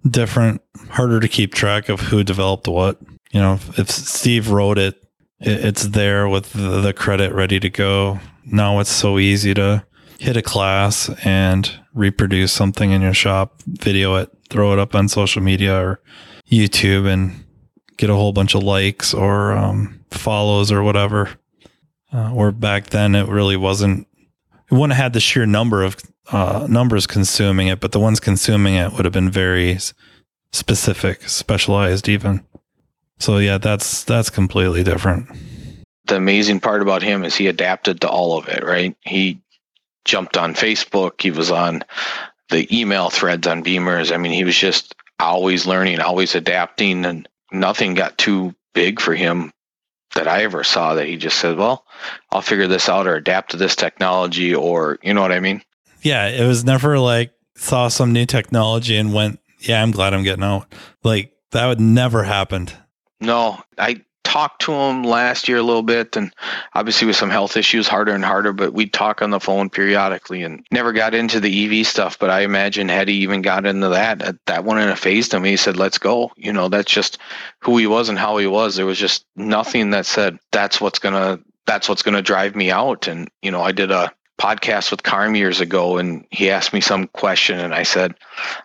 Different 0.09 0.61
harder 0.89 1.21
to 1.21 1.29
keep 1.29 1.53
track 1.53 1.87
of 1.87 2.01
who 2.01 2.23
developed 2.23 2.67
what. 2.67 2.99
You 3.31 3.39
know 3.39 3.59
if 3.77 3.89
steve 3.89 4.49
wrote 4.49 4.77
it 4.77 4.99
it's 5.39 5.87
there 5.87 6.27
with 6.27 6.53
the 6.53 6.93
credit 6.95 7.33
ready 7.33 7.59
to 7.59 7.69
go. 7.69 8.19
Now 8.45 8.79
it's 8.79 8.89
so 8.89 9.19
easy 9.19 9.53
to 9.53 9.85
hit 10.23 10.37
a 10.37 10.41
class 10.41 11.09
and 11.25 11.69
reproduce 11.93 12.53
something 12.53 12.91
in 12.91 13.01
your 13.01 13.13
shop, 13.13 13.61
video 13.67 14.15
it, 14.15 14.29
throw 14.49 14.71
it 14.71 14.79
up 14.79 14.95
on 14.95 15.09
social 15.09 15.41
media 15.41 15.77
or 15.77 15.99
YouTube 16.49 17.11
and 17.11 17.43
get 17.97 18.09
a 18.09 18.15
whole 18.15 18.31
bunch 18.31 18.55
of 18.55 18.63
likes 18.63 19.13
or 19.13 19.51
um, 19.51 19.99
follows 20.11 20.71
or 20.71 20.81
whatever. 20.81 21.29
Uh, 22.13 22.33
or 22.33 22.53
back 22.53 22.87
then, 22.87 23.15
it 23.15 23.27
really 23.27 23.57
wasn't. 23.57 24.07
It 24.71 24.75
wouldn't 24.75 24.93
have 24.93 25.03
had 25.03 25.13
the 25.13 25.19
sheer 25.19 25.45
number 25.45 25.83
of 25.83 25.97
uh, 26.31 26.67
numbers 26.69 27.05
consuming 27.05 27.67
it, 27.67 27.81
but 27.81 27.91
the 27.91 27.99
ones 27.99 28.21
consuming 28.21 28.75
it 28.75 28.93
would 28.93 29.03
have 29.03 29.13
been 29.13 29.29
very 29.29 29.77
specific, 30.53 31.27
specialized, 31.27 32.07
even. 32.07 32.45
So 33.19 33.39
yeah, 33.39 33.57
that's 33.57 34.05
that's 34.05 34.29
completely 34.29 34.83
different 34.83 35.27
the 36.05 36.15
amazing 36.17 36.59
part 36.59 36.81
about 36.81 37.01
him 37.01 37.23
is 37.23 37.35
he 37.35 37.47
adapted 37.47 38.01
to 38.01 38.09
all 38.09 38.37
of 38.37 38.47
it, 38.49 38.63
right? 38.63 38.95
He 39.01 39.39
jumped 40.05 40.37
on 40.37 40.53
Facebook, 40.53 41.21
he 41.21 41.31
was 41.31 41.51
on 41.51 41.83
the 42.49 42.67
email 42.77 43.09
threads 43.09 43.47
on 43.47 43.63
Beamers. 43.63 44.13
I 44.13 44.17
mean, 44.17 44.31
he 44.31 44.43
was 44.43 44.57
just 44.57 44.93
always 45.19 45.65
learning, 45.65 45.99
always 45.99 46.35
adapting, 46.35 47.05
and 47.05 47.27
nothing 47.51 47.93
got 47.93 48.17
too 48.17 48.53
big 48.73 48.99
for 48.99 49.15
him 49.15 49.51
that 50.15 50.27
I 50.27 50.43
ever 50.43 50.63
saw 50.63 50.95
that 50.95 51.07
he 51.07 51.17
just 51.17 51.39
said, 51.39 51.57
Well, 51.57 51.85
I'll 52.31 52.41
figure 52.41 52.67
this 52.67 52.89
out 52.89 53.07
or 53.07 53.15
adapt 53.15 53.51
to 53.51 53.57
this 53.57 53.75
technology, 53.75 54.53
or 54.53 54.99
you 55.01 55.13
know 55.13 55.21
what 55.21 55.31
I 55.31 55.39
mean? 55.39 55.61
Yeah, 56.01 56.27
it 56.27 56.45
was 56.45 56.63
never 56.63 56.99
like 56.99 57.31
saw 57.55 57.87
some 57.87 58.13
new 58.13 58.25
technology 58.25 58.97
and 58.97 59.13
went, 59.13 59.39
Yeah, 59.59 59.81
I'm 59.81 59.91
glad 59.91 60.13
I'm 60.13 60.23
getting 60.23 60.43
out. 60.43 60.71
Like 61.03 61.33
that 61.51 61.65
would 61.67 61.79
never 61.79 62.23
happened. 62.23 62.73
No, 63.19 63.61
I 63.77 64.03
talked 64.33 64.61
to 64.63 64.73
him 64.73 65.03
last 65.03 65.47
year 65.47 65.59
a 65.59 65.63
little 65.63 65.83
bit, 65.83 66.17
and 66.17 66.33
obviously 66.73 67.05
with 67.05 67.15
some 67.15 67.29
health 67.29 67.55
issues, 67.55 67.87
harder 67.87 68.15
and 68.15 68.25
harder. 68.25 68.51
But 68.51 68.73
we'd 68.73 68.91
talk 68.91 69.21
on 69.21 69.29
the 69.29 69.39
phone 69.39 69.69
periodically, 69.69 70.41
and 70.41 70.65
never 70.71 70.91
got 70.91 71.13
into 71.13 71.39
the 71.39 71.79
EV 71.79 71.85
stuff. 71.85 72.17
But 72.17 72.31
I 72.31 72.41
imagine 72.41 72.89
had 72.89 73.07
he 73.07 73.15
even 73.17 73.43
got 73.43 73.67
into 73.67 73.89
that, 73.89 74.35
that 74.47 74.63
one 74.63 74.79
in 74.79 74.89
a 74.89 74.95
fazed 74.95 75.33
him. 75.33 75.43
He 75.43 75.55
said, 75.55 75.77
"Let's 75.77 75.99
go." 75.99 76.31
You 76.35 76.51
know, 76.51 76.67
that's 76.67 76.91
just 76.91 77.19
who 77.59 77.77
he 77.77 77.85
was 77.85 78.09
and 78.09 78.17
how 78.17 78.37
he 78.37 78.47
was. 78.47 78.75
There 78.75 78.87
was 78.87 78.97
just 78.97 79.25
nothing 79.35 79.91
that 79.91 80.07
said 80.07 80.39
that's 80.51 80.81
what's 80.81 80.99
gonna 80.99 81.39
that's 81.67 81.87
what's 81.87 82.01
gonna 82.01 82.23
drive 82.23 82.55
me 82.55 82.71
out. 82.71 83.07
And 83.07 83.29
you 83.43 83.51
know, 83.51 83.61
I 83.61 83.71
did 83.71 83.91
a 83.91 84.11
podcast 84.41 84.89
with 84.89 85.03
Carm 85.03 85.35
years 85.35 85.61
ago, 85.61 85.99
and 85.99 86.25
he 86.31 86.49
asked 86.49 86.73
me 86.73 86.81
some 86.81 87.07
question, 87.07 87.59
and 87.59 87.73
I 87.73 87.83
said, 87.83 88.15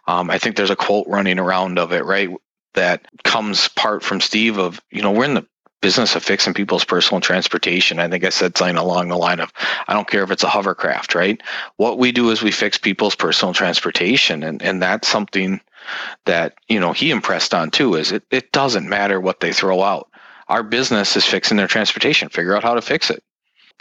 um, 0.07 0.31
I 0.31 0.39
think 0.39 0.57
there's 0.57 0.71
a 0.71 0.77
quote 0.77 1.07
running 1.09 1.39
around 1.39 1.79
of 1.79 1.93
it, 1.93 2.07
right? 2.07 2.31
That 2.75 3.07
comes 3.25 3.69
part 3.69 4.03
from 4.03 4.21
Steve 4.21 4.59
of, 4.59 4.81
you 4.91 5.03
know, 5.03 5.11
we're 5.11 5.25
in 5.25 5.35
the 5.35 5.47
business 5.81 6.17
of 6.17 6.25
fixing 6.25 6.55
people's 6.55 6.85
personal 6.85 7.21
transportation. 7.21 8.01
I 8.01 8.09
think 8.09 8.25
I 8.25 8.31
said 8.31 8.57
something 8.57 8.77
along 8.77 9.09
the 9.09 9.17
line 9.17 9.41
of, 9.41 9.53
I 9.87 9.95
don't 9.95 10.09
care 10.09 10.23
if 10.23 10.31
it's 10.31 10.43
a 10.43 10.49
hovercraft, 10.49 11.15
right? 11.15 11.41
What 11.77 11.99
we 11.99 12.13
do 12.13 12.31
is 12.31 12.43
we 12.43 12.51
fix 12.51 12.79
people's 12.79 13.15
personal 13.15 13.55
transportation. 13.55 14.43
And, 14.43 14.61
and 14.63 14.83
that's 14.83 15.07
something 15.07 15.61
that, 16.25 16.55
you 16.69 16.81
know, 16.81 16.93
he 16.93 17.11
impressed 17.11 17.55
on 17.55 17.71
too, 17.71 17.95
is 17.95 18.13
it, 18.13 18.25
it 18.31 18.53
doesn't 18.53 18.89
matter 18.89 19.21
what 19.21 19.41
they 19.41 19.53
throw 19.53 19.83
out. 19.83 20.09
Our 20.49 20.63
business 20.63 21.17
is 21.17 21.25
fixing 21.25 21.57
their 21.57 21.69
transportation. 21.69 22.29
Figure 22.29 22.57
out 22.57 22.65
how 22.65 22.75
to 22.75 22.83
fix 22.83 23.11
it. 23.11 23.23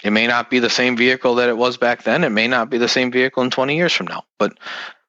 It 0.04 0.12
may 0.12 0.28
not 0.28 0.50
be 0.50 0.60
the 0.60 0.70
same 0.70 0.95
vehicle 0.95 1.36
that 1.36 1.50
it 1.50 1.58
was 1.58 1.78
back 1.78 2.04
then. 2.04 2.24
It 2.24 2.30
may 2.30 2.48
not 2.48 2.70
be 2.70 2.78
the 2.78 2.88
same 2.88 3.12
vehicle 3.12 3.41
in 3.41 3.50
20 3.50 3.76
years 3.76 3.93
from 3.93 4.08
now, 4.08 4.24
but 4.38 4.58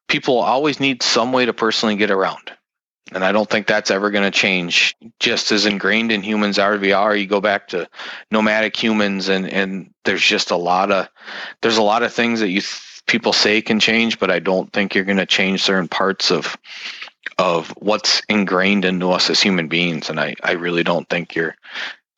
people 0.07 0.39
always 0.39 0.79
need 0.79 1.03
some 1.03 1.31
way 1.31 1.45
to 1.45 1.53
personally 1.53 1.95
get 1.95 2.09
around. 2.09 2.51
And 3.11 3.23
I 3.25 3.31
don't 3.31 3.49
think 3.49 3.65
that's 3.65 3.91
ever 3.91 4.11
going 4.11 4.23
to 4.23 4.37
change. 4.37 4.95
Just 5.19 5.51
as 5.51 5.65
ingrained 5.65 6.11
in 6.11 6.21
humans 6.21 6.59
are 6.59 6.77
we 6.77 6.91
are, 6.91 7.15
you 7.15 7.25
go 7.25 7.41
back 7.41 7.67
to 7.69 7.89
nomadic 8.31 8.75
humans, 8.75 9.29
and 9.29 9.47
and 9.47 9.93
there's 10.05 10.23
just 10.23 10.51
a 10.51 10.57
lot 10.57 10.91
of 10.91 11.07
there's 11.61 11.77
a 11.77 11.83
lot 11.83 12.03
of 12.03 12.13
things 12.13 12.39
that 12.39 12.49
you 12.49 12.61
th- 12.61 13.01
people 13.07 13.33
say 13.33 13.61
can 13.61 13.79
change, 13.79 14.19
but 14.19 14.29
I 14.29 14.39
don't 14.39 14.71
think 14.71 14.93
you're 14.93 15.05
going 15.05 15.17
to 15.17 15.25
change 15.25 15.63
certain 15.63 15.87
parts 15.87 16.31
of 16.31 16.55
of 17.37 17.69
what's 17.77 18.21
ingrained 18.29 18.85
into 18.85 19.11
us 19.11 19.29
as 19.29 19.41
human 19.41 19.67
beings. 19.67 20.09
And 20.09 20.19
I 20.19 20.35
I 20.43 20.51
really 20.51 20.83
don't 20.83 21.09
think 21.09 21.35
you're 21.35 21.55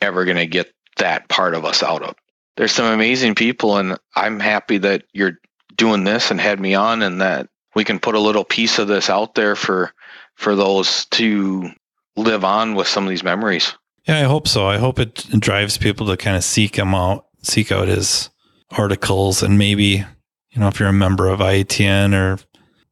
ever 0.02 0.26
going 0.26 0.38
to 0.38 0.48
get 0.48 0.74
that 0.98 1.30
part 1.30 1.54
of 1.56 1.64
us 1.64 1.84
out 1.84 2.04
of. 2.04 2.16
There's 2.58 2.74
some 2.74 2.86
amazing 2.86 3.36
people, 3.36 3.78
and 3.78 3.98
I'm 4.16 4.40
happy 4.42 4.78
that 4.80 5.04
you're 5.14 5.40
doing 5.78 6.04
this 6.04 6.32
and 6.32 6.42
had 6.42 6.60
me 6.60 6.76
on, 6.76 7.02
and 7.02 7.22
that 7.22 7.48
we 7.76 7.86
can 7.86 8.00
put 8.00 8.16
a 8.16 8.20
little 8.20 8.44
piece 8.44 8.78
of 8.78 8.90
this 8.90 9.10
out 9.10 9.36
there 9.36 9.56
for 9.56 9.94
for 10.42 10.56
those 10.56 11.06
to 11.06 11.70
live 12.18 12.44
on 12.44 12.74
with 12.74 12.88
some 12.88 13.04
of 13.04 13.10
these 13.12 13.24
memories. 13.24 13.74
Yeah, 14.08 14.20
I 14.20 14.24
hope 14.24 14.48
so. 14.48 14.66
I 14.66 14.78
hope 14.78 14.98
it 15.00 15.28
drives 15.40 15.78
people 15.78 16.08
to 16.08 16.18
kind 16.18 16.36
of 16.36 16.44
seek 16.44 16.78
him 16.78 16.96
out, 16.96 17.28
seek 17.44 17.72
out 17.72 17.88
his 17.88 18.32
articles, 18.72 19.44
and 19.44 19.60
maybe 19.60 20.04
you 20.50 20.60
know 20.60 20.68
if 20.68 20.80
you're 20.80 20.90
a 20.90 20.94
member 20.94 21.30
of 21.30 21.40
IATN 21.40 22.14
or 22.16 22.40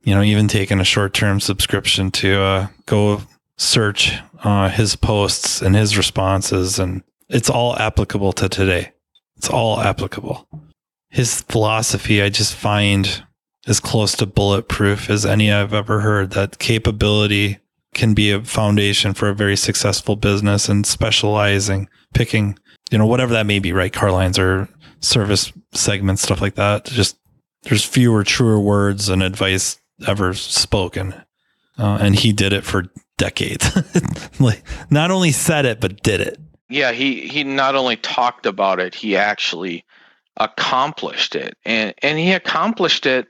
you 0.04 0.14
know 0.14 0.22
even 0.22 0.47
taking 0.47 0.80
a 0.80 0.84
short 0.84 1.16
term 1.16 1.39
subscription 1.39 2.12
to 2.12 2.39
uh, 2.39 2.68
go 2.86 3.22
search 3.58 4.14
uh, 4.43 4.70
his 4.70 4.95
posts 4.95 5.62
and 5.62 5.76
his 5.76 5.97
responses, 5.97 6.78
and 6.78 7.04
it's 7.30 7.50
all 7.50 7.76
applicable 7.78 8.32
to 8.34 8.47
today. 8.47 8.91
It's 9.38 9.50
all 9.50 9.80
applicable. 9.80 10.47
His 11.10 11.41
philosophy, 11.41 12.22
I 12.22 12.30
just 12.30 12.54
find 12.54 13.24
as 13.68 13.80
close 13.80 14.16
to 14.16 14.26
bulletproof 14.26 15.10
as 15.10 15.26
any 15.26 15.51
I've 15.51 15.74
ever 15.74 16.01
heard. 16.01 16.32
That 16.32 16.60
capability 16.60 17.60
can 17.93 18.14
be 18.14 18.32
a 18.32 18.43
foundation 18.43 19.14
for 19.14 19.30
a 19.30 19.36
very 19.36 19.55
successful 19.55 20.16
business 20.16 20.70
and 20.70 20.86
specializing, 20.86 21.89
picking, 22.14 22.57
you 22.91 22.97
know, 22.97 23.05
whatever 23.05 23.34
that 23.34 23.45
may 23.45 23.60
be, 23.60 23.74
right? 23.74 23.91
Car 23.91 24.12
lines 24.12 24.39
or 24.39 24.70
service 25.01 25.51
segments, 25.74 26.22
stuff 26.22 26.41
like 26.41 26.55
that. 26.55 26.86
Just 26.86 27.18
there's 27.64 27.84
fewer 27.84 28.24
truer 28.24 28.60
words 28.60 29.10
and 29.10 29.22
advice 29.22 29.80
ever 30.07 30.34
spoken. 30.34 31.14
Uh, 31.78 31.97
and 32.01 32.16
he 32.16 32.34
did 32.34 32.53
it 32.53 32.64
for 32.64 32.86
decades. 33.18 33.70
like 34.39 34.64
not 34.89 35.12
only 35.12 35.32
said 35.32 35.66
it, 35.66 35.80
but 35.80 36.01
did 36.03 36.22
it. 36.22 36.39
Yeah, 36.70 36.91
he, 36.91 37.28
he 37.28 37.43
not 37.43 37.76
only 37.76 37.95
talked 37.97 38.45
about 38.45 38.80
it, 38.80 38.93
he 38.93 39.18
actually 39.18 39.84
accomplished 40.38 41.36
it. 41.36 41.57
And, 41.66 41.93
and 42.01 42.20
he 42.20 42.32
accomplished 42.32 43.05
it 43.05 43.28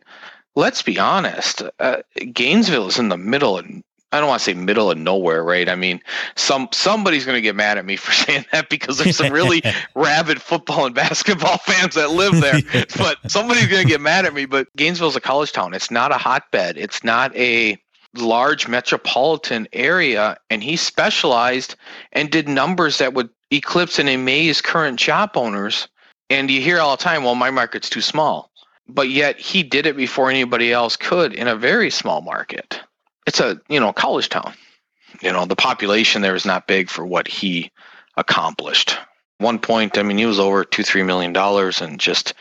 let's 0.60 0.82
be 0.82 0.99
honest, 0.99 1.64
uh, 1.80 2.01
Gainesville 2.34 2.88
is 2.88 2.99
in 2.99 3.10
the 3.10 3.18
middle 3.18 3.57
of 3.57 3.66
I 4.12 4.20
don't 4.20 4.28
want 4.28 4.39
to 4.39 4.43
say 4.43 4.53
middle 4.55 4.89
of 4.89 4.97
nowhere, 4.97 5.43
right? 5.43 5.70
I 5.70 5.76
mean, 5.76 6.01
some 6.36 6.68
somebody's 6.72 7.26
going 7.26 7.38
to 7.38 7.41
get 7.41 7.55
mad 7.55 7.78
at 7.78 7.86
me 7.86 7.95
for 7.95 8.12
saying 8.26 8.45
that 8.51 8.70
because 8.70 8.97
there's 8.97 9.16
some 9.16 9.32
really 9.32 9.62
rabid 9.95 10.41
football 10.41 10.86
and 10.86 10.95
basketball 10.95 11.57
fans 11.66 11.95
that 11.95 12.12
live 12.12 12.41
there. 12.41 12.86
But 12.97 13.18
somebody's 13.32 13.68
going 13.68 13.84
to 13.84 13.88
get 13.88 14.01
mad 14.01 14.26
at 14.26 14.34
me. 14.34 14.45
But 14.45 14.68
Gainesville's 14.76 15.16
a 15.16 15.22
college 15.22 15.51
town. 15.51 15.74
It's 15.74 15.91
not 15.91 16.12
a 16.12 16.18
hotbed. 16.18 16.78
It's 16.78 17.03
not 17.03 17.36
a 17.36 17.78
large 18.16 18.68
metropolitan 18.68 19.68
area. 19.74 20.38
And 20.49 20.64
he 20.64 20.76
specialized 20.76 21.76
and 22.12 22.32
did 22.32 22.49
numbers 22.49 22.97
that 22.97 23.14
would 23.14 23.30
eclipse 23.51 23.99
and 23.99 24.10
amaze 24.10 24.60
current 24.60 24.99
shop 24.99 25.38
owners. 25.38 25.88
And 26.32 26.49
you 26.49 26.62
hear 26.62 26.80
all 26.80 26.97
the 26.97 27.03
time, 27.03 27.24
well, 27.24 27.36
my 27.36 27.51
market's 27.51 27.89
too 27.89 28.01
small 28.01 28.49
but 28.90 29.10
yet 29.10 29.40
he 29.40 29.64
did 29.64 29.86
it 29.86 29.96
before 29.96 30.30
anybody 30.30 30.74
else 30.74 30.96
could 30.96 31.34
in 31.34 31.48
a 31.48 31.56
very 31.56 31.90
small 31.90 32.22
market. 32.22 32.80
It's 33.28 33.40
a, 33.40 33.62
you 33.70 33.80
know, 33.80 33.94
college 33.94 34.30
town. 34.30 34.54
You 35.22 35.32
know, 35.32 35.46
the 35.46 35.56
population 35.56 36.22
there 36.22 36.36
is 36.36 36.46
not 36.46 36.68
big 36.68 36.90
for 36.90 37.06
what 37.06 37.28
he 37.28 37.72
accomplished. 38.18 38.98
One 39.38 39.60
point, 39.60 39.98
I 39.98 40.04
mean, 40.04 40.18
he 40.18 40.26
was 40.26 40.40
over 40.40 40.64
two, 40.66 40.84
three 40.84 41.04
million 41.04 41.34
dollars 41.34 41.82
and 41.82 42.00
just 42.00 42.34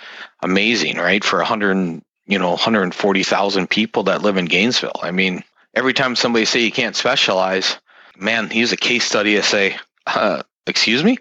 amazing, 0.43 0.97
right? 0.97 1.23
For 1.23 1.41
a 1.41 1.45
hundred, 1.45 2.03
you 2.27 2.39
know, 2.39 2.51
140,000 2.51 3.71
people 3.71 4.03
that 4.05 4.23
live 4.23 4.37
in 4.37 4.47
Gainesville. 4.47 5.01
I 5.03 5.11
mean, 5.11 5.45
every 5.75 5.93
time 5.93 6.17
somebody 6.17 6.45
say 6.45 6.61
you 6.61 6.73
can't 6.73 6.97
specialize, 6.97 7.79
man, 8.17 8.51
he's 8.51 8.73
a 8.73 8.77
case 8.77 9.05
study 9.05 9.35
to 9.35 9.43
say, 9.43 9.77
uh, 10.07 10.43
excuse 10.67 11.05
me? 11.05 11.19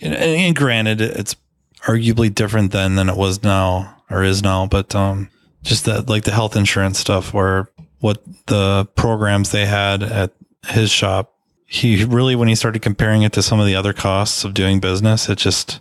And, 0.00 0.14
and 0.14 0.56
granted, 0.56 1.00
it's 1.00 1.36
arguably 1.82 2.34
different 2.34 2.72
then 2.72 2.94
than 2.94 3.08
it 3.08 3.16
was 3.16 3.42
now 3.42 4.01
or 4.12 4.22
is 4.22 4.42
now, 4.42 4.66
but 4.66 4.94
um, 4.94 5.28
just 5.62 5.84
that 5.86 6.08
like 6.08 6.24
the 6.24 6.32
health 6.32 6.56
insurance 6.56 6.98
stuff 6.98 7.32
where 7.32 7.68
what 8.00 8.22
the 8.46 8.88
programs 8.96 9.50
they 9.50 9.66
had 9.66 10.02
at 10.02 10.32
his 10.66 10.90
shop, 10.90 11.34
he 11.66 12.04
really 12.04 12.36
when 12.36 12.48
he 12.48 12.54
started 12.54 12.82
comparing 12.82 13.22
it 13.22 13.32
to 13.32 13.42
some 13.42 13.60
of 13.60 13.66
the 13.66 13.76
other 13.76 13.92
costs 13.92 14.44
of 14.44 14.54
doing 14.54 14.80
business, 14.80 15.28
it 15.28 15.38
just 15.38 15.80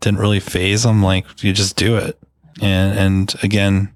didn't 0.00 0.20
really 0.20 0.40
faze 0.40 0.84
him. 0.84 1.02
Like 1.02 1.42
you 1.42 1.52
just 1.52 1.76
do 1.76 1.96
it, 1.96 2.18
and 2.60 2.98
and 2.98 3.34
again, 3.42 3.94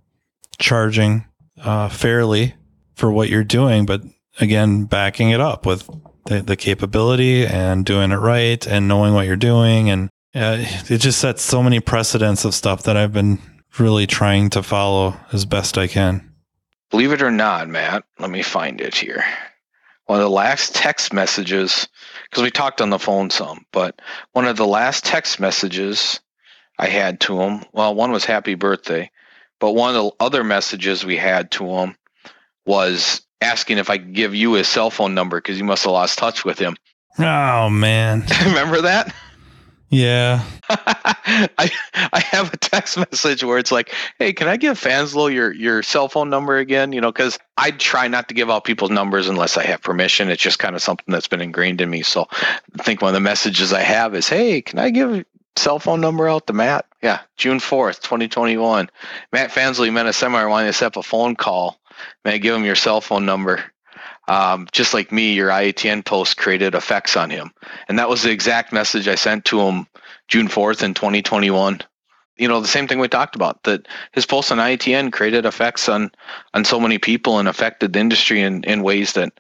charging 0.59 1.25
uh, 1.63 1.89
fairly 1.89 2.55
for 2.95 3.11
what 3.11 3.29
you're 3.29 3.45
doing, 3.45 3.87
but 3.87 4.03
again, 4.41 4.85
backing 4.85 5.31
it 5.31 5.41
up 5.41 5.67
with 5.67 5.89
the, 6.27 6.41
the 6.41 6.57
capability 6.57 7.47
and 7.47 7.85
doing 7.85 8.13
it 8.13 8.17
right 8.17 8.67
and 8.67 8.89
knowing 8.89 9.15
what 9.15 9.27
you're 9.27 9.37
doing 9.37 9.91
and 9.91 10.09
yeah, 10.35 10.57
it 10.89 10.99
just 10.99 11.21
sets 11.21 11.43
so 11.43 11.63
many 11.63 11.81
precedents 11.81 12.45
of 12.45 12.55
stuff 12.55 12.85
that 12.85 12.97
I've 12.97 13.13
been 13.13 13.39
really 13.79 14.07
trying 14.07 14.51
to 14.51 14.63
follow 14.63 15.17
as 15.33 15.45
best 15.45 15.79
I 15.79 15.87
can. 15.87 16.33
Believe 16.91 17.13
it 17.13 17.23
or 17.23 17.31
not, 17.31 17.69
Matt, 17.69 18.05
let 18.19 18.31
me 18.31 18.43
find 18.43 18.81
it 18.81 18.95
here. 18.95 19.25
One 20.07 20.19
of 20.19 20.25
the 20.25 20.31
last 20.31 20.75
text 20.75 21.13
messages, 21.13 21.89
because 22.29 22.43
we 22.43 22.51
talked 22.51 22.81
on 22.81 22.91
the 22.91 22.99
phone 22.99 23.31
some, 23.31 23.65
but 23.73 24.01
one 24.33 24.47
of 24.47 24.57
the 24.57 24.67
last 24.67 25.05
text 25.05 25.41
messages 25.41 26.21
I 26.79 26.87
had 26.87 27.21
to 27.21 27.41
him, 27.41 27.65
well, 27.73 27.95
one 27.95 28.11
was 28.11 28.25
happy 28.25 28.55
birthday, 28.55 29.11
but 29.59 29.73
one 29.73 29.95
of 29.95 30.03
the 30.03 30.11
other 30.21 30.45
messages 30.45 31.05
we 31.05 31.17
had 31.17 31.51
to 31.53 31.65
him 31.67 31.97
was 32.67 33.23
asking 33.41 33.79
if 33.79 33.91
I 33.91 33.99
could 33.99 34.15
give 34.15 34.35
you 34.35 34.55
his 34.55 34.69
cell 34.69 34.91
phone 34.91 35.15
number 35.15 35.39
because 35.39 35.59
you 35.59 35.65
must 35.65 35.85
have 35.85 35.93
lost 35.93 36.19
touch 36.19 36.45
with 36.45 36.59
him. 36.59 36.77
Oh, 37.19 37.71
man. 37.71 38.25
Remember 38.45 38.83
that? 38.83 39.15
Yeah. 39.93 40.43
I 40.71 41.71
I 42.15 42.21
have 42.21 42.53
a 42.53 42.57
text 42.57 42.97
message 43.13 43.45
where 43.45 43.59
it's 43.59 43.71
like, 43.71 43.95
"Hey, 44.19 44.33
can 44.33 44.49
I 44.49 44.57
give 44.57 44.81
Fanslow 44.81 45.31
your 45.31 45.53
your 45.53 45.83
cell 45.83 46.09
phone 46.09 46.31
number 46.31 46.57
again?" 46.57 46.93
You 46.93 47.03
know, 47.03 47.13
because 47.13 47.39
I 47.59 47.73
try 47.73 48.09
not 48.09 48.29
to 48.29 48.35
give 48.35 48.51
out 48.51 48.65
people's 48.65 48.91
numbers 48.91 49.29
unless 49.29 49.59
I 49.59 49.65
have 49.65 49.83
permission. 49.83 50.31
It's 50.31 50.43
just 50.43 50.59
kind 50.59 50.75
of 50.75 50.81
something 50.83 51.13
that's 51.13 51.29
been 51.29 51.43
ingrained 51.43 51.83
in 51.83 51.91
me. 51.91 52.03
So 52.03 52.27
I 52.33 52.83
think 52.83 53.03
one 53.03 53.11
of 53.11 53.15
the 53.15 53.21
messages 53.21 53.75
I 53.75 53.83
have 53.83 54.15
is, 54.15 54.31
"Hey, 54.31 54.63
can 54.63 54.79
I 54.79 54.89
give 54.89 55.27
cell 55.57 55.79
phone 55.79 56.01
number 56.01 56.27
out 56.27 56.47
to 56.47 56.55
Matt?" 56.55 56.87
Yeah, 57.03 57.21
June 57.37 57.61
fourth, 57.61 58.03
twenty 58.03 58.29
twenty 58.29 58.57
one. 58.57 58.89
Matt 59.31 59.51
Fanslow 59.51 59.93
met 59.93 60.07
a 60.07 60.15
seminar 60.15 60.49
wanting 60.49 60.71
to 60.71 60.73
set 60.73 60.87
up 60.87 60.97
a 60.97 61.03
phone 61.03 61.37
call. 61.37 61.79
May 62.25 62.35
I 62.35 62.39
give 62.39 62.57
him 62.57 62.65
your 62.65 62.77
cell 62.77 63.03
phone 63.03 63.27
number? 63.27 63.63
Um, 64.29 64.69
just 64.73 64.95
like 64.95 65.13
me, 65.13 65.33
your 65.33 65.51
IATN 65.51 66.05
post 66.05 66.37
created 66.37 66.75
effects 66.75 67.17
on 67.17 67.31
him. 67.31 67.51
And 67.89 67.99
that 67.99 68.09
was 68.09 68.23
the 68.23 68.31
exact 68.31 68.73
message 68.73 69.09
I 69.09 69.17
sent 69.17 69.45
to 69.47 69.61
him 69.61 69.87
June 70.29 70.49
4th 70.49 70.83
in 70.83 70.95
2021. 70.95 71.81
You 72.37 72.49
know, 72.49 72.61
the 72.61 72.69
same 72.69 72.89
thing 72.89 72.99
we 72.99 73.09
talked 73.09 73.37
about 73.37 73.63
that 73.65 73.87
his 74.13 74.27
post 74.27 74.51
on 74.51 74.59
IATN 74.59 75.13
created 75.13 75.45
effects 75.45 75.89
on, 75.89 76.11
on 76.55 76.65
so 76.65 76.81
many 76.81 76.99
people 76.99 77.39
and 77.39 77.49
affected 77.49 77.93
the 77.93 78.01
industry 78.01 78.41
in, 78.41 78.65
in 78.65 78.83
ways 78.83 79.13
that, 79.15 79.33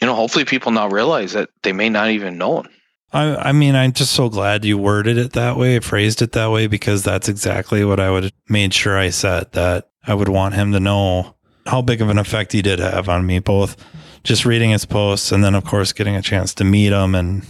you 0.00 0.06
know, 0.06 0.14
hopefully 0.14 0.44
people 0.44 0.72
now 0.72 0.88
realize 0.88 1.32
that 1.32 1.50
they 1.62 1.72
may 1.72 1.88
not 1.88 2.10
even 2.10 2.38
know 2.38 2.60
him. 2.60 2.68
I, 3.12 3.36
I 3.36 3.52
mean, 3.52 3.74
I'm 3.74 3.92
just 3.92 4.12
so 4.12 4.28
glad 4.28 4.64
you 4.64 4.78
worded 4.78 5.18
it 5.18 5.32
that 5.34 5.56
way, 5.56 5.78
phrased 5.80 6.22
it 6.22 6.32
that 6.32 6.50
way, 6.50 6.66
because 6.66 7.04
that's 7.04 7.28
exactly 7.28 7.84
what 7.84 8.00
I 8.00 8.10
would 8.10 8.24
have 8.24 8.32
made 8.48 8.74
sure 8.74 8.98
I 8.98 9.10
said 9.10 9.52
that 9.52 9.88
I 10.04 10.14
would 10.14 10.28
want 10.28 10.54
him 10.54 10.72
to 10.72 10.80
know 10.80 11.35
how 11.66 11.82
big 11.82 12.00
of 12.00 12.08
an 12.08 12.18
effect 12.18 12.52
he 12.52 12.62
did 12.62 12.78
have 12.78 13.08
on 13.08 13.26
me, 13.26 13.38
both 13.38 13.76
just 14.24 14.44
reading 14.44 14.70
his 14.70 14.84
posts 14.84 15.32
and 15.32 15.44
then, 15.44 15.54
of 15.54 15.64
course, 15.64 15.92
getting 15.92 16.16
a 16.16 16.22
chance 16.22 16.52
to 16.54 16.64
meet 16.64 16.92
him 16.92 17.14
and 17.14 17.46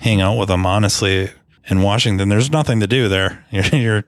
hang 0.00 0.20
out 0.20 0.38
with 0.38 0.50
him. 0.50 0.66
Honestly, 0.66 1.30
in 1.68 1.82
Washington, 1.82 2.28
there's 2.28 2.50
nothing 2.50 2.80
to 2.80 2.86
do 2.86 3.08
there. 3.08 3.44
You're, 3.50 3.64
you're 3.64 4.04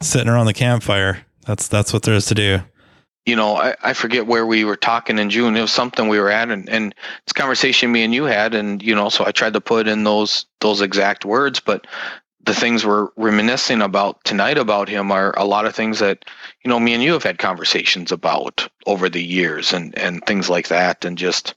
sitting 0.00 0.28
around 0.28 0.46
the 0.46 0.54
campfire. 0.54 1.24
That's 1.46 1.68
that's 1.68 1.92
what 1.92 2.02
there 2.02 2.14
is 2.14 2.26
to 2.26 2.34
do. 2.34 2.60
You 3.26 3.36
know, 3.36 3.56
I, 3.56 3.74
I 3.82 3.92
forget 3.94 4.26
where 4.26 4.44
we 4.44 4.64
were 4.64 4.76
talking 4.76 5.18
in 5.18 5.30
June. 5.30 5.56
It 5.56 5.62
was 5.62 5.72
something 5.72 6.08
we 6.08 6.20
were 6.20 6.30
at, 6.30 6.50
and, 6.50 6.68
and 6.68 6.94
it's 7.22 7.32
conversation 7.32 7.90
me 7.90 8.02
and 8.02 8.12
you 8.12 8.24
had, 8.24 8.54
and 8.54 8.82
you 8.82 8.94
know, 8.94 9.08
so 9.08 9.24
I 9.26 9.32
tried 9.32 9.54
to 9.54 9.62
put 9.62 9.88
in 9.88 10.04
those 10.04 10.44
those 10.60 10.82
exact 10.82 11.24
words, 11.24 11.58
but 11.58 11.86
the 12.44 12.54
things 12.54 12.84
we're 12.84 13.08
reminiscing 13.16 13.80
about 13.80 14.22
tonight 14.24 14.58
about 14.58 14.88
him 14.88 15.10
are 15.10 15.36
a 15.36 15.44
lot 15.44 15.66
of 15.66 15.74
things 15.74 15.98
that 16.00 16.24
you 16.64 16.68
know 16.68 16.80
me 16.80 16.94
and 16.94 17.02
you 17.02 17.12
have 17.12 17.22
had 17.22 17.38
conversations 17.38 18.12
about 18.12 18.68
over 18.86 19.08
the 19.08 19.22
years 19.22 19.72
and 19.72 19.96
and 19.98 20.24
things 20.26 20.50
like 20.50 20.68
that. 20.68 21.04
And 21.04 21.16
just 21.16 21.54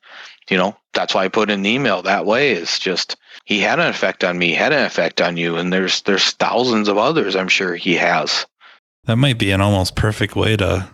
you 0.49 0.57
know 0.57 0.75
that's 0.93 1.13
why 1.13 1.25
i 1.25 1.27
put 1.27 1.49
in 1.49 1.61
the 1.61 1.69
email 1.69 2.01
that 2.01 2.25
way 2.25 2.51
is 2.51 2.79
just 2.79 3.17
he 3.45 3.59
had 3.59 3.79
an 3.79 3.88
effect 3.88 4.23
on 4.23 4.38
me 4.38 4.53
had 4.53 4.73
an 4.73 4.85
effect 4.85 5.21
on 5.21 5.38
you. 5.38 5.57
And 5.57 5.73
there's 5.73 6.01
there's 6.03 6.31
thousands 6.31 6.88
of 6.88 6.97
others 6.97 7.35
i'm 7.35 7.49
sure 7.49 7.75
he 7.75 7.95
has. 7.95 8.45
That 9.05 9.17
might 9.17 9.38
be 9.38 9.51
an 9.51 9.61
almost 9.61 9.95
perfect 9.95 10.35
way 10.35 10.57
to 10.57 10.89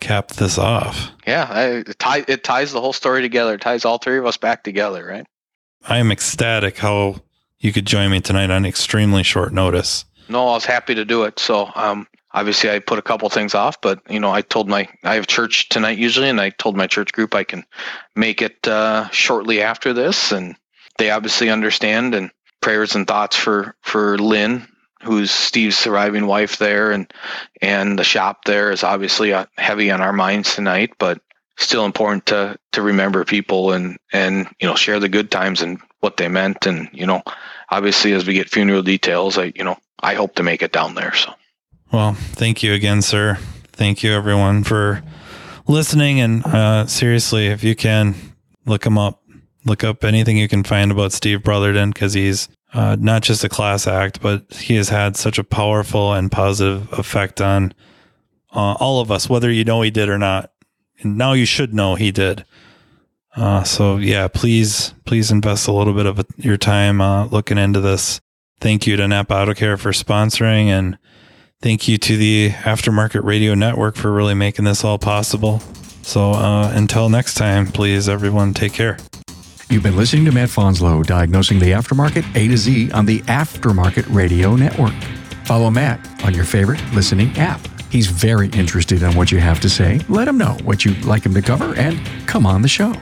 cap 0.00 0.28
this 0.28 0.58
off. 0.58 1.10
Yeah 1.26 1.48
I, 1.50 1.64
it, 1.78 1.98
tie, 1.98 2.24
it 2.28 2.44
ties 2.44 2.72
the 2.72 2.80
whole 2.80 2.92
story 2.92 3.22
together. 3.22 3.54
It 3.54 3.60
ties 3.60 3.84
all 3.84 3.98
three 3.98 4.18
of 4.18 4.26
us 4.26 4.36
back 4.36 4.62
together 4.62 5.04
right? 5.04 5.26
I 5.86 5.98
am 5.98 6.10
ecstatic 6.12 6.78
how 6.78 7.16
you 7.64 7.72
could 7.72 7.86
join 7.86 8.10
me 8.10 8.20
tonight 8.20 8.50
on 8.50 8.66
extremely 8.66 9.22
short 9.22 9.54
notice. 9.54 10.04
No, 10.28 10.48
I 10.48 10.52
was 10.52 10.66
happy 10.66 10.94
to 10.94 11.04
do 11.04 11.24
it. 11.24 11.38
So, 11.38 11.70
um, 11.74 12.06
obviously, 12.32 12.70
I 12.70 12.78
put 12.78 12.98
a 12.98 13.02
couple 13.02 13.28
things 13.30 13.54
off, 13.54 13.80
but 13.80 14.00
you 14.10 14.20
know, 14.20 14.30
I 14.30 14.42
told 14.42 14.68
my 14.68 14.86
I 15.02 15.14
have 15.14 15.26
church 15.26 15.70
tonight 15.70 15.96
usually, 15.96 16.28
and 16.28 16.42
I 16.42 16.50
told 16.50 16.76
my 16.76 16.86
church 16.86 17.12
group 17.12 17.34
I 17.34 17.42
can 17.42 17.64
make 18.14 18.42
it 18.42 18.68
uh, 18.68 19.08
shortly 19.10 19.62
after 19.62 19.94
this, 19.94 20.30
and 20.30 20.54
they 20.98 21.10
obviously 21.10 21.48
understand. 21.48 22.14
And 22.14 22.30
prayers 22.60 22.94
and 22.94 23.06
thoughts 23.06 23.34
for 23.34 23.74
for 23.80 24.18
Lynn, 24.18 24.66
who's 25.02 25.30
Steve's 25.30 25.78
surviving 25.78 26.26
wife 26.26 26.58
there, 26.58 26.92
and 26.92 27.10
and 27.62 27.98
the 27.98 28.04
shop 28.04 28.44
there 28.44 28.72
is 28.72 28.84
obviously 28.84 29.32
uh, 29.32 29.46
heavy 29.56 29.90
on 29.90 30.02
our 30.02 30.12
minds 30.12 30.54
tonight, 30.54 30.92
but 30.98 31.18
still 31.56 31.84
important 31.84 32.26
to 32.26 32.58
to 32.72 32.82
remember 32.82 33.24
people 33.24 33.72
and 33.72 33.96
and 34.12 34.48
you 34.60 34.68
know 34.68 34.74
share 34.74 35.00
the 35.00 35.08
good 35.08 35.30
times 35.30 35.62
and 35.62 35.80
what 36.00 36.16
they 36.16 36.28
meant, 36.28 36.66
and 36.66 36.88
you 36.92 37.06
know 37.06 37.22
obviously 37.70 38.12
as 38.12 38.26
we 38.26 38.34
get 38.34 38.48
funeral 38.48 38.82
details, 38.82 39.38
I 39.38 39.52
you 39.54 39.64
know 39.64 39.76
I 40.00 40.14
hope 40.14 40.34
to 40.36 40.42
make 40.42 40.62
it 40.62 40.72
down 40.72 40.94
there. 40.94 41.14
So, 41.14 41.34
well, 41.92 42.14
thank 42.14 42.62
you 42.62 42.72
again, 42.72 43.02
sir. 43.02 43.38
Thank 43.72 44.02
you 44.02 44.12
everyone 44.12 44.64
for 44.64 45.02
listening, 45.66 46.20
and 46.20 46.44
uh, 46.44 46.86
seriously, 46.86 47.46
if 47.46 47.64
you 47.64 47.74
can 47.74 48.14
look 48.66 48.84
him 48.84 48.98
up, 48.98 49.22
look 49.64 49.84
up 49.84 50.04
anything 50.04 50.36
you 50.36 50.48
can 50.48 50.64
find 50.64 50.90
about 50.90 51.12
Steve 51.12 51.42
Brotherton 51.42 51.90
because 51.90 52.14
he's 52.14 52.48
uh, 52.72 52.96
not 52.98 53.22
just 53.22 53.44
a 53.44 53.48
class 53.48 53.86
act, 53.86 54.20
but 54.20 54.52
he 54.52 54.74
has 54.76 54.88
had 54.88 55.16
such 55.16 55.38
a 55.38 55.44
powerful 55.44 56.12
and 56.12 56.30
positive 56.30 56.92
effect 56.92 57.40
on 57.40 57.72
uh, 58.52 58.74
all 58.74 59.00
of 59.00 59.10
us, 59.10 59.28
whether 59.28 59.50
you 59.50 59.64
know 59.64 59.82
he 59.82 59.90
did 59.90 60.08
or 60.08 60.18
not. 60.18 60.50
And 61.00 61.18
now 61.18 61.32
you 61.32 61.44
should 61.44 61.74
know 61.74 61.94
he 61.94 62.10
did. 62.10 62.44
Uh, 63.36 63.64
so 63.64 63.96
yeah, 63.96 64.28
please, 64.28 64.94
please 65.04 65.30
invest 65.30 65.66
a 65.66 65.72
little 65.72 65.94
bit 65.94 66.06
of 66.06 66.24
your 66.36 66.56
time 66.56 67.00
uh, 67.00 67.26
looking 67.26 67.58
into 67.58 67.80
this. 67.80 68.20
Thank 68.60 68.86
you 68.86 68.96
to 68.96 69.08
Napa 69.08 69.34
Auto 69.34 69.54
Care 69.54 69.76
for 69.76 69.90
sponsoring, 69.90 70.66
and 70.66 70.96
thank 71.60 71.88
you 71.88 71.98
to 71.98 72.16
the 72.16 72.50
Aftermarket 72.50 73.24
Radio 73.24 73.54
Network 73.54 73.96
for 73.96 74.12
really 74.12 74.34
making 74.34 74.64
this 74.64 74.84
all 74.84 74.98
possible. 74.98 75.60
So 76.02 76.32
uh, 76.32 76.70
until 76.74 77.08
next 77.08 77.34
time, 77.34 77.66
please, 77.66 78.08
everyone, 78.08 78.54
take 78.54 78.72
care. 78.72 78.98
You've 79.68 79.82
been 79.82 79.96
listening 79.96 80.24
to 80.26 80.32
Matt 80.32 80.50
Fanslow 80.50 81.04
diagnosing 81.04 81.58
the 81.58 81.72
aftermarket 81.72 82.24
A 82.36 82.48
to 82.48 82.56
Z 82.56 82.92
on 82.92 83.06
the 83.06 83.20
Aftermarket 83.22 84.06
Radio 84.14 84.54
Network. 84.54 84.94
Follow 85.44 85.70
Matt 85.70 86.24
on 86.24 86.34
your 86.34 86.44
favorite 86.44 86.80
listening 86.92 87.36
app. 87.36 87.73
He's 87.94 88.08
very 88.08 88.48
interested 88.48 89.04
in 89.04 89.14
what 89.14 89.30
you 89.30 89.38
have 89.38 89.60
to 89.60 89.70
say. 89.70 90.00
Let 90.08 90.26
him 90.26 90.36
know 90.36 90.58
what 90.64 90.84
you'd 90.84 91.04
like 91.04 91.24
him 91.24 91.32
to 91.34 91.40
cover 91.40 91.76
and 91.76 91.96
come 92.26 92.44
on 92.44 92.60
the 92.60 92.66
show. 92.66 92.92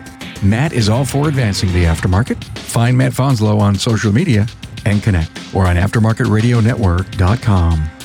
Matt 0.43 0.75
is 0.75 0.91
all 0.91 1.07
for 1.07 1.29
advancing 1.29 1.73
the 1.73 1.85
aftermarket. 1.85 2.45
Find 2.59 2.99
Matt 2.99 3.13
Fanslow 3.13 3.59
on 3.59 3.75
social 3.75 4.13
media 4.13 4.47
and 4.85 5.03
connect 5.03 5.31
or 5.55 5.67
on 5.67 5.77
aftermarketradionetwork.com. 5.77 8.02